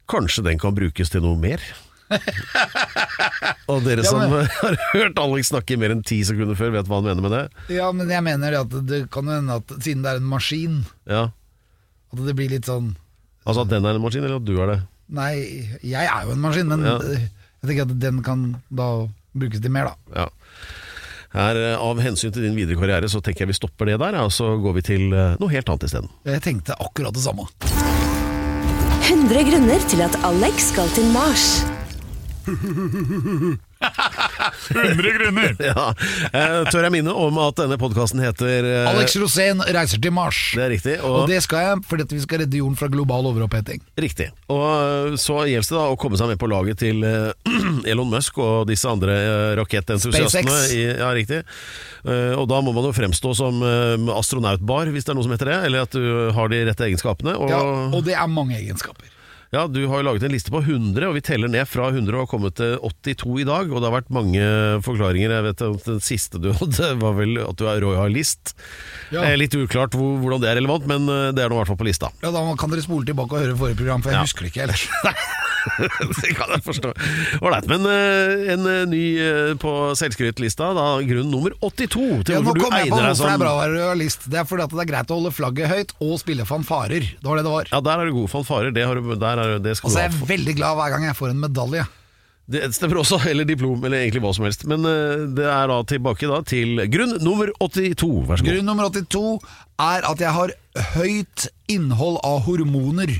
Kanskje 0.08 0.44
den 0.46 0.60
kan 0.62 0.76
brukes 0.78 1.10
til 1.10 1.22
noe 1.26 1.34
mer? 1.42 1.58
og 3.72 3.82
dere 3.86 4.04
Ja, 4.04 4.10
som 4.12 4.20
men- 4.22 4.46
har 4.62 4.76
hørt 4.94 5.18
Alex 5.18 5.50
snakke 5.50 5.74
i 5.74 5.80
mer 5.82 5.90
enn 5.96 6.04
ti 6.06 6.20
sekunder 6.28 6.54
før, 6.60 6.70
vet 6.78 6.86
hva 6.86 7.00
han 7.02 7.08
mener 7.10 7.26
med 7.26 7.34
det? 7.34 7.44
Ja, 7.80 7.90
men 7.96 8.12
jeg 8.14 8.22
mener 8.26 8.60
at 8.62 8.70
det 8.86 9.06
kan 9.14 9.26
hende 9.32 9.58
at 9.58 9.74
siden 9.82 10.04
det 10.06 10.12
er 10.14 10.22
en 10.22 10.30
maskin, 10.30 10.84
Ja, 11.10 11.24
at 12.14 12.22
det 12.28 12.36
blir 12.38 12.54
litt 12.54 12.70
sånn 12.70 12.94
Altså 13.46 13.62
at 13.66 13.70
den 13.70 13.86
er 13.86 13.96
en 13.96 14.02
maskin, 14.02 14.24
eller 14.26 14.40
at 14.42 14.46
du 14.48 14.56
er 14.62 14.68
det? 14.74 14.80
Nei, 15.16 15.34
jeg 15.86 16.06
er 16.10 16.24
jo 16.26 16.32
en 16.34 16.42
maskin, 16.42 16.68
men 16.72 16.82
Ja. 16.86 16.98
jeg 17.00 17.30
tenker 17.70 17.82
at 17.86 18.00
den 18.02 18.24
kan 18.26 18.46
da 18.74 19.08
brukes 19.38 19.62
til 19.62 19.72
mer, 19.72 19.92
da. 19.92 19.96
Ja. 20.24 20.28
Her, 21.36 21.56
eh, 21.60 21.78
av 21.78 22.00
hensyn 22.00 22.32
til 22.32 22.44
din 22.48 22.56
videre 22.56 22.80
karriere 22.80 23.10
så 23.12 23.20
tenker 23.22 23.44
jeg 23.44 23.48
vi 23.52 23.54
stopper 23.60 23.86
det 23.92 24.00
der, 24.00 24.14
ja, 24.16 24.24
og 24.24 24.32
så 24.32 24.56
går 24.64 24.74
vi 24.78 24.82
til 24.82 25.14
eh, 25.14 25.36
noe 25.40 25.52
helt 25.52 25.68
annet 25.70 25.84
isteden. 25.90 26.10
Jeg 26.26 26.42
tenkte 26.42 26.74
akkurat 26.80 27.14
det 27.14 27.22
samme. 27.26 27.46
100 29.06 29.44
grunner 29.52 29.80
til 29.92 30.02
at 30.02 30.16
Alex 30.26 30.72
skal 30.72 30.90
til 30.96 31.06
Mars. 31.14 31.66
100 34.76 35.16
grunner! 35.20 35.56
Ja. 35.66 35.86
Eh, 36.30 36.68
tør 36.70 36.86
jeg 36.86 36.94
minne 36.94 37.14
om 37.16 37.38
at 37.42 37.58
denne 37.58 37.78
podkasten 37.82 38.20
heter 38.22 38.66
eh, 38.68 38.90
Alex 38.90 39.16
Rosén 39.22 39.62
reiser 39.74 40.02
til 40.04 40.14
Mars. 40.14 40.40
Det 40.56 40.62
er 40.66 40.72
riktig. 40.76 40.96
Og 41.02 41.22
Og, 41.24 41.30
det 41.32 41.40
skal 41.46 41.64
jeg 41.66 41.84
fordi 41.90 42.06
at 42.06 42.14
vi 42.16 42.20
skal 42.24 42.42
redde 42.44 42.60
jorden 42.60 42.78
fra 42.80 42.90
global 42.92 43.30
overoppheting. 43.32 43.82
riktig. 44.00 44.30
og 44.52 44.66
eh, 44.66 45.16
så 45.22 45.40
gjelder 45.50 45.70
det 45.72 45.80
da 45.80 45.86
å 45.94 45.98
komme 46.00 46.20
seg 46.20 46.30
med 46.34 46.40
på 46.42 46.50
laget 46.52 46.80
til 46.84 47.02
eh, 47.08 47.32
Elon 47.92 48.12
Musk 48.12 48.38
og 48.44 48.68
disse 48.70 48.90
andre 48.90 49.16
eh, 49.16 49.56
rakettentusiastene. 49.62 50.60
I, 50.76 50.84
ja, 51.00 51.10
riktig. 51.16 51.42
Eh, 52.06 52.34
og 52.38 52.46
da 52.52 52.62
må 52.66 52.74
man 52.76 52.86
jo 52.90 52.94
fremstå 52.96 53.34
som 53.38 53.64
eh, 53.66 53.98
astronautbar, 54.16 54.92
hvis 54.94 55.08
det 55.08 55.16
er 55.16 55.20
noe 55.20 55.26
som 55.28 55.34
heter 55.36 55.52
det. 55.54 55.60
Eller 55.70 55.88
at 55.88 55.96
du 55.96 56.32
har 56.36 56.52
de 56.52 56.62
rette 56.70 56.88
egenskapene. 56.90 57.36
Og, 57.40 57.50
Ja, 57.52 57.62
og 57.96 58.02
det 58.06 58.16
er 58.18 58.28
mange 58.32 58.58
egenskaper. 58.60 59.10
Ja, 59.56 59.62
du 59.72 59.78
har 59.88 60.02
jo 60.02 60.06
laget 60.10 60.26
en 60.28 60.34
liste 60.36 60.52
på 60.52 60.60
100, 60.60 61.06
og 61.08 61.14
vi 61.16 61.22
teller 61.24 61.48
ned 61.52 61.64
fra 61.72 61.88
100 61.94 62.12
og 62.18 62.26
har 62.26 62.28
kommet 62.34 62.58
til 62.60 62.74
82 62.84 63.38
i 63.40 63.46
dag. 63.48 63.70
Og 63.72 63.80
det 63.80 63.88
har 63.88 63.94
vært 63.96 64.12
mange 64.12 64.44
forklaringer. 64.84 65.32
Jeg 65.38 65.46
vet 65.48 65.64
at 65.70 65.86
Den 65.88 66.02
siste 66.04 66.42
du 66.44 66.50
hadde, 66.60 66.90
var 67.00 67.16
vel 67.22 67.40
at 67.46 67.56
du 67.62 67.64
er 67.72 67.80
royalist. 67.86 68.52
Ja. 69.16 69.24
Eh, 69.30 69.38
Litt 69.40 69.56
uklart 69.56 69.96
hvor, 69.96 70.18
hvordan 70.20 70.44
det 70.44 70.52
er 70.52 70.60
relevant, 70.60 70.90
men 70.92 71.08
eh, 71.08 71.30
det 71.38 71.46
er 71.46 71.54
nå 71.54 71.56
i 71.56 71.62
hvert 71.64 71.72
fall 71.72 71.80
på 71.80 71.88
lista. 71.88 72.12
Ja, 72.26 72.34
Da 72.36 72.44
kan 72.60 72.74
dere 72.76 72.84
spole 72.84 73.08
tilbake 73.08 73.38
og 73.40 73.46
høre 73.46 73.56
forrige 73.64 73.80
program, 73.80 74.04
for 74.04 74.12
jeg 74.12 74.20
Ja. 74.20 74.28
husker 74.28 74.44
det 74.44 74.52
ikke 74.52 74.68
helt. 74.68 75.24
det 76.22 76.34
kan 76.38 76.52
jeg 76.54 76.64
forstå. 76.66 76.92
Ålreit. 77.42 77.68
Men 77.72 77.88
eh, 77.90 78.54
en 78.54 78.68
eh, 78.70 78.84
ny 78.90 79.04
eh, 79.22 79.52
på 79.62 79.74
selvskrytlista, 79.98 80.72
da 80.78 80.86
grunn 81.08 81.32
nummer 81.34 81.56
82 81.62 81.90
til 82.28 82.38
Ja, 82.38 82.42
hvorfor 82.46 82.62
du 82.62 82.78
egner 82.80 83.10
deg 83.10 83.12
hvorfor 83.12 83.30
det 83.30 83.34
er 83.34 83.44
bra 83.44 83.52
å 83.56 83.60
være 83.64 83.76
realist. 83.80 84.30
Det 84.32 84.42
er 84.42 84.48
fordi 84.50 84.68
at 84.68 84.76
det 84.76 84.86
er 84.86 84.92
greit 84.94 85.12
å 85.12 85.20
holde 85.20 85.34
flagget 85.36 85.72
høyt 85.74 85.94
og 86.06 86.16
spille 86.22 86.48
fanfarer. 86.48 87.12
Det 87.18 87.30
var 87.30 87.42
det 87.42 87.46
det 87.48 87.54
var. 87.58 87.70
Ja, 87.74 87.84
der 87.90 88.02
er 88.04 88.10
du 88.10 88.18
god 88.22 88.34
fanfarer. 88.34 88.74
Det, 88.76 88.88
har 88.88 89.02
du, 89.02 89.14
der 89.20 89.44
er, 89.44 89.60
det 89.64 89.78
skal 89.80 89.90
Og 89.90 89.96
så 89.96 90.00
du 90.00 90.04
er 90.04 90.10
ha. 90.10 90.16
jeg 90.16 90.32
veldig 90.36 90.58
glad 90.62 90.82
hver 90.82 90.96
gang 90.96 91.08
jeg 91.10 91.20
får 91.20 91.34
en 91.34 91.46
medalje. 91.46 91.86
Det 92.46 92.68
stemmer 92.78 93.00
også, 93.02 93.18
eller 93.26 93.48
diplom, 93.50 93.80
eller 93.88 94.04
egentlig 94.04 94.22
hva 94.22 94.32
som 94.38 94.46
helst. 94.46 94.68
Men 94.70 94.84
det 95.34 95.48
er 95.50 95.72
da 95.72 95.80
tilbake 95.90 96.30
da 96.30 96.44
til 96.46 96.84
grunn 96.94 97.16
nummer 97.26 97.50
82. 97.58 98.10
Vær 98.30 98.38
så 98.38 98.46
god. 98.46 98.52
Grunn 98.52 98.70
nummer 98.70 98.92
82 98.94 99.24
er 99.82 100.06
at 100.12 100.22
jeg 100.22 100.36
har 100.36 100.54
høyt 100.94 101.48
innhold 101.74 102.22
av 102.22 102.44
hormoner. 102.46 103.16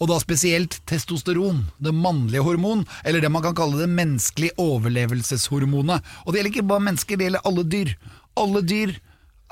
Og 0.00 0.08
da 0.08 0.16
spesielt 0.22 0.78
testosteron, 0.88 1.66
det 1.76 1.92
mannlige 1.92 2.44
hormon, 2.44 2.86
eller 3.04 3.20
det 3.20 3.30
man 3.32 3.44
kan 3.44 3.56
kalle 3.56 3.82
det 3.82 3.90
menneskelige 3.92 4.56
overlevelseshormonet. 4.60 6.00
Og 6.24 6.32
det 6.32 6.40
gjelder 6.40 6.52
ikke 6.54 6.68
bare 6.70 6.86
mennesker, 6.86 7.20
det 7.20 7.28
gjelder 7.28 7.48
alle 7.50 7.64
dyr. 7.68 7.92
Alle 8.40 8.62
dyr 8.64 8.94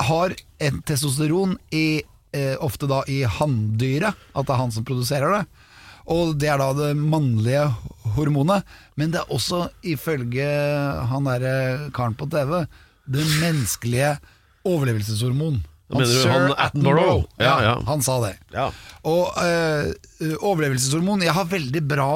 har 0.09 0.33
en 0.65 0.81
testosteron 0.89 1.59
i, 1.75 2.01
eh, 2.33 2.57
ofte 2.65 2.89
da 2.89 3.03
i 3.09 3.23
hanndyret, 3.29 4.15
at 4.35 4.47
det 4.47 4.55
er 4.55 4.63
han 4.63 4.73
som 4.73 4.89
produserer 4.89 5.37
det. 5.37 5.45
Og 6.09 6.39
det 6.41 6.49
er 6.49 6.57
da 6.57 6.73
det 6.73 6.97
mannlige 6.97 7.67
hormonet. 8.17 8.65
Men 8.97 9.13
det 9.13 9.21
er 9.21 9.35
også, 9.35 9.69
ifølge 9.85 10.49
han 11.11 11.29
derre 11.29 11.91
karen 11.93 12.17
på 12.17 12.29
TV, 12.33 12.65
det 13.05 13.27
menneskelige 13.43 14.17
overlevelseshormon. 14.65 15.61
Mener 15.89 16.05
du 16.13 16.29
han 16.29 16.53
Attenborough? 16.59 17.23
Ja, 17.41 17.55
Ja, 17.65 17.75
han 17.87 18.03
sa 18.05 18.19
det. 18.21 18.35
Ja. 18.53 18.67
Og 19.09 19.31
eh, 19.41 19.93
overlevelseshormon 20.45 21.23
Jeg 21.25 21.33
har 21.37 21.47
veldig 21.49 21.81
bra 21.89 22.09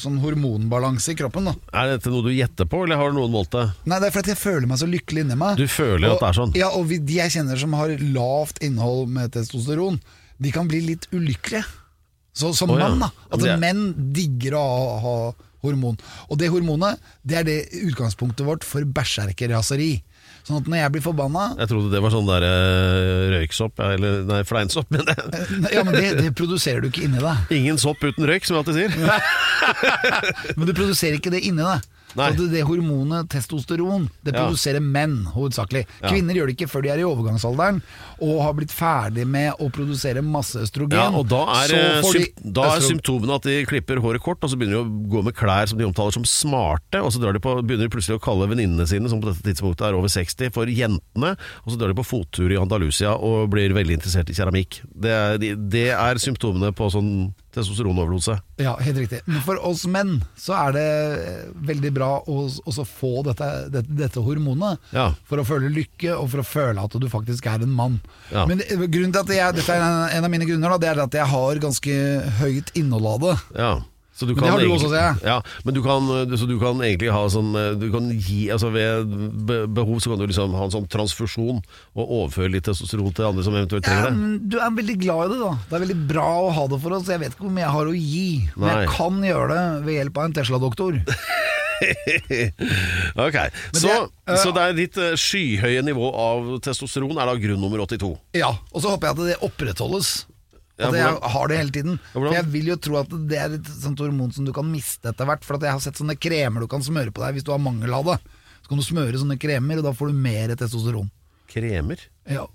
sånn 0.00 0.18
hormonbalanse 0.20 1.14
i 1.14 1.16
kroppen. 1.18 1.46
da 1.48 1.54
Er 1.72 1.94
dette 1.94 2.12
noe 2.12 2.24
du 2.26 2.32
gjetter 2.34 2.68
på, 2.68 2.82
eller 2.84 3.00
har 3.00 3.14
noen 3.16 3.32
målt 3.32 3.54
det? 3.54 3.64
Nei, 3.88 4.00
Det 4.02 4.10
er 4.10 4.16
fordi 4.18 4.34
jeg 4.34 4.40
føler 4.42 4.66
meg 4.68 4.82
så 4.82 4.88
lykkelig 4.90 5.24
inni 5.24 5.38
meg. 5.40 5.56
Du 5.56 5.64
føler 5.70 6.10
og, 6.10 6.16
at 6.18 6.20
det 6.20 6.28
er 6.28 6.38
sånn? 6.40 6.52
Ja, 6.58 6.68
og 6.76 6.92
de 6.92 7.16
jeg 7.20 7.32
kjenner 7.36 7.60
som 7.64 7.72
har 7.78 7.94
lavt 8.02 8.60
innhold 8.64 9.08
med 9.16 9.32
testosteron, 9.36 10.00
de 10.42 10.52
kan 10.52 10.68
bli 10.68 10.82
litt 10.90 11.08
ulykkelige. 11.14 11.64
Så 12.34 12.50
Som 12.58 12.72
oh, 12.74 12.78
ja. 12.80 12.88
mann, 12.90 12.98
da. 13.06 13.10
At 13.30 13.40
det 13.40 13.52
er- 13.54 13.60
menn 13.62 14.12
digger 14.12 14.56
å 14.58 14.64
ha, 15.04 15.16
hormon. 15.64 15.96
Og 16.28 16.36
det 16.36 16.50
hormonet 16.52 16.98
det 17.24 17.36
er 17.40 17.44
det 17.46 17.58
utgangspunktet 17.88 18.44
vårt 18.44 18.64
for 18.68 18.84
berserkerraseri. 18.84 20.02
Sånn 20.44 20.58
at 20.60 20.66
når 20.68 20.76
jeg 20.82 20.92
blir 20.92 21.02
forbanna 21.06 21.44
Jeg 21.56 21.70
trodde 21.70 21.88
det 21.94 22.00
var 22.04 22.12
sånn 22.12 22.26
der 22.28 22.44
eh, 22.44 23.22
røyksopp, 23.32 23.80
eller 23.80 24.18
nei, 24.28 24.42
fleinsopp. 24.44 24.90
Men 24.92 25.06
det, 25.08 25.14
Ja, 25.74 25.84
men 25.86 25.96
det, 25.96 26.04
det 26.20 26.34
produserer 26.36 26.84
du 26.84 26.90
ikke 26.90 27.06
inni 27.06 27.22
deg. 27.22 27.54
ingen 27.56 27.80
sopp 27.80 28.04
uten 28.04 28.28
røyk, 28.28 28.44
som 28.44 28.58
jeg 28.58 28.64
alltid 28.64 28.76
sier. 28.82 28.92
Men 30.58 30.68
du 30.68 30.74
produserer 30.76 31.16
ikke 31.16 31.32
det 31.32 31.40
inni 31.48 31.64
deg. 31.64 31.88
Nei. 32.16 32.30
Så 32.32 32.44
det, 32.44 32.50
det 32.52 32.62
hormonet 32.68 33.28
testosteron 33.32 34.08
Det 34.24 34.34
Ja. 34.34 34.44
produserer 34.46 34.80
menn, 34.80 35.24
hovedsakelig. 35.34 35.84
Kvinner 36.04 36.34
gjør 36.34 36.46
det 36.50 36.56
ikke 36.56 36.68
før 36.70 36.82
de 36.82 36.88
er 36.94 36.98
i 37.02 37.06
overgangsalderen 37.08 37.82
og 38.22 38.42
har 38.42 38.54
blitt 38.54 38.70
ferdig 38.72 39.26
med 39.26 39.52
å 39.60 39.68
produsere 39.74 40.22
masse 40.22 40.56
østrogen. 40.62 40.94
Ja, 40.94 41.08
og 41.10 41.26
da 41.28 41.42
er, 41.64 41.74
eh, 41.74 42.02
de 42.12 42.52
da 42.52 42.68
er 42.76 42.80
symptomene 42.80 43.34
at 43.34 43.42
de 43.42 43.64
klipper 43.66 43.98
håret 44.00 44.22
kort, 44.22 44.38
og 44.42 44.50
så 44.50 44.56
begynner 44.56 44.78
de 44.78 44.84
å 44.84 45.08
gå 45.10 45.24
med 45.24 45.34
klær 45.34 45.68
som 45.68 45.78
de 45.78 45.84
omtaler 45.84 46.12
som 46.14 46.22
smarte, 46.24 47.02
og 47.02 47.10
så 47.12 47.20
drar 47.20 47.32
de 47.34 47.40
på, 47.40 47.56
begynner 47.66 47.88
de 47.88 47.92
plutselig 47.96 48.18
å 48.20 48.22
kalle 48.22 48.48
venninnene 48.48 48.86
sine, 48.86 49.08
som 49.10 49.20
på 49.20 49.32
dette 49.32 49.42
tidspunktet 49.42 49.88
er 49.88 49.94
over 49.98 50.08
60, 50.08 50.50
for 50.54 50.66
jentene, 50.66 51.34
og 51.66 51.72
så 51.72 51.78
drar 51.78 51.88
de 51.92 51.98
på 52.00 52.06
fottur 52.06 52.50
i 52.54 52.56
Andalusia 52.60 53.14
og 53.18 53.50
blir 53.50 53.74
veldig 53.74 53.98
interessert 53.98 54.30
i 54.30 54.34
keramikk. 54.38 54.80
Det 54.94 55.10
er, 55.10 55.38
de- 55.38 55.54
det 55.56 55.88
er 55.90 56.14
symptomene 56.22 56.72
på 56.74 56.90
sånn 56.94 57.34
testosteronoverdose. 57.54 58.36
Ja, 58.62 58.74
helt 58.82 59.00
riktig. 59.04 59.22
Men 59.26 59.42
for 59.46 59.60
oss 59.66 59.84
menn 59.90 60.18
så 60.38 60.56
er 60.58 60.74
det 60.76 60.84
eh, 61.20 61.46
veldig 61.70 61.92
bra 61.96 62.10
å 62.20 62.36
også 62.46 62.86
få 62.88 63.12
dette, 63.28 63.48
dette, 63.74 63.96
dette 63.98 64.24
hormonet. 64.24 64.82
Ja. 64.94 65.10
For 65.28 65.40
å 65.40 65.46
føle 65.48 65.72
lykke, 65.72 66.16
og 66.16 66.30
for 66.34 66.42
å 66.42 66.46
føle 66.48 66.84
at 66.84 66.98
du 67.00 67.08
faktisk 67.12 67.48
er 67.50 67.64
en 67.64 67.74
mann. 67.74 68.00
Ja. 68.32 68.44
Men 68.50 68.62
grunnen 68.66 69.14
til 69.14 69.22
at 69.24 69.34
jeg, 69.36 69.58
dette 69.60 69.78
er 69.78 69.82
en, 69.84 70.04
en 70.18 70.28
av 70.28 70.32
mine 70.32 70.48
grunner, 70.48 70.74
da, 70.74 70.82
det 70.82 70.92
er 70.92 71.02
at 71.06 71.18
jeg 71.20 71.30
har 71.34 71.64
ganske 71.64 71.98
høyt 72.42 72.74
innhold 72.78 73.10
av 73.14 73.26
det. 73.26 73.34
Ja. 73.58 73.74
Så 74.14 74.28
du 74.28 74.34
Men 74.34 74.44
det 74.44 74.50
har 74.50 74.58
du 74.60 74.64
egentlig- 74.64 74.78
også, 74.84 74.90
ser 74.94 75.02
jeg. 75.02 75.16
Ja, 75.26 75.40
men 75.64 75.74
du 75.74 75.80
kan, 75.82 76.06
så 76.38 76.46
du 76.46 76.54
kan 76.60 76.78
egentlig 76.86 77.10
ha 77.10 77.22
sånn 77.28 77.50
Du 77.80 77.88
kan 77.90 78.10
gi 78.14 78.44
altså 78.54 78.70
Ved 78.70 79.10
behov 79.74 79.98
så 79.98 80.10
kan 80.12 80.18
du 80.22 80.26
liksom 80.30 80.54
ha 80.54 80.64
en 80.68 80.70
sånn 80.70 80.86
transfusjon 80.88 81.58
og 81.96 82.04
overføre 82.20 82.52
litt 82.52 82.64
testosteron 82.68 83.12
til 83.14 83.26
andre 83.26 83.42
som 83.42 83.54
eventuelt 83.58 83.82
trenger 83.84 84.10
det. 84.10 84.14
Ja, 84.14 84.38
du 84.54 84.56
er 84.62 84.70
veldig 84.78 84.96
glad 85.02 85.24
i 85.26 85.32
det, 85.34 85.40
da. 85.42 85.52
Det 85.70 85.74
er 85.80 85.84
veldig 85.86 85.98
bra 86.08 86.28
å 86.46 86.52
ha 86.54 86.66
det 86.70 86.80
for 86.80 86.94
oss. 86.96 87.08
Jeg 87.10 87.20
vet 87.24 87.34
ikke 87.34 87.46
hvor 87.48 87.54
mye 87.56 87.64
jeg 87.66 87.74
har 87.74 87.86
å 87.90 87.94
gi, 87.98 88.28
men 88.56 88.68
Nei. 88.68 88.76
jeg 88.84 88.94
kan 88.94 89.20
gjøre 89.26 89.48
det 89.54 89.64
ved 89.88 89.98
hjelp 89.98 90.18
av 90.22 90.24
en 90.30 90.36
Tesla-doktor. 90.38 91.00
Ok, 93.18 93.34
det, 93.34 93.80
så, 93.80 93.88
øh, 94.30 94.36
så 94.40 94.52
det 94.54 94.62
er 94.62 94.76
ditt 94.78 94.96
eh, 95.00 95.16
skyhøye 95.18 95.82
nivå 95.84 96.06
av 96.16 96.46
testosteron 96.64 97.18
er 97.18 97.26
da 97.28 97.34
grunn 97.40 97.60
nummer 97.60 97.82
82. 97.84 98.12
Ja, 98.38 98.52
Og 98.72 98.82
så 98.84 98.92
håper 98.94 99.10
jeg 99.10 99.16
at 99.18 99.24
det 99.28 99.36
opprettholdes. 99.48 100.12
Ja, 100.74 100.88
At 100.90 100.94
jeg 100.98 101.18
har 101.30 101.48
det 101.52 101.56
hele 101.60 101.70
tiden. 101.70 101.98
Ja, 102.02 102.12
For? 102.16 102.32
Jeg 102.34 102.46
vil 102.50 102.66
jo 102.72 102.76
tro 102.82 102.96
at 102.98 103.12
det 103.30 103.38
er 103.38 103.52
et 103.60 103.68
sånt 103.78 104.00
hormon 104.02 104.32
som 104.34 104.46
du 104.46 104.50
kan 104.56 104.66
miste 104.66 105.06
etter 105.12 105.28
hvert. 105.28 105.44
For 105.46 105.54
jeg 105.62 105.70
har 105.70 105.82
sett 105.84 106.00
sånne 106.00 106.16
kremer 106.18 106.64
du 106.64 106.66
kan 106.70 106.82
smøre 106.82 107.12
på 107.14 107.22
deg 107.22 107.36
hvis 107.38 107.46
du 107.46 107.52
har 107.54 107.62
mangel 107.62 107.94
av 107.94 108.08
det. 108.10 108.16
Så 108.64 108.72
kan 108.72 108.80
du 108.80 108.86
smøre 108.86 109.20
sånne 109.20 109.36
kremer, 109.38 109.78
og 109.78 109.86
da 109.86 109.92
får 109.94 110.10
du 110.10 110.18
mer 110.24 110.54
testosteron. 110.58 111.10
Kremer? 111.52 112.00
Ja. 112.26 112.46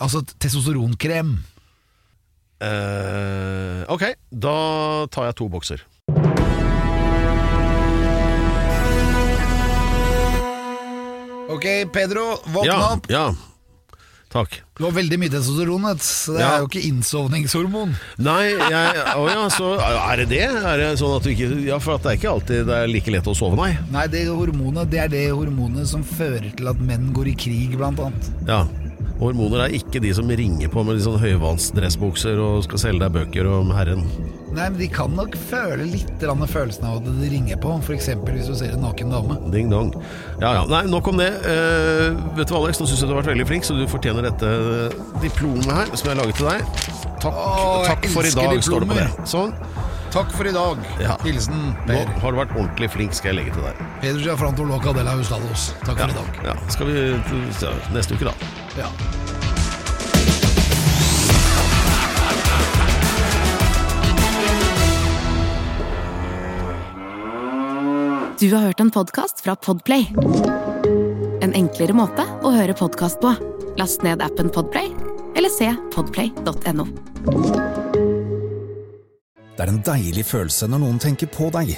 Altså 0.00 0.24
testosteronkrem. 0.40 1.36
Uh, 2.58 3.84
ok, 3.94 4.02
da 4.34 4.56
tar 5.14 5.28
jeg 5.28 5.38
to 5.38 5.46
bokser. 5.52 5.84
Ok, 11.48 11.64
Pedro, 11.92 12.24
våkne 12.52 12.66
Ja, 12.66 12.92
opp. 12.92 13.06
ja. 13.10 13.34
Takk. 14.28 14.58
Du 14.76 14.84
har 14.84 14.92
veldig 14.92 15.16
mye 15.18 15.30
testosteron, 15.32 15.86
så 16.04 16.34
det 16.36 16.40
Ja. 16.42 16.48
er 16.54 16.58
jo 16.60 16.66
ikke 16.68 16.82
innsovningshormon. 16.84 17.94
Nei, 18.18 18.50
jeg, 18.52 19.04
å 19.16 19.24
ja, 19.30 19.46
så 19.48 19.70
er 19.80 20.16
det 20.20 20.28
det? 20.28 20.42
Er 20.44 20.76
det 20.76 20.98
sånn 21.00 21.16
at 21.16 21.22
du 21.24 21.30
ikke 21.32 21.64
Ja, 21.64 21.78
for 21.78 21.96
det 21.98 22.06
er 22.12 22.18
ikke 22.20 22.34
alltid 22.34 22.66
det 22.68 22.76
er 22.76 22.86
like 22.92 23.10
lett 23.10 23.24
å 23.24 23.34
sove, 23.34 23.56
nei. 23.56 23.78
Nei, 23.90 24.06
det 24.06 24.26
hormonet 24.28 24.90
det 24.90 25.00
er 25.00 25.08
det 25.08 25.24
hormonet 25.32 25.86
som 25.88 26.04
fører 26.04 26.54
til 26.54 26.68
at 26.68 26.78
menn 26.78 27.12
går 27.16 27.28
i 27.32 27.34
krig, 27.34 27.76
blant 27.78 27.98
annet. 27.98 28.30
Ja. 28.46 28.66
Hormoner 29.18 29.64
er 29.64 29.72
ikke 29.74 29.98
de 30.02 30.12
som 30.14 30.28
ringer 30.30 30.70
på 30.70 30.84
med 30.86 30.94
de 30.98 31.02
sånn 31.02 31.16
høyvannsdressbukser 31.18 32.38
og 32.38 32.60
skal 32.68 32.78
selge 32.78 33.00
deg 33.02 33.14
bøker 33.16 33.48
om 33.50 33.72
Herren. 33.74 34.04
Nei, 34.54 34.68
men 34.70 34.78
De 34.78 34.86
kan 34.90 35.10
nok 35.14 35.34
føle 35.48 35.84
litt 35.90 36.22
følelsen 36.22 36.86
av 36.88 37.00
at 37.00 37.08
det 37.20 37.30
ringer 37.32 37.58
på, 37.60 37.72
f.eks. 37.82 38.08
hvis 38.30 38.46
du 38.48 38.54
ser 38.58 38.76
en 38.76 38.84
naken 38.86 39.10
dame. 39.12 39.36
Ding 39.52 39.68
dong. 39.70 39.90
Ja 40.40 40.52
ja, 40.60 40.62
nei, 40.70 40.84
nok 40.90 41.10
om 41.10 41.18
det. 41.18 41.28
Eh, 41.50 42.14
vet 42.38 42.46
du 42.48 42.54
hva, 42.54 42.62
Alex, 42.64 42.78
nå 42.80 42.86
syns 42.86 43.02
jeg 43.02 43.10
du 43.10 43.14
har 43.16 43.20
vært 43.22 43.32
veldig 43.34 43.48
flink, 43.50 43.66
så 43.66 43.74
du 43.76 43.84
fortjener 43.90 44.28
dette 44.30 44.52
diplomet 45.22 45.66
her, 45.68 45.90
som 45.94 46.08
jeg 46.08 46.14
har 46.14 46.22
laget 46.22 46.38
til 46.40 46.48
deg. 46.52 46.86
Takk, 47.18 47.34
Å, 47.34 47.50
jeg 47.82 47.90
takk 47.90 48.08
for 48.14 48.22
i 48.22 48.30
elsker 48.30 48.46
diplomer. 48.46 48.62
står 48.70 48.86
det 48.86 48.90
på 48.92 49.00
det. 49.02 49.28
Sånn. 49.34 49.52
Takk 50.14 50.30
for 50.32 50.48
i 50.48 50.54
dag. 50.56 50.86
Ja. 51.04 51.18
Hilsen 51.26 51.74
Nå 51.90 51.98
har 52.22 52.32
du 52.32 52.38
vært 52.38 52.54
ordentlig 52.56 52.88
flink, 52.94 53.12
skal 53.18 53.34
jeg 53.34 53.42
legge 53.42 53.58
til 53.58 53.66
deg. 53.66 53.82
Peder 54.00 54.22
Giafranto 54.24 54.64
Locadella 54.64 55.12
de 55.12 55.18
la 55.18 55.18
Hustados. 55.20 55.66
Takk 55.84 56.00
Ja, 56.00 56.06
for 56.06 56.14
i 56.14 56.16
dag. 56.22 56.40
ja. 56.48 56.56
Skal 56.72 56.88
vi 56.88 57.02
neste 57.92 58.16
uke, 58.16 58.30
da. 58.30 58.57
Ja. 58.76 58.88
Du 68.40 68.54
har 68.54 68.60
hørt 68.60 68.80
en 68.80 68.90
podkast 68.90 69.40
fra 69.40 69.56
Podplay. 69.56 70.12
En 71.42 71.54
enklere 71.54 71.92
måte 71.96 72.22
å 72.46 72.52
høre 72.54 72.74
podkast 72.78 73.18
på. 73.22 73.32
Last 73.78 74.04
ned 74.06 74.22
appen 74.22 74.50
Podplay, 74.54 74.92
eller 75.34 75.50
se 75.50 75.72
podplay.no. 75.94 76.86
Det 79.56 79.64
er 79.66 79.72
en 79.72 79.82
deilig 79.82 80.26
følelse 80.28 80.68
når 80.70 80.84
noen 80.84 81.02
tenker 81.02 81.30
på 81.34 81.50
deg. 81.54 81.74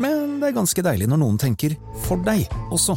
Men 0.00 0.38
det 0.40 0.50
er 0.50 0.56
ganske 0.56 0.84
deilig 0.84 1.10
når 1.12 1.20
noen 1.20 1.40
tenker 1.40 1.76
for 2.06 2.22
deg 2.24 2.46
også. 2.72 2.96